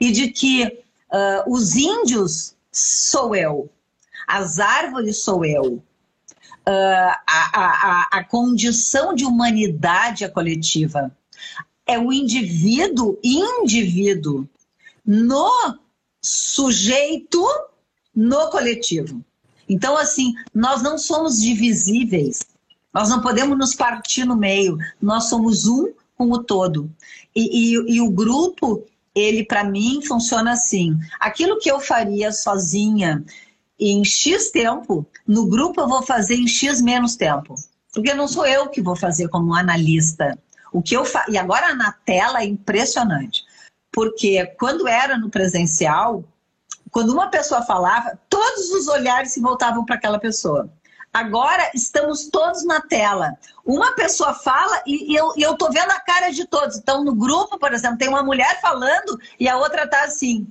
E 0.00 0.10
de 0.10 0.28
que 0.28 0.64
uh, 0.64 1.52
os 1.52 1.76
índios 1.76 2.54
sou 2.70 3.34
eu, 3.34 3.70
as 4.26 4.58
árvores 4.58 5.22
sou 5.22 5.44
eu, 5.44 5.82
Uh, 6.64 7.10
a, 7.26 7.50
a, 7.60 8.08
a, 8.18 8.24
condição 8.24 9.16
de 9.16 9.24
humanidade 9.24 10.22
é 10.22 10.28
coletiva. 10.28 11.10
É 11.84 11.98
o 11.98 12.12
indivíduo, 12.12 13.18
indivíduo, 13.20 14.48
no 15.04 15.50
sujeito, 16.22 17.44
no 18.14 18.48
coletivo. 18.48 19.24
Então, 19.68 19.96
assim, 19.96 20.34
nós 20.54 20.82
não 20.82 20.98
somos 20.98 21.40
divisíveis, 21.40 22.40
nós 22.92 23.08
não 23.08 23.20
podemos 23.20 23.56
nos 23.56 23.74
partir 23.74 24.24
no 24.24 24.36
meio, 24.36 24.76
nós 25.00 25.24
somos 25.24 25.66
um 25.66 25.92
com 26.16 26.30
o 26.30 26.42
todo. 26.42 26.90
E, 27.34 27.74
e, 27.74 27.96
e 27.96 28.00
o 28.00 28.10
grupo, 28.10 28.84
ele, 29.14 29.44
para 29.44 29.64
mim, 29.64 30.00
funciona 30.04 30.52
assim: 30.52 30.98
aquilo 31.18 31.58
que 31.58 31.70
eu 31.70 31.80
faria 31.80 32.32
sozinha 32.32 33.24
em 33.78 34.04
X 34.04 34.50
tempo, 34.50 35.06
no 35.26 35.46
grupo 35.46 35.80
eu 35.80 35.88
vou 35.88 36.02
fazer 36.02 36.36
em 36.36 36.46
X 36.46 36.80
menos 36.80 37.16
tempo. 37.16 37.54
Porque 37.92 38.14
não 38.14 38.28
sou 38.28 38.46
eu 38.46 38.68
que 38.68 38.80
vou 38.80 38.96
fazer 38.96 39.28
como 39.28 39.54
analista. 39.54 40.38
O 40.72 40.80
que 40.80 40.96
eu 40.96 41.04
fa... 41.04 41.26
E 41.28 41.36
agora 41.36 41.74
na 41.74 41.92
tela 41.92 42.42
é 42.42 42.46
impressionante. 42.46 43.42
Porque 43.92 44.46
quando 44.58 44.88
era 44.88 45.18
no 45.18 45.28
presencial, 45.28 46.24
quando 46.92 47.10
uma 47.10 47.28
pessoa 47.28 47.62
falava, 47.62 48.18
todos 48.28 48.70
os 48.70 48.86
olhares 48.86 49.32
se 49.32 49.40
voltavam 49.40 49.84
para 49.84 49.96
aquela 49.96 50.20
pessoa. 50.20 50.70
Agora 51.12 51.70
estamos 51.74 52.28
todos 52.28 52.64
na 52.64 52.82
tela. 52.82 53.36
Uma 53.64 53.92
pessoa 53.92 54.34
fala 54.34 54.82
e, 54.86 55.18
eu, 55.18 55.32
e 55.36 55.42
eu 55.42 55.56
tô 55.56 55.70
vendo 55.70 55.90
a 55.90 56.00
cara 56.00 56.30
de 56.30 56.46
todos. 56.46 56.76
Então, 56.76 57.02
no 57.02 57.14
grupo, 57.14 57.58
por 57.58 57.72
exemplo, 57.72 57.96
tem 57.98 58.08
uma 58.08 58.22
mulher 58.22 58.60
falando 58.60 59.18
e 59.40 59.48
a 59.48 59.56
outra 59.56 59.88
tá 59.88 60.04
assim. 60.04 60.46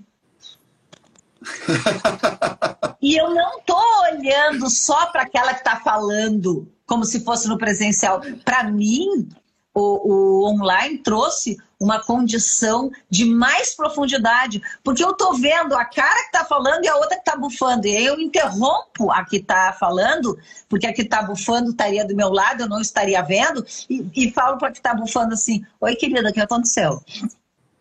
e 3.02 3.16
eu 3.16 3.30
não 3.34 3.62
tô 3.62 3.80
olhando 4.12 4.70
só 4.70 5.08
para 5.08 5.24
aquela 5.24 5.54
que 5.54 5.62
está 5.62 5.80
falando, 5.80 6.68
como 6.88 7.06
se 7.06 7.24
fosse 7.24 7.48
no 7.48 7.58
presencial. 7.58 8.20
Para 8.44 8.64
mim, 8.64 9.30
o, 9.74 10.44
o 10.44 10.50
online 10.52 10.98
trouxe 11.00 11.58
uma 11.82 12.00
condição 12.00 12.92
de 13.10 13.26
mais 13.26 13.74
profundidade, 13.74 14.62
porque 14.84 15.04
eu 15.04 15.14
tô 15.14 15.34
vendo 15.34 15.76
a 15.76 15.84
cara 15.84 16.22
que 16.22 16.28
está 16.28 16.46
falando 16.46 16.86
e 16.86 16.88
a 16.88 16.96
outra 16.96 17.16
que 17.16 17.28
está 17.28 17.36
bufando. 17.36 17.88
E 17.88 17.98
aí 17.98 18.06
eu 18.06 18.20
interrompo 18.20 19.12
a 19.12 19.26
que 19.26 19.38
está 19.38 19.74
falando, 19.74 20.38
porque 20.70 20.86
a 20.86 20.94
que 20.94 21.02
está 21.02 21.24
bufando 21.24 21.72
estaria 21.72 22.06
do 22.06 22.16
meu 22.16 22.30
lado, 22.30 22.62
eu 22.62 22.70
não 22.70 22.80
estaria 22.80 23.20
vendo, 23.24 23.66
e, 23.90 24.06
e 24.16 24.32
falo 24.32 24.60
para 24.60 24.68
a 24.68 24.72
que 24.72 24.78
está 24.78 24.94
bufando 24.94 25.34
assim: 25.34 25.66
Oi, 25.82 25.96
querida, 25.96 26.30
o 26.30 26.34
que 26.34 26.40
aconteceu? 26.40 27.02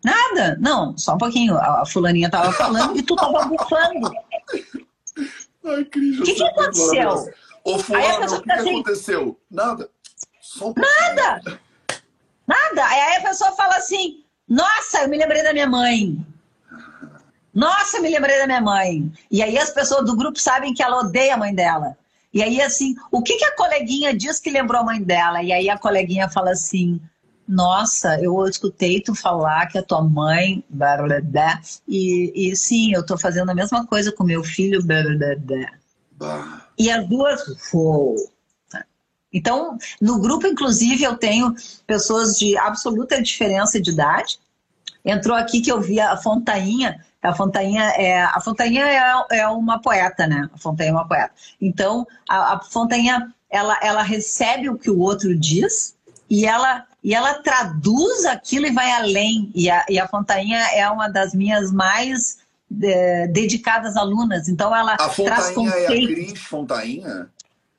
Nada, 0.03 0.57
não, 0.59 0.97
só 0.97 1.13
um 1.13 1.19
pouquinho. 1.19 1.55
A 1.55 1.85
fulaninha 1.85 2.25
estava 2.25 2.51
falando 2.51 2.97
e 2.97 3.03
tu 3.03 3.13
estava 3.13 3.45
bufando. 3.45 4.11
Ai, 5.63 5.85
Cris, 5.85 6.19
O 6.19 6.23
que, 6.23 6.33
que 6.33 6.43
aconteceu? 6.43 7.31
Ô, 7.63 7.77
fulano, 7.77 8.25
o 8.25 8.41
que, 8.41 8.45
que 8.45 8.51
assim, 8.51 8.79
aconteceu? 8.79 9.39
Nada. 9.49 9.87
Um 10.59 10.73
nada. 10.75 11.61
Nada. 12.51 12.85
Aí 12.85 13.17
a 13.17 13.21
pessoa 13.21 13.51
fala 13.53 13.75
assim: 13.77 14.23
Nossa, 14.47 15.03
eu 15.03 15.09
me 15.09 15.17
lembrei 15.17 15.41
da 15.41 15.53
minha 15.53 15.67
mãe. 15.67 16.17
Nossa, 17.53 17.97
eu 17.97 18.01
me 18.01 18.09
lembrei 18.09 18.37
da 18.39 18.47
minha 18.47 18.61
mãe. 18.61 19.11
E 19.29 19.41
aí 19.41 19.57
as 19.57 19.69
pessoas 19.69 20.05
do 20.05 20.15
grupo 20.15 20.39
sabem 20.39 20.73
que 20.73 20.83
ela 20.83 20.99
odeia 20.99 21.35
a 21.35 21.37
mãe 21.37 21.53
dela. 21.53 21.97
E 22.33 22.41
aí, 22.41 22.61
assim, 22.61 22.95
o 23.11 23.21
que, 23.21 23.35
que 23.35 23.43
a 23.43 23.55
coleguinha 23.55 24.15
diz 24.15 24.39
que 24.39 24.49
lembrou 24.49 24.81
a 24.81 24.85
mãe 24.85 25.01
dela? 25.01 25.43
E 25.43 25.51
aí 25.51 25.69
a 25.69 25.77
coleguinha 25.77 26.29
fala 26.29 26.51
assim: 26.51 26.99
Nossa, 27.47 28.21
eu 28.21 28.45
escutei 28.47 28.99
tu 29.01 29.15
falar 29.15 29.67
que 29.67 29.77
a 29.77 29.83
tua 29.83 30.01
mãe. 30.01 30.63
Blá, 30.69 30.97
blá, 30.97 31.21
blá, 31.21 31.61
e, 31.87 32.31
e 32.35 32.55
sim, 32.55 32.93
eu 32.93 33.05
tô 33.05 33.17
fazendo 33.17 33.49
a 33.49 33.55
mesma 33.55 33.85
coisa 33.87 34.11
com 34.11 34.25
meu 34.25 34.43
filho. 34.43 34.83
Blá, 34.83 35.03
blá, 35.03 35.35
blá. 36.17 36.67
E 36.77 36.91
as 36.91 37.07
duas. 37.07 37.41
Uou. 37.73 38.15
Então, 39.33 39.77
no 39.99 40.19
grupo, 40.19 40.45
inclusive, 40.45 41.03
eu 41.03 41.15
tenho 41.15 41.55
pessoas 41.87 42.37
de 42.37 42.57
absoluta 42.57 43.21
diferença 43.21 43.79
de 43.79 43.91
idade. 43.91 44.39
Entrou 45.05 45.35
aqui 45.35 45.61
que 45.61 45.71
eu 45.71 45.79
vi 45.79 45.99
a 45.99 46.17
Fontainha. 46.17 47.03
A 47.21 47.33
Fontainha 47.33 47.83
é, 47.95 48.23
a 48.23 48.41
Fontainha 48.41 48.85
é, 48.85 49.39
é 49.39 49.47
uma 49.47 49.79
poeta, 49.79 50.27
né? 50.27 50.49
A 50.53 50.57
Fontainha 50.57 50.91
é 50.91 50.93
uma 50.93 51.07
poeta. 51.07 51.31
Então, 51.61 52.05
a, 52.27 52.55
a 52.55 52.59
Fontainha, 52.59 53.33
ela, 53.49 53.79
ela 53.81 54.01
recebe 54.01 54.69
o 54.69 54.77
que 54.77 54.89
o 54.89 54.99
outro 54.99 55.37
diz 55.37 55.95
e 56.29 56.45
ela, 56.45 56.85
e 57.03 57.13
ela 57.13 57.35
traduz 57.35 58.25
aquilo 58.25 58.67
e 58.67 58.71
vai 58.71 58.91
além. 58.91 59.51
E 59.55 59.69
a, 59.69 59.85
e 59.89 59.99
a 59.99 60.07
Fontainha 60.07 60.59
é 60.73 60.89
uma 60.89 61.07
das 61.07 61.33
minhas 61.33 61.71
mais 61.71 62.39
é, 62.83 63.27
dedicadas 63.27 63.95
alunas. 63.95 64.47
Então, 64.47 64.75
ela 64.75 64.93
a 64.93 65.09
traz 65.09 65.51
conceitos. 65.51 65.73
é 65.73 65.85
a 65.85 66.07
Cris 66.07 66.39
Fontainha? 66.39 67.29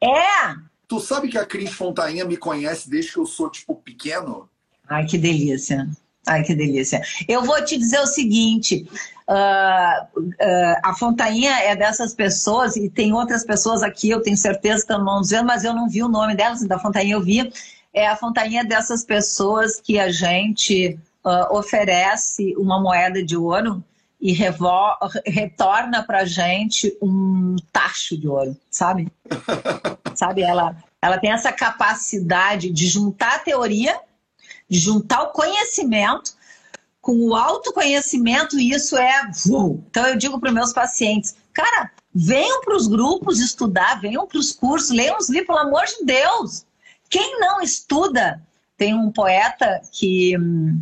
É! 0.03 0.62
Tu 0.93 1.01
sabe 1.01 1.29
que 1.29 1.39
a 1.39 1.47
Cris 1.47 1.73
Fontainha 1.73 2.23
me 2.23 2.37
conhece 2.37 2.91
desde 2.91 3.15
que 3.15 3.19
eu 3.19 3.25
sou, 3.25 3.49
tipo, 3.49 3.75
pequeno? 3.77 4.47
Ai, 4.87 5.07
que 5.07 5.17
delícia. 5.17 5.89
Ai, 6.27 6.43
que 6.43 6.55
delícia. 6.55 7.01
Eu 7.27 7.43
vou 7.43 7.65
te 7.65 7.79
dizer 7.79 7.99
o 8.01 8.07
seguinte: 8.07 8.87
uh, 9.27 10.19
uh, 10.19 10.77
a 10.83 10.95
Fontainha 10.95 11.63
é 11.63 11.75
dessas 11.75 12.15
pessoas, 12.15 12.77
e 12.77 12.91
tem 12.91 13.15
outras 13.15 13.43
pessoas 13.43 13.83
aqui, 13.83 14.11
eu 14.11 14.21
tenho 14.21 14.37
certeza 14.37 14.85
que 14.85 14.93
estão 14.93 15.03
não 15.03 15.25
vendo, 15.25 15.47
mas 15.47 15.65
eu 15.65 15.73
não 15.73 15.89
vi 15.89 16.03
o 16.03 16.11
nome 16.11 16.37
delas, 16.37 16.63
da 16.63 16.79
Fontainha 16.79 17.15
eu 17.15 17.23
vi. 17.23 17.51
É 17.95 18.07
a 18.07 18.15
Fontainha 18.15 18.61
é 18.61 18.65
dessas 18.65 19.03
pessoas 19.03 19.81
que 19.81 19.99
a 19.99 20.13
gente 20.13 20.99
uh, 21.25 21.57
oferece 21.57 22.55
uma 22.59 22.79
moeda 22.79 23.25
de 23.25 23.35
ouro 23.35 23.83
e 24.23 24.33
retorna 24.33 26.05
para 26.05 26.25
gente 26.25 26.97
um 27.03 27.57
tacho 27.73 28.17
de 28.17 28.29
ouro, 28.29 28.57
sabe? 28.71 29.13
sabe? 30.15 30.43
Ela, 30.43 30.77
ela 31.03 31.19
tem 31.19 31.33
essa 31.33 31.51
capacidade 31.51 32.71
de 32.71 32.87
juntar 32.87 33.35
a 33.35 33.39
teoria, 33.41 33.99
de 34.71 34.79
juntar 34.79 35.25
o 35.25 35.33
conhecimento 35.33 36.35
com 37.01 37.17
o 37.17 37.35
autoconhecimento, 37.35 38.61
e 38.61 38.71
isso 38.71 38.97
é. 38.97 39.29
Então 39.91 40.07
eu 40.07 40.17
digo 40.17 40.39
para 40.39 40.53
meus 40.53 40.73
pacientes, 40.73 41.35
cara, 41.53 41.91
venham 42.15 42.61
para 42.61 42.77
os 42.77 42.87
grupos 42.87 43.41
estudar, 43.41 44.01
venham 44.01 44.25
para 44.25 44.39
os 44.39 44.53
cursos, 44.53 44.91
leiam 44.91 45.19
os 45.19 45.29
livros, 45.29 45.49
pelo 45.49 45.59
amor 45.59 45.85
de 45.85 46.05
Deus. 46.05 46.65
Quem 47.11 47.41
não 47.41 47.61
estuda, 47.61 48.41
tem 48.77 48.95
um 48.95 49.11
poeta 49.11 49.83
que 49.91 50.39
hum, 50.39 50.81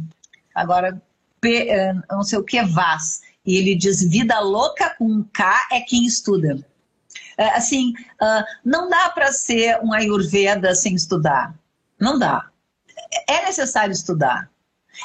agora 0.55 1.01
eh, 1.43 1.95
não 2.11 2.23
sei 2.23 2.39
o 2.39 2.45
que 2.45 2.63
Vaz, 2.63 3.23
e 3.45 3.57
ele 3.57 3.75
diz 3.75 4.03
vida 4.03 4.39
louca 4.41 4.95
com 4.99 5.25
K 5.33 5.69
é 5.73 5.81
quem 5.81 6.05
estuda. 6.05 6.65
É, 7.37 7.57
assim, 7.57 7.93
uh, 8.21 8.45
não 8.65 8.89
dá 8.89 9.11
para 9.11 9.33
ser 9.33 9.81
um 9.83 9.93
Ayurveda 9.93 10.75
sem 10.75 10.95
estudar. 10.95 11.55
Não 11.99 12.19
dá. 12.19 12.51
É 13.29 13.47
necessário 13.47 13.93
estudar. 13.93 14.51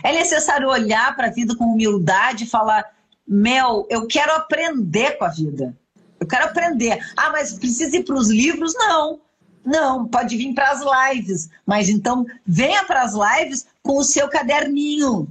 É 0.03 0.11
necessário 0.11 0.69
olhar 0.69 1.15
para 1.15 1.27
a 1.27 1.31
vida 1.31 1.55
com 1.55 1.65
humildade 1.65 2.43
e 2.43 2.47
falar: 2.47 2.93
Mel, 3.27 3.87
eu 3.89 4.05
quero 4.07 4.33
aprender 4.33 5.17
com 5.17 5.25
a 5.25 5.29
vida. 5.29 5.75
Eu 6.19 6.27
quero 6.27 6.45
aprender. 6.45 6.99
Ah, 7.15 7.29
mas 7.29 7.53
precisa 7.53 7.95
ir 7.95 8.03
para 8.03 8.15
os 8.15 8.29
livros? 8.29 8.73
Não. 8.75 9.21
Não, 9.65 10.07
pode 10.07 10.37
vir 10.37 10.53
para 10.53 10.71
as 10.71 10.81
lives. 11.13 11.49
Mas 11.65 11.89
então, 11.89 12.25
venha 12.45 12.83
para 12.83 13.01
as 13.01 13.13
lives 13.13 13.65
com 13.81 13.97
o 13.97 14.03
seu 14.03 14.29
caderninho. 14.29 15.27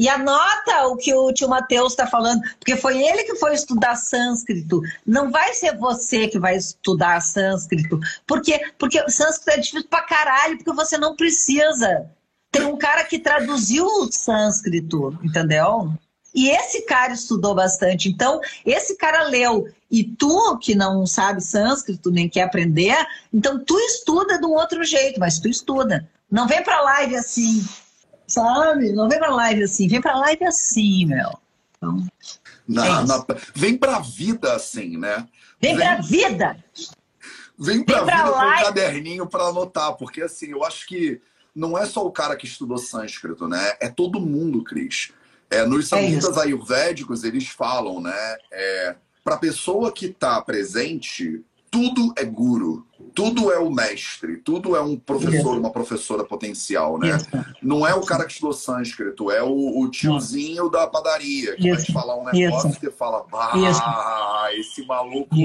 E 0.00 0.08
anota 0.08 0.86
o 0.86 0.96
que 0.96 1.12
o 1.12 1.30
tio 1.30 1.46
Mateus 1.46 1.92
está 1.92 2.06
falando, 2.06 2.40
porque 2.58 2.74
foi 2.74 3.02
ele 3.02 3.22
que 3.24 3.36
foi 3.36 3.52
estudar 3.52 3.96
sânscrito. 3.96 4.80
Não 5.06 5.30
vai 5.30 5.52
ser 5.52 5.76
você 5.76 6.26
que 6.26 6.38
vai 6.38 6.56
estudar 6.56 7.20
sânscrito. 7.20 8.00
Por 8.26 8.40
quê? 8.40 8.72
Porque 8.78 8.98
sânscrito 9.10 9.50
é 9.50 9.60
difícil 9.60 9.88
pra 9.90 10.00
caralho, 10.00 10.56
porque 10.56 10.72
você 10.72 10.96
não 10.96 11.14
precisa. 11.14 12.10
Tem 12.50 12.64
um 12.64 12.78
cara 12.78 13.04
que 13.04 13.18
traduziu 13.18 13.84
o 13.84 14.10
sânscrito, 14.10 15.18
entendeu? 15.22 15.92
E 16.34 16.48
esse 16.48 16.86
cara 16.86 17.12
estudou 17.12 17.54
bastante. 17.54 18.08
Então, 18.08 18.40
esse 18.64 18.96
cara 18.96 19.24
leu. 19.24 19.68
E 19.90 20.02
tu, 20.02 20.56
que 20.56 20.74
não 20.74 21.04
sabe 21.04 21.42
sânscrito, 21.42 22.10
nem 22.10 22.26
quer 22.26 22.44
aprender, 22.44 22.96
então 23.30 23.62
tu 23.62 23.78
estuda 23.78 24.38
de 24.38 24.46
um 24.46 24.52
outro 24.52 24.82
jeito, 24.82 25.20
mas 25.20 25.38
tu 25.38 25.46
estuda. 25.46 26.08
Não 26.30 26.46
vem 26.48 26.62
pra 26.62 26.80
live 26.80 27.16
assim, 27.16 27.62
Sabe? 28.30 28.92
Não 28.92 29.08
vem 29.08 29.18
pra 29.18 29.34
live 29.34 29.64
assim, 29.64 29.88
vem 29.88 30.00
pra 30.00 30.16
live 30.16 30.44
assim, 30.44 31.04
meu. 31.04 31.30
Então, 31.76 32.06
na, 32.68 32.86
é 32.86 33.06
na, 33.06 33.26
vem 33.54 33.76
pra 33.76 33.98
vida 33.98 34.54
assim, 34.54 34.96
né? 34.96 35.26
Vem, 35.60 35.76
vem 35.76 35.86
pra 35.86 36.00
vida! 36.00 36.64
Vem 37.58 37.84
pra, 37.84 37.98
vem 37.98 38.06
pra 38.06 38.16
vida 38.16 38.30
live. 38.30 38.54
com 38.54 38.60
um 38.60 38.64
caderninho 38.64 39.26
pra 39.26 39.44
anotar, 39.44 39.94
porque 39.94 40.22
assim, 40.22 40.52
eu 40.52 40.64
acho 40.64 40.86
que 40.86 41.20
não 41.54 41.76
é 41.76 41.84
só 41.84 42.06
o 42.06 42.12
cara 42.12 42.36
que 42.36 42.46
estudou 42.46 42.78
sânscrito, 42.78 43.48
né? 43.48 43.74
É 43.80 43.88
todo 43.88 44.20
mundo, 44.20 44.62
Cris. 44.62 45.10
É, 45.50 45.66
nos 45.66 45.88
samhitas 45.88 46.36
é 46.36 46.42
ayurvédicos, 46.42 47.24
eles 47.24 47.48
falam, 47.48 48.00
né? 48.00 48.36
É, 48.52 48.94
para 49.24 49.36
pessoa 49.36 49.90
que 49.90 50.06
está 50.06 50.40
presente, 50.40 51.44
tudo 51.70 52.12
é 52.16 52.24
guru, 52.24 52.86
tudo 53.14 53.52
é 53.52 53.58
o 53.58 53.70
mestre, 53.70 54.38
tudo 54.38 54.74
é 54.74 54.80
um 54.80 54.96
professor, 54.96 55.56
uma 55.56 55.70
professora 55.70 56.24
potencial, 56.24 56.98
né? 56.98 57.18
Não 57.62 57.86
é 57.86 57.94
o 57.94 58.04
cara 58.04 58.24
que 58.24 58.32
estudou 58.32 58.52
sânscrito, 58.52 59.30
é 59.30 59.42
o, 59.42 59.80
o 59.80 59.88
tiozinho 59.90 60.68
da 60.68 60.86
padaria 60.86 61.54
que 61.56 61.70
vai 61.70 61.82
te 61.82 61.92
falar 61.92 62.16
um 62.16 62.24
negócio 62.24 62.70
e 62.70 62.74
você 62.74 62.90
fala, 62.90 63.24
ah, 63.32 64.48
esse 64.52 64.84
maluco. 64.84 65.36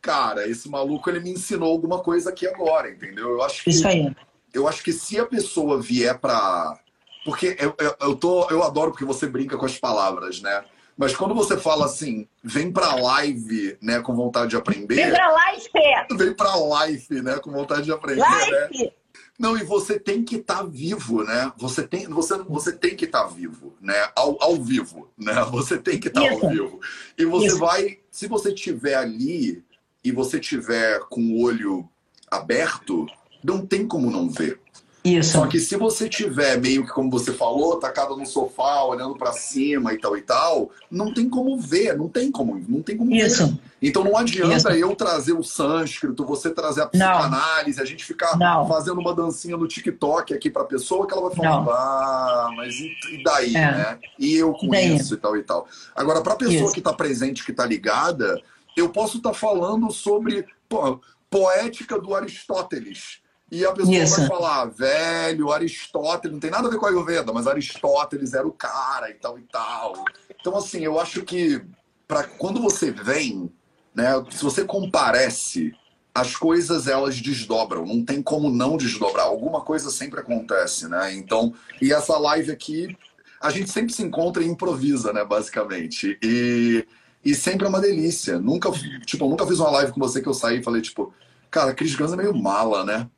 Cara, 0.00 0.48
esse 0.48 0.68
maluco 0.68 1.10
ele 1.10 1.18
me 1.18 1.30
ensinou 1.30 1.72
alguma 1.72 1.98
coisa 1.98 2.30
aqui 2.30 2.46
agora, 2.46 2.88
entendeu? 2.88 3.30
Eu 3.30 3.42
acho 3.42 3.64
que, 3.64 3.70
Isso 3.70 3.88
aí. 3.88 4.14
Eu 4.54 4.68
acho 4.68 4.82
que 4.84 4.92
se 4.92 5.18
a 5.18 5.26
pessoa 5.26 5.80
vier 5.80 6.16
para 6.18 6.78
porque 7.24 7.56
eu, 7.58 7.74
eu, 7.80 7.96
eu, 8.00 8.14
tô, 8.14 8.48
eu 8.50 8.62
adoro 8.62 8.92
porque 8.92 9.04
você 9.04 9.26
brinca 9.26 9.58
com 9.58 9.66
as 9.66 9.76
palavras, 9.76 10.40
né? 10.40 10.62
Mas 10.96 11.14
quando 11.14 11.34
você 11.34 11.56
fala 11.58 11.84
assim, 11.84 12.26
vem 12.42 12.72
pra 12.72 12.94
live, 12.94 13.76
né, 13.82 14.00
com 14.00 14.14
vontade 14.14 14.50
de 14.50 14.56
aprender. 14.56 14.94
Vem 14.94 15.10
pra 15.10 15.30
live! 15.30 15.70
Vem 16.12 16.34
pra 16.34 16.54
live, 16.54 17.22
né, 17.22 17.38
com 17.38 17.52
vontade 17.52 17.82
de 17.82 17.92
aprender, 17.92 18.20
live. 18.22 18.84
né? 18.84 18.90
Não, 19.38 19.56
e 19.56 19.62
você 19.62 20.00
tem 20.00 20.24
que 20.24 20.36
estar 20.36 20.58
tá 20.58 20.62
vivo, 20.62 21.22
né? 21.22 21.52
Você 21.58 21.86
tem, 21.86 22.08
você, 22.08 22.38
você 22.38 22.72
tem 22.72 22.96
que 22.96 23.04
estar 23.04 23.24
tá 23.24 23.26
vivo, 23.26 23.74
né? 23.80 24.08
Ao, 24.16 24.42
ao 24.42 24.56
vivo, 24.56 25.10
né? 25.16 25.34
Você 25.52 25.78
tem 25.78 26.00
que 26.00 26.08
estar 26.08 26.22
tá 26.22 26.30
ao 26.30 26.48
vivo. 26.48 26.80
E 27.18 27.24
você 27.24 27.48
Isso. 27.48 27.58
vai, 27.58 27.98
se 28.10 28.26
você 28.26 28.52
estiver 28.52 28.94
ali 28.94 29.62
e 30.02 30.10
você 30.10 30.40
tiver 30.40 31.00
com 31.10 31.20
o 31.20 31.42
olho 31.42 31.86
aberto, 32.30 33.06
não 33.44 33.66
tem 33.66 33.86
como 33.86 34.10
não 34.10 34.28
ver. 34.30 34.58
Isso. 35.06 35.32
Só 35.32 35.46
que 35.46 35.60
se 35.60 35.76
você 35.76 36.08
tiver 36.08 36.60
meio 36.60 36.84
que, 36.84 36.90
como 36.92 37.10
você 37.10 37.32
falou, 37.32 37.78
tacada 37.78 38.16
no 38.16 38.26
sofá, 38.26 38.82
olhando 38.84 39.16
para 39.16 39.32
cima 39.32 39.92
e 39.92 39.98
tal 39.98 40.16
e 40.16 40.22
tal, 40.22 40.70
não 40.90 41.12
tem 41.14 41.28
como 41.28 41.56
ver, 41.58 41.96
não 41.96 42.08
tem 42.08 42.30
como, 42.30 42.58
não 42.68 42.82
tem 42.82 42.96
como 42.96 43.14
Isso. 43.14 43.46
ver. 43.46 43.58
Então 43.82 44.02
não 44.02 44.16
adianta 44.16 44.56
Isso. 44.56 44.68
eu 44.70 44.96
trazer 44.96 45.32
o 45.34 45.42
sânscrito, 45.42 46.24
você 46.24 46.50
trazer 46.50 46.82
a 46.82 46.86
psicanálise, 46.86 47.80
a 47.80 47.84
gente 47.84 48.04
ficar 48.04 48.36
Não. 48.38 48.66
fazendo 48.66 48.98
uma 49.00 49.14
dancinha 49.14 49.56
no 49.56 49.68
TikTok 49.68 50.32
aqui 50.34 50.50
pra 50.50 50.64
pessoa 50.64 51.06
que 51.06 51.12
ela 51.12 51.28
vai 51.28 51.36
falar, 51.36 51.62
Não. 51.62 51.70
ah, 51.70 52.50
mas 52.56 52.74
e, 52.74 53.22
daí, 53.22 53.54
É. 53.54 53.60
né? 53.70 53.98
E 54.18 54.34
eu 54.34 54.52
com 54.54 54.74
E 54.74 54.96
isso 54.96 55.14
e 55.14 55.16
tal 55.18 55.36
e 55.36 55.42
tal. 55.42 55.68
Agora, 55.94 56.20
pra 56.22 56.34
pessoa 56.36 56.64
Isso. 56.64 56.74
que 56.74 56.80
tá 56.80 56.92
presente, 56.92 57.44
que 57.44 57.52
tá 57.52 57.64
ligada, 57.66 58.40
eu 58.76 58.88
posso 58.88 59.18
estar 59.18 59.34
falando 59.34 59.90
sobre 59.92 60.44
pô, 60.68 61.00
poética 61.30 61.98
do 62.00 62.14
Aristóteles. 62.14 63.18
E 63.50 63.64
a 63.64 63.72
pessoa 63.72 63.96
Isso. 63.96 64.16
vai 64.16 64.28
falar, 64.28 64.64
velho, 64.66 65.52
Aristóteles, 65.52 66.32
não 66.32 66.40
tem 66.40 66.50
nada 66.50 66.66
a 66.66 66.70
ver 66.70 66.78
com 66.78 66.86
a 66.86 66.88
Ayurveda, 66.88 67.32
mas 67.32 67.46
Aristóteles 67.46 68.34
era 68.34 68.46
o 68.46 68.52
cara 68.52 69.08
e 69.08 69.14
tal 69.14 69.38
e 69.38 69.42
tal. 69.42 70.04
Então, 70.40 70.56
assim, 70.56 70.80
eu 70.80 70.98
acho 70.98 71.22
que 71.22 71.62
pra, 72.08 72.24
quando 72.24 72.60
você 72.60 72.90
vem, 72.90 73.50
né, 73.94 74.10
se 74.30 74.42
você 74.42 74.64
comparece, 74.64 75.72
as 76.12 76.34
coisas 76.34 76.88
elas 76.88 77.20
desdobram, 77.20 77.86
não 77.86 78.04
tem 78.04 78.20
como 78.20 78.50
não 78.50 78.76
desdobrar. 78.76 79.26
Alguma 79.26 79.60
coisa 79.60 79.90
sempre 79.90 80.18
acontece, 80.18 80.88
né? 80.88 81.14
Então, 81.14 81.54
e 81.80 81.92
essa 81.92 82.18
live 82.18 82.50
aqui, 82.50 82.96
a 83.40 83.50
gente 83.50 83.70
sempre 83.70 83.92
se 83.92 84.02
encontra 84.02 84.42
e 84.42 84.46
improvisa, 84.46 85.12
né, 85.12 85.24
basicamente. 85.24 86.18
E, 86.20 86.84
e 87.24 87.34
sempre 87.34 87.66
é 87.66 87.68
uma 87.68 87.80
delícia. 87.80 88.40
Nunca, 88.40 88.70
tipo, 89.04 89.24
eu 89.24 89.28
nunca 89.28 89.46
fiz 89.46 89.60
uma 89.60 89.70
live 89.70 89.92
com 89.92 90.00
você 90.00 90.20
que 90.20 90.28
eu 90.28 90.34
saí 90.34 90.58
e 90.58 90.64
falei, 90.64 90.82
tipo, 90.82 91.12
cara, 91.50 91.74
Cris 91.74 91.94
Gans 91.94 92.12
é 92.12 92.16
meio 92.16 92.34
mala, 92.34 92.84
né? 92.84 93.08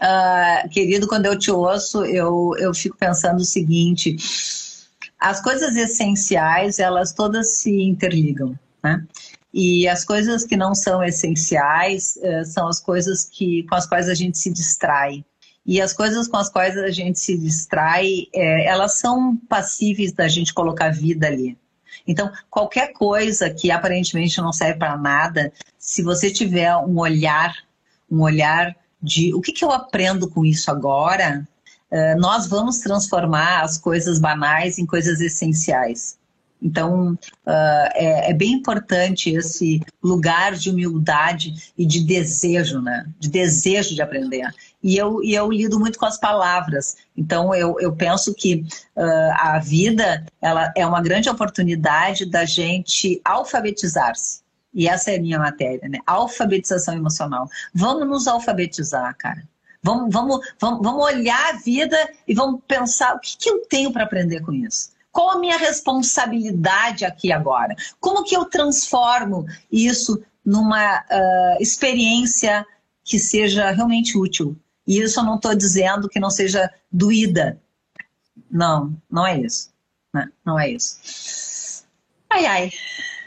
Ah, 0.00 0.62
querido, 0.70 1.08
quando 1.08 1.26
eu 1.26 1.36
te 1.36 1.50
ouço, 1.50 2.04
eu, 2.04 2.52
eu 2.58 2.72
fico 2.72 2.96
pensando 2.96 3.40
o 3.40 3.44
seguinte: 3.44 4.16
as 5.18 5.40
coisas 5.40 5.76
essenciais, 5.76 6.78
elas 6.78 7.12
todas 7.12 7.58
se 7.58 7.82
interligam, 7.82 8.56
né? 8.82 9.04
E 9.52 9.88
as 9.88 10.04
coisas 10.04 10.44
que 10.44 10.56
não 10.56 10.74
são 10.74 11.02
essenciais 11.02 12.16
eh, 12.22 12.44
são 12.44 12.68
as 12.68 12.78
coisas 12.78 13.24
que, 13.24 13.64
com 13.64 13.74
as 13.74 13.86
quais 13.86 14.08
a 14.08 14.14
gente 14.14 14.38
se 14.38 14.50
distrai. 14.52 15.24
E 15.66 15.80
as 15.80 15.92
coisas 15.92 16.28
com 16.28 16.36
as 16.36 16.48
quais 16.48 16.76
a 16.78 16.90
gente 16.90 17.18
se 17.18 17.36
distrai, 17.36 18.26
eh, 18.32 18.66
elas 18.66 18.98
são 18.98 19.36
passíveis 19.48 20.12
da 20.12 20.28
gente 20.28 20.54
colocar 20.54 20.90
vida 20.90 21.26
ali. 21.26 21.58
Então, 22.06 22.30
qualquer 22.50 22.92
coisa 22.92 23.50
que 23.50 23.70
aparentemente 23.70 24.40
não 24.40 24.52
serve 24.52 24.78
para 24.78 24.96
nada, 24.96 25.52
se 25.78 26.02
você 26.02 26.30
tiver 26.30 26.74
um 26.76 26.98
olhar, 26.98 27.54
um 28.10 28.22
olhar 28.22 28.74
de 29.00 29.34
o 29.34 29.40
que, 29.40 29.52
que 29.52 29.64
eu 29.64 29.70
aprendo 29.70 30.28
com 30.28 30.44
isso 30.44 30.70
agora, 30.70 31.46
eh, 31.90 32.14
nós 32.16 32.46
vamos 32.46 32.78
transformar 32.78 33.62
as 33.62 33.78
coisas 33.78 34.18
banais 34.18 34.78
em 34.78 34.86
coisas 34.86 35.20
essenciais. 35.20 36.18
Então, 36.60 37.16
ah, 37.46 37.88
é, 37.94 38.30
é 38.30 38.34
bem 38.34 38.52
importante 38.52 39.30
esse 39.30 39.80
lugar 40.02 40.54
de 40.54 40.70
humildade 40.70 41.72
e 41.76 41.86
de 41.86 42.00
desejo, 42.00 42.80
né? 42.80 43.06
De 43.18 43.28
desejo 43.28 43.94
de 43.94 44.02
aprender. 44.02 44.48
E 44.82 44.96
eu, 44.96 45.22
e 45.22 45.34
eu 45.34 45.50
lido 45.50 45.78
muito 45.78 45.98
com 45.98 46.06
as 46.06 46.18
palavras. 46.18 46.96
Então, 47.16 47.54
eu, 47.54 47.78
eu 47.80 47.94
penso 47.94 48.34
que 48.34 48.64
ah, 48.96 49.54
a 49.54 49.58
vida 49.58 50.26
ela 50.40 50.72
é 50.76 50.84
uma 50.86 51.00
grande 51.00 51.28
oportunidade 51.28 52.26
da 52.26 52.44
gente 52.44 53.20
alfabetizar-se. 53.24 54.40
E 54.74 54.88
essa 54.88 55.10
é 55.10 55.16
a 55.16 55.20
minha 55.20 55.38
matéria, 55.38 55.88
né? 55.88 55.98
Alfabetização 56.06 56.94
emocional. 56.94 57.48
Vamos 57.74 58.06
nos 58.06 58.28
alfabetizar, 58.28 59.16
cara. 59.16 59.42
Vamos, 59.82 60.12
vamos, 60.12 60.40
vamos, 60.60 60.82
vamos 60.82 61.04
olhar 61.04 61.54
a 61.54 61.58
vida 61.58 61.96
e 62.26 62.34
vamos 62.34 62.60
pensar 62.66 63.14
o 63.14 63.20
que, 63.20 63.36
que 63.36 63.48
eu 63.48 63.64
tenho 63.66 63.92
para 63.92 64.04
aprender 64.04 64.40
com 64.40 64.52
isso. 64.52 64.90
Qual 65.10 65.30
a 65.30 65.38
minha 65.38 65.56
responsabilidade 65.56 67.04
aqui 67.04 67.32
agora? 67.32 67.74
Como 67.98 68.24
que 68.24 68.36
eu 68.36 68.44
transformo 68.44 69.46
isso 69.70 70.22
numa 70.44 71.04
ah, 71.10 71.56
experiência 71.60 72.66
que 73.04 73.18
seja 73.18 73.70
realmente 73.70 74.18
útil? 74.18 74.56
E 74.86 75.00
isso 75.00 75.20
eu 75.20 75.24
não 75.24 75.36
estou 75.36 75.54
dizendo 75.54 76.08
que 76.08 76.20
não 76.20 76.30
seja 76.30 76.70
doída. 76.90 77.60
Não, 78.50 78.96
não 79.10 79.26
é 79.26 79.38
isso. 79.38 79.70
né? 80.12 80.28
Não 80.44 80.58
é 80.58 80.70
isso. 80.70 81.84
Ai, 82.30 82.46
ai. 82.46 82.70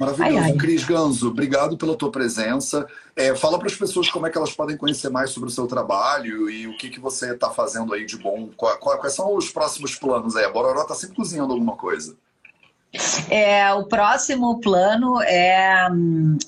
Maravilhoso. 0.01 0.37
Ai, 0.37 0.51
ai. 0.51 0.57
Cris 0.57 0.83
Ganzo, 0.83 1.29
obrigado 1.29 1.77
pela 1.77 1.95
tua 1.95 2.11
presença. 2.11 2.85
É, 3.15 3.35
fala 3.35 3.57
para 3.57 3.67
as 3.67 3.75
pessoas 3.75 4.09
como 4.09 4.25
é 4.27 4.29
que 4.29 4.37
elas 4.37 4.51
podem 4.51 4.75
conhecer 4.75 5.09
mais 5.09 5.29
sobre 5.29 5.49
o 5.49 5.51
seu 5.51 5.67
trabalho 5.67 6.49
e 6.49 6.67
o 6.67 6.75
que, 6.77 6.89
que 6.89 6.99
você 6.99 7.33
está 7.33 7.49
fazendo 7.51 7.93
aí 7.93 8.05
de 8.05 8.17
bom. 8.17 8.49
Qua- 8.57 8.77
qua- 8.77 8.97
Quais 8.97 9.13
são 9.13 9.35
os 9.35 9.49
próximos 9.49 9.95
planos 9.95 10.35
aí? 10.35 10.43
A 10.45 10.49
Bororó 10.49 10.81
está 10.81 10.95
sempre 10.95 11.15
cozinhando 11.15 11.53
alguma 11.53 11.75
coisa. 11.75 12.15
É, 13.29 13.71
o 13.73 13.85
próximo 13.85 14.59
plano 14.59 15.21
é, 15.21 15.87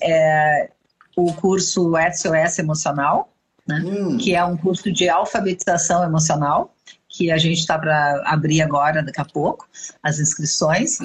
é 0.02 0.70
o 1.16 1.32
curso 1.32 1.92
SOS 2.12 2.58
Emocional, 2.58 3.30
né? 3.66 3.82
Hum, 3.82 4.18
que 4.18 4.34
é 4.34 4.44
um 4.44 4.56
curso 4.56 4.92
de 4.92 5.08
alfabetização 5.08 6.04
emocional, 6.04 6.73
que 7.16 7.30
a 7.30 7.38
gente 7.38 7.60
está 7.60 7.78
para 7.78 8.22
abrir 8.26 8.60
agora, 8.60 9.00
daqui 9.00 9.20
a 9.20 9.24
pouco, 9.24 9.68
as 10.02 10.18
inscrições. 10.18 10.98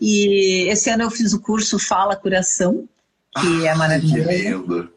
E 0.00 0.68
esse 0.68 0.90
ano 0.90 1.04
eu 1.04 1.10
fiz 1.10 1.32
o 1.32 1.40
curso 1.40 1.78
Fala 1.78 2.16
Curação, 2.16 2.88
que 3.40 3.66
é 3.66 3.72
que 3.72 3.78
maravilhoso. 3.78 4.28
lindo. 4.28 4.92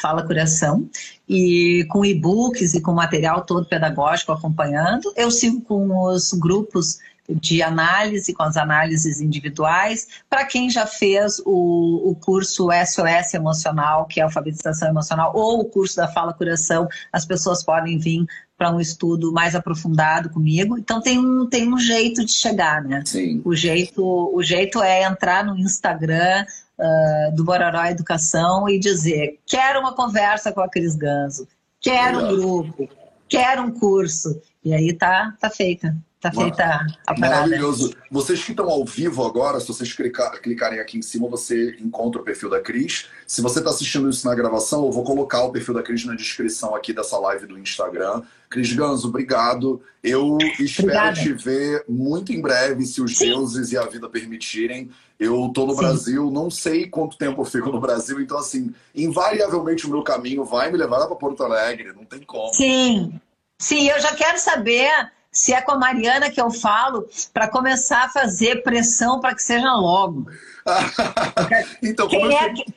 Fala 0.00 0.22
Curação, 0.24 0.88
e 1.28 1.84
com 1.88 2.04
e-books 2.04 2.74
e 2.74 2.80
com 2.80 2.92
material 2.92 3.44
todo 3.44 3.66
pedagógico 3.66 4.30
acompanhando. 4.30 5.12
Eu 5.16 5.28
sigo 5.30 5.60
com 5.62 6.04
os 6.04 6.32
grupos 6.34 6.98
de 7.28 7.62
análise, 7.62 8.32
com 8.32 8.42
as 8.42 8.56
análises 8.56 9.20
individuais. 9.20 10.06
Para 10.28 10.44
quem 10.44 10.70
já 10.70 10.86
fez 10.86 11.40
o, 11.44 12.10
o 12.10 12.14
curso 12.14 12.68
SOS 12.70 13.34
Emocional, 13.34 14.06
que 14.06 14.20
é 14.20 14.22
alfabetização 14.22 14.88
emocional, 14.88 15.32
ou 15.34 15.60
o 15.60 15.64
curso 15.64 15.96
da 15.96 16.08
Fala 16.08 16.32
Curação, 16.32 16.88
as 17.12 17.24
pessoas 17.24 17.62
podem 17.62 17.98
vir 17.98 18.26
para 18.56 18.70
um 18.70 18.80
estudo 18.80 19.32
mais 19.32 19.54
aprofundado 19.54 20.30
comigo. 20.30 20.78
Então 20.78 21.00
tem 21.00 21.18
um, 21.18 21.46
tem 21.46 21.72
um 21.72 21.78
jeito 21.78 22.24
de 22.24 22.32
chegar, 22.32 22.82
né? 22.82 23.02
Sim. 23.04 23.42
O 23.44 23.54
jeito, 23.54 24.02
o 24.02 24.42
jeito 24.42 24.82
é 24.82 25.02
entrar 25.02 25.44
no 25.44 25.58
Instagram 25.58 26.44
ah, 26.78 27.30
do 27.34 27.44
Bororó 27.44 27.84
Educação 27.86 28.68
e 28.68 28.78
dizer: 28.78 29.38
quero 29.46 29.80
uma 29.80 29.94
conversa 29.94 30.52
com 30.52 30.60
a 30.60 30.68
Cris 30.68 30.94
Ganzo, 30.94 31.48
quero 31.80 32.18
um 32.18 32.36
grupo, 32.36 32.88
quero 33.28 33.62
um 33.62 33.70
curso. 33.70 34.40
E 34.64 34.74
aí 34.74 34.92
tá, 34.92 35.34
tá 35.40 35.48
feita. 35.48 35.96
Tá 36.18 36.32
feita 36.32 36.64
a 37.06 37.14
parada. 37.14 37.42
Maravilhoso. 37.42 37.94
Vocês 38.10 38.42
que 38.42 38.50
estão 38.52 38.70
ao 38.70 38.84
vivo 38.84 39.24
agora, 39.24 39.60
se 39.60 39.68
vocês 39.68 39.92
clicar- 39.92 40.40
clicarem 40.40 40.80
aqui 40.80 40.96
em 40.98 41.02
cima, 41.02 41.28
você 41.28 41.76
encontra 41.78 42.20
o 42.20 42.24
perfil 42.24 42.48
da 42.48 42.58
Cris. 42.58 43.06
Se 43.26 43.42
você 43.42 43.58
está 43.58 43.70
assistindo 43.70 44.08
isso 44.08 44.26
na 44.26 44.34
gravação, 44.34 44.86
eu 44.86 44.90
vou 44.90 45.04
colocar 45.04 45.44
o 45.44 45.52
perfil 45.52 45.74
da 45.74 45.82
Cris 45.82 46.04
na 46.06 46.14
descrição 46.14 46.74
aqui 46.74 46.92
dessa 46.92 47.18
live 47.18 47.46
do 47.46 47.58
Instagram. 47.58 48.22
Cris 48.48 48.72
Ganzo, 48.72 49.08
obrigado. 49.08 49.82
Eu 50.02 50.38
espero 50.58 50.88
Obrigada. 50.88 51.20
te 51.20 51.32
ver 51.34 51.84
muito 51.86 52.32
em 52.32 52.40
breve, 52.40 52.86
se 52.86 53.02
os 53.02 53.16
Sim. 53.18 53.26
deuses 53.26 53.72
e 53.72 53.76
a 53.78 53.84
vida 53.84 54.08
permitirem. 54.08 54.90
Eu 55.20 55.50
tô 55.54 55.66
no 55.66 55.74
Sim. 55.74 55.80
Brasil, 55.80 56.30
não 56.30 56.50
sei 56.50 56.88
quanto 56.88 57.18
tempo 57.18 57.42
eu 57.42 57.44
fico 57.44 57.70
no 57.70 57.80
Brasil, 57.80 58.20
então 58.20 58.38
assim, 58.38 58.72
invariavelmente 58.94 59.86
o 59.86 59.90
meu 59.90 60.02
caminho 60.02 60.44
vai 60.44 60.70
me 60.70 60.78
levar 60.78 61.06
para 61.06 61.16
Porto 61.16 61.42
Alegre, 61.42 61.92
não 61.92 62.04
tem 62.04 62.22
como. 62.22 62.52
Sim, 62.54 63.20
sim, 63.60 63.88
eu 63.88 63.98
já 64.00 64.14
quero 64.14 64.38
saber 64.38 64.90
se 65.36 65.52
é 65.52 65.60
com 65.60 65.72
a 65.72 65.78
Mariana 65.78 66.30
que 66.30 66.40
eu 66.40 66.50
falo 66.50 67.06
para 67.32 67.46
começar 67.48 68.04
a 68.04 68.08
fazer 68.08 68.62
pressão 68.62 69.20
para 69.20 69.34
que 69.34 69.42
seja 69.42 69.72
logo. 69.74 70.26
então, 71.82 72.08
como 72.08 72.28
Quem 72.28 72.36
é 72.36 72.54
fico- 72.54 72.72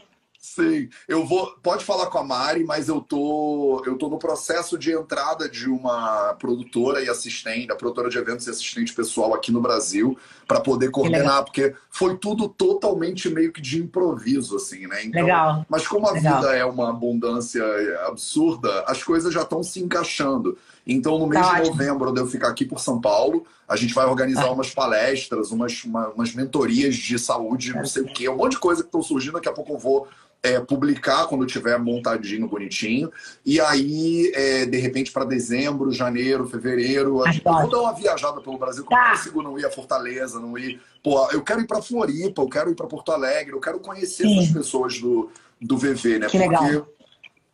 Sim, 0.59 0.89
eu 1.07 1.25
vou. 1.25 1.55
Pode 1.63 1.85
falar 1.85 2.07
com 2.07 2.17
a 2.17 2.23
Mari, 2.23 2.63
mas 2.63 2.87
eu 2.89 2.99
tô, 3.01 3.81
eu 3.85 3.97
tô 3.97 4.09
no 4.09 4.19
processo 4.19 4.77
de 4.77 4.91
entrada 4.91 5.47
de 5.47 5.69
uma 5.69 6.33
produtora 6.39 7.01
e 7.01 7.09
assistente, 7.09 7.71
a 7.71 7.75
produtora 7.75 8.09
de 8.09 8.17
eventos 8.17 8.47
e 8.47 8.49
assistente 8.49 8.93
pessoal 8.93 9.33
aqui 9.33 9.51
no 9.51 9.61
Brasil, 9.61 10.17
para 10.47 10.59
poder 10.59 10.91
coordenar, 10.91 11.43
porque 11.45 11.73
foi 11.89 12.17
tudo 12.17 12.49
totalmente 12.49 13.29
meio 13.29 13.51
que 13.53 13.61
de 13.61 13.79
improviso, 13.81 14.55
assim, 14.55 14.87
né? 14.87 15.03
Então, 15.05 15.21
Legal. 15.21 15.65
Mas 15.69 15.87
como 15.87 16.07
a 16.07 16.11
Legal. 16.11 16.35
vida 16.41 16.55
é 16.55 16.65
uma 16.65 16.89
abundância 16.89 17.63
absurda, 18.07 18.83
as 18.87 19.03
coisas 19.03 19.33
já 19.33 19.41
estão 19.41 19.63
se 19.63 19.79
encaixando. 19.81 20.57
Então, 20.85 21.19
no 21.19 21.27
mês 21.27 21.45
Tá 21.45 21.53
de 21.55 21.61
ótimo. 21.61 21.75
novembro, 21.77 22.09
eu 22.09 22.13
devo 22.13 22.27
ficar 22.27 22.49
aqui 22.49 22.65
por 22.65 22.79
São 22.79 22.99
Paulo. 22.99 23.45
A 23.67 23.75
gente 23.75 23.93
vai 23.93 24.05
organizar 24.07 24.45
Tá. 24.45 24.51
umas 24.51 24.71
palestras, 24.73 25.51
umas, 25.51 25.83
uma- 25.83 26.07
umas 26.09 26.33
mentorias 26.33 26.95
de 26.95 27.19
saúde, 27.19 27.73
não 27.75 27.85
sei 27.85 28.03
o 28.03 28.07
quê, 28.07 28.27
um 28.27 28.37
monte 28.37 28.53
de 28.53 28.59
coisa 28.59 28.81
que 28.81 28.87
estão 28.87 29.01
surgindo. 29.03 29.33
Daqui 29.33 29.47
a 29.49 29.53
pouco 29.53 29.73
eu 29.73 29.77
vou 29.77 30.07
é, 30.41 30.59
publicar 30.59 31.27
quando 31.27 31.45
tiver 31.45 31.77
montadinho, 31.77 32.47
bonitinho. 32.47 33.11
E 33.45 33.59
aí, 33.59 34.31
é, 34.33 34.65
de 34.65 34.77
repente, 34.77 35.11
para 35.11 35.25
dezembro, 35.25 35.91
janeiro, 35.91 36.47
fevereiro, 36.47 37.23
a 37.25 37.31
gente, 37.31 37.45
eu 37.45 37.53
vou 37.53 37.69
dar 37.69 37.81
uma 37.81 37.93
viajada 37.93 38.39
pelo 38.41 38.57
Brasil, 38.57 38.85
que 38.85 38.93
eu 38.93 38.97
Tá. 38.97 39.03
não 39.03 39.17
consigo 39.17 39.43
não 39.43 39.59
ir 39.59 39.65
a 39.65 39.71
Fortaleza, 39.71 40.39
não 40.39 40.57
ir. 40.57 40.79
Pô, 41.03 41.29
eu 41.31 41.41
quero 41.41 41.61
ir 41.61 41.67
para 41.67 41.81
Floripa, 41.81 42.41
eu 42.41 42.49
quero 42.49 42.71
ir 42.71 42.75
para 42.75 42.87
Porto 42.87 43.11
Alegre, 43.11 43.53
eu 43.53 43.59
quero 43.59 43.79
conhecer 43.79 44.23
Sim. 44.23 44.39
essas 44.39 44.51
pessoas 44.53 44.99
do, 44.99 45.29
do 45.61 45.77
VV, 45.77 46.19
né? 46.19 46.27
Que 46.27 46.37
legal. 46.37 46.87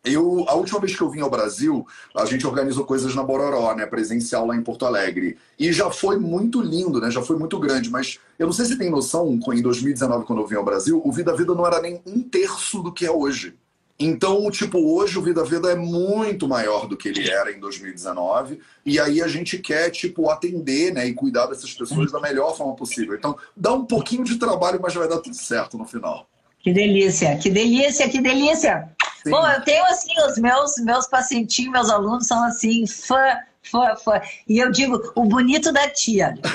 Eu, 0.06 0.44
a 0.48 0.54
última 0.54 0.78
vez 0.78 0.94
que 0.94 1.02
eu 1.02 1.10
vim 1.10 1.20
ao 1.20 1.28
Brasil, 1.28 1.84
a 2.14 2.24
gente 2.24 2.46
organizou 2.46 2.84
coisas 2.84 3.12
na 3.14 3.24
Bororó, 3.24 3.74
né? 3.74 3.84
Presencial 3.84 4.46
lá 4.46 4.54
em 4.54 4.62
Porto 4.62 4.86
Alegre. 4.86 5.36
E 5.58 5.72
já 5.72 5.90
foi 5.90 6.16
muito 6.16 6.62
lindo, 6.62 7.00
né? 7.00 7.10
Já 7.10 7.22
foi 7.22 7.36
muito 7.36 7.58
grande. 7.58 7.90
Mas 7.90 8.20
eu 8.38 8.46
não 8.46 8.52
sei 8.52 8.66
se 8.66 8.78
tem 8.78 8.88
noção, 8.88 9.38
em 9.52 9.60
2019, 9.60 10.24
quando 10.24 10.42
eu 10.42 10.46
vim 10.46 10.54
ao 10.54 10.64
Brasil, 10.64 11.02
o 11.04 11.10
Vida 11.10 11.36
Vida 11.36 11.54
não 11.54 11.66
era 11.66 11.82
nem 11.82 12.00
um 12.06 12.22
terço 12.22 12.82
do 12.82 12.92
que 12.92 13.04
é 13.04 13.10
hoje. 13.10 13.54
Então, 13.98 14.48
tipo, 14.50 14.78
hoje 14.78 15.18
o 15.18 15.22
Vida 15.22 15.42
Vida 15.42 15.72
é 15.72 15.74
muito 15.74 16.46
maior 16.46 16.86
do 16.86 16.96
que 16.96 17.08
ele 17.08 17.28
era 17.28 17.50
em 17.50 17.58
2019. 17.58 18.60
E 18.84 19.00
aí 19.00 19.22
a 19.22 19.26
gente 19.26 19.58
quer, 19.58 19.90
tipo, 19.90 20.30
atender, 20.30 20.92
né? 20.92 21.06
E 21.06 21.14
cuidar 21.14 21.46
dessas 21.46 21.72
pessoas 21.72 22.12
da 22.12 22.20
melhor 22.20 22.56
forma 22.56 22.76
possível. 22.76 23.16
Então, 23.16 23.36
dá 23.56 23.72
um 23.72 23.84
pouquinho 23.84 24.22
de 24.22 24.36
trabalho, 24.36 24.78
mas 24.80 24.94
vai 24.94 25.08
dar 25.08 25.18
tudo 25.18 25.34
certo 25.34 25.78
no 25.78 25.84
final. 25.84 26.28
Que 26.66 26.72
delícia, 26.72 27.38
que 27.38 27.48
delícia, 27.48 28.08
que 28.08 28.20
delícia. 28.20 28.90
Sim. 29.26 29.32
Bom, 29.32 29.44
eu 29.44 29.60
tenho 29.62 29.84
assim, 29.86 30.12
os 30.20 30.38
meus, 30.38 30.76
meus 30.76 31.08
pacientinhos, 31.08 31.72
meus 31.72 31.90
alunos 31.90 32.28
são 32.28 32.44
assim, 32.44 32.86
fã, 32.86 33.40
fã, 33.60 33.96
fã. 33.96 34.20
E 34.48 34.58
eu 34.58 34.70
digo, 34.70 35.02
o 35.16 35.24
bonito 35.24 35.72
da 35.72 35.90
tia. 35.90 36.32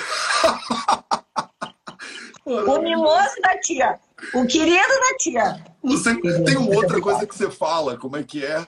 o 2.46 2.80
mimoso 2.80 3.42
da 3.42 3.60
tia. 3.60 4.00
O 4.34 4.48
querido 4.48 4.88
da 4.88 5.18
tia. 5.20 5.62
Você 5.84 6.16
tem 6.22 6.56
uma 6.56 6.78
outra 6.78 7.02
coisa 7.02 7.28
que 7.28 7.36
você 7.36 7.52
fala, 7.52 7.98
como 7.98 8.16
é 8.16 8.24
que 8.24 8.46
é? 8.46 8.66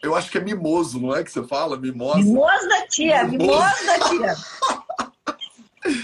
Eu 0.00 0.14
acho 0.14 0.30
que 0.30 0.38
é 0.38 0.40
mimoso, 0.40 1.00
não 1.00 1.16
é 1.16 1.24
que 1.24 1.32
você 1.32 1.42
fala? 1.42 1.76
Mimosa. 1.76 2.18
Mimoso 2.18 2.68
da 2.68 2.86
tia, 2.86 3.24
mimoso, 3.24 3.52
mimoso 3.52 3.86
da 3.86 3.98
tia. 4.08 4.36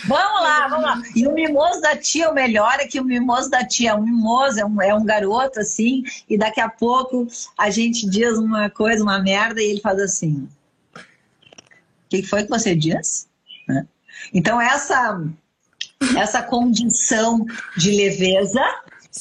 Vamos 0.07 0.43
lá, 0.43 0.69
vamos 0.69 0.85
lá. 0.85 1.03
E 1.15 1.27
o 1.27 1.33
mimoso 1.33 1.81
da 1.81 1.97
tia, 1.97 2.31
o 2.31 2.35
melhor 2.35 2.75
é 2.79 2.87
que 2.87 3.01
o 3.01 3.05
mimoso 3.05 3.51
da 3.51 3.65
tia, 3.67 3.95
o 3.95 4.03
mimoso 4.03 4.61
é 4.61 4.65
um, 4.65 4.83
é 4.83 4.95
um 4.95 5.05
garoto 5.05 5.61
assim, 5.61 6.03
e 6.29 6.39
daqui 6.39 6.61
a 6.61 6.69
pouco 6.69 7.27
a 7.57 7.71
gente 7.71 8.09
diz 8.09 8.39
uma 8.39 8.71
coisa, 8.71 9.03
uma 9.03 9.19
merda, 9.19 9.61
e 9.61 9.71
ele 9.71 9.81
faz 9.81 9.99
assim. 9.99 10.49
O 10.95 11.01
que 12.09 12.23
foi 12.23 12.45
que 12.45 12.51
você 12.51 12.75
disse? 12.75 13.27
Então, 14.33 14.61
essa, 14.61 15.21
essa 16.17 16.43
condição 16.43 17.45
de 17.77 17.91
leveza, 17.91 18.63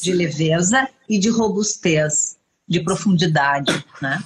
de 0.02 0.14
leveza 0.14 0.88
e 1.08 1.18
de 1.18 1.30
robustez, 1.30 2.38
de 2.68 2.82
profundidade, 2.82 3.86
né? 4.02 4.22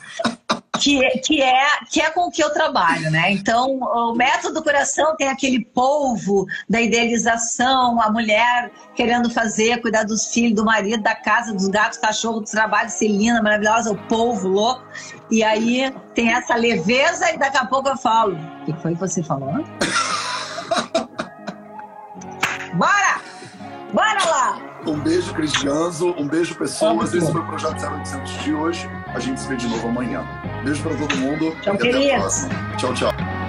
Que, 0.77 1.09
que, 1.19 1.41
é, 1.41 1.67
que 1.89 2.01
é 2.01 2.09
com 2.09 2.27
o 2.27 2.31
que 2.31 2.43
eu 2.43 2.51
trabalho, 2.51 3.09
né? 3.11 3.31
Então, 3.31 3.77
o 3.79 4.13
método 4.15 4.55
do 4.55 4.63
coração 4.63 5.15
tem 5.15 5.27
aquele 5.27 5.63
polvo 5.63 6.45
da 6.69 6.81
idealização, 6.81 8.01
a 8.01 8.09
mulher 8.09 8.71
querendo 8.95 9.29
fazer, 9.29 9.81
cuidar 9.81 10.03
dos 10.03 10.27
filhos, 10.27 10.55
do 10.55 10.65
marido, 10.65 11.03
da 11.03 11.15
casa, 11.15 11.53
dos 11.53 11.67
gatos, 11.67 11.97
cachorro, 11.97 12.39
do 12.41 12.49
trabalho, 12.49 12.89
Celina, 12.89 13.41
maravilhosa, 13.41 13.91
o 13.91 13.97
polvo 14.07 14.47
louco. 14.47 14.83
E 15.29 15.43
aí 15.43 15.93
tem 16.13 16.31
essa 16.31 16.55
leveza 16.55 17.31
e 17.31 17.37
daqui 17.37 17.57
a 17.57 17.65
pouco 17.65 17.89
eu 17.89 17.97
falo. 17.97 18.37
O 18.61 18.65
que 18.65 18.73
foi 18.81 18.93
que 18.93 18.99
você 18.99 19.23
falou? 19.23 19.53
Bora! 22.75 23.21
Bora 23.93 24.25
lá! 24.25 24.75
Um 24.87 24.99
beijo, 24.99 25.33
Cristianzo. 25.33 26.13
Um 26.17 26.27
beijo, 26.27 26.55
pessoas. 26.55 27.13
Esse 27.13 27.31
foi 27.31 27.41
o 27.41 27.45
Projeto 27.45 27.83
0800 27.83 28.43
de 28.43 28.53
hoje. 28.53 28.87
A 29.07 29.19
gente 29.19 29.41
se 29.41 29.47
vê 29.47 29.55
de 29.55 29.67
novo 29.67 29.87
amanhã. 29.87 30.23
Beijo 30.65 30.81
para 30.81 30.95
todo 30.97 31.15
mundo. 31.17 31.55
Tchau, 31.61 31.75
e 31.75 31.77
queridos. 31.77 32.05
até 32.05 32.15
a 32.15 32.19
próxima. 32.19 32.75
Tchau, 32.77 32.93
tchau. 32.95 33.44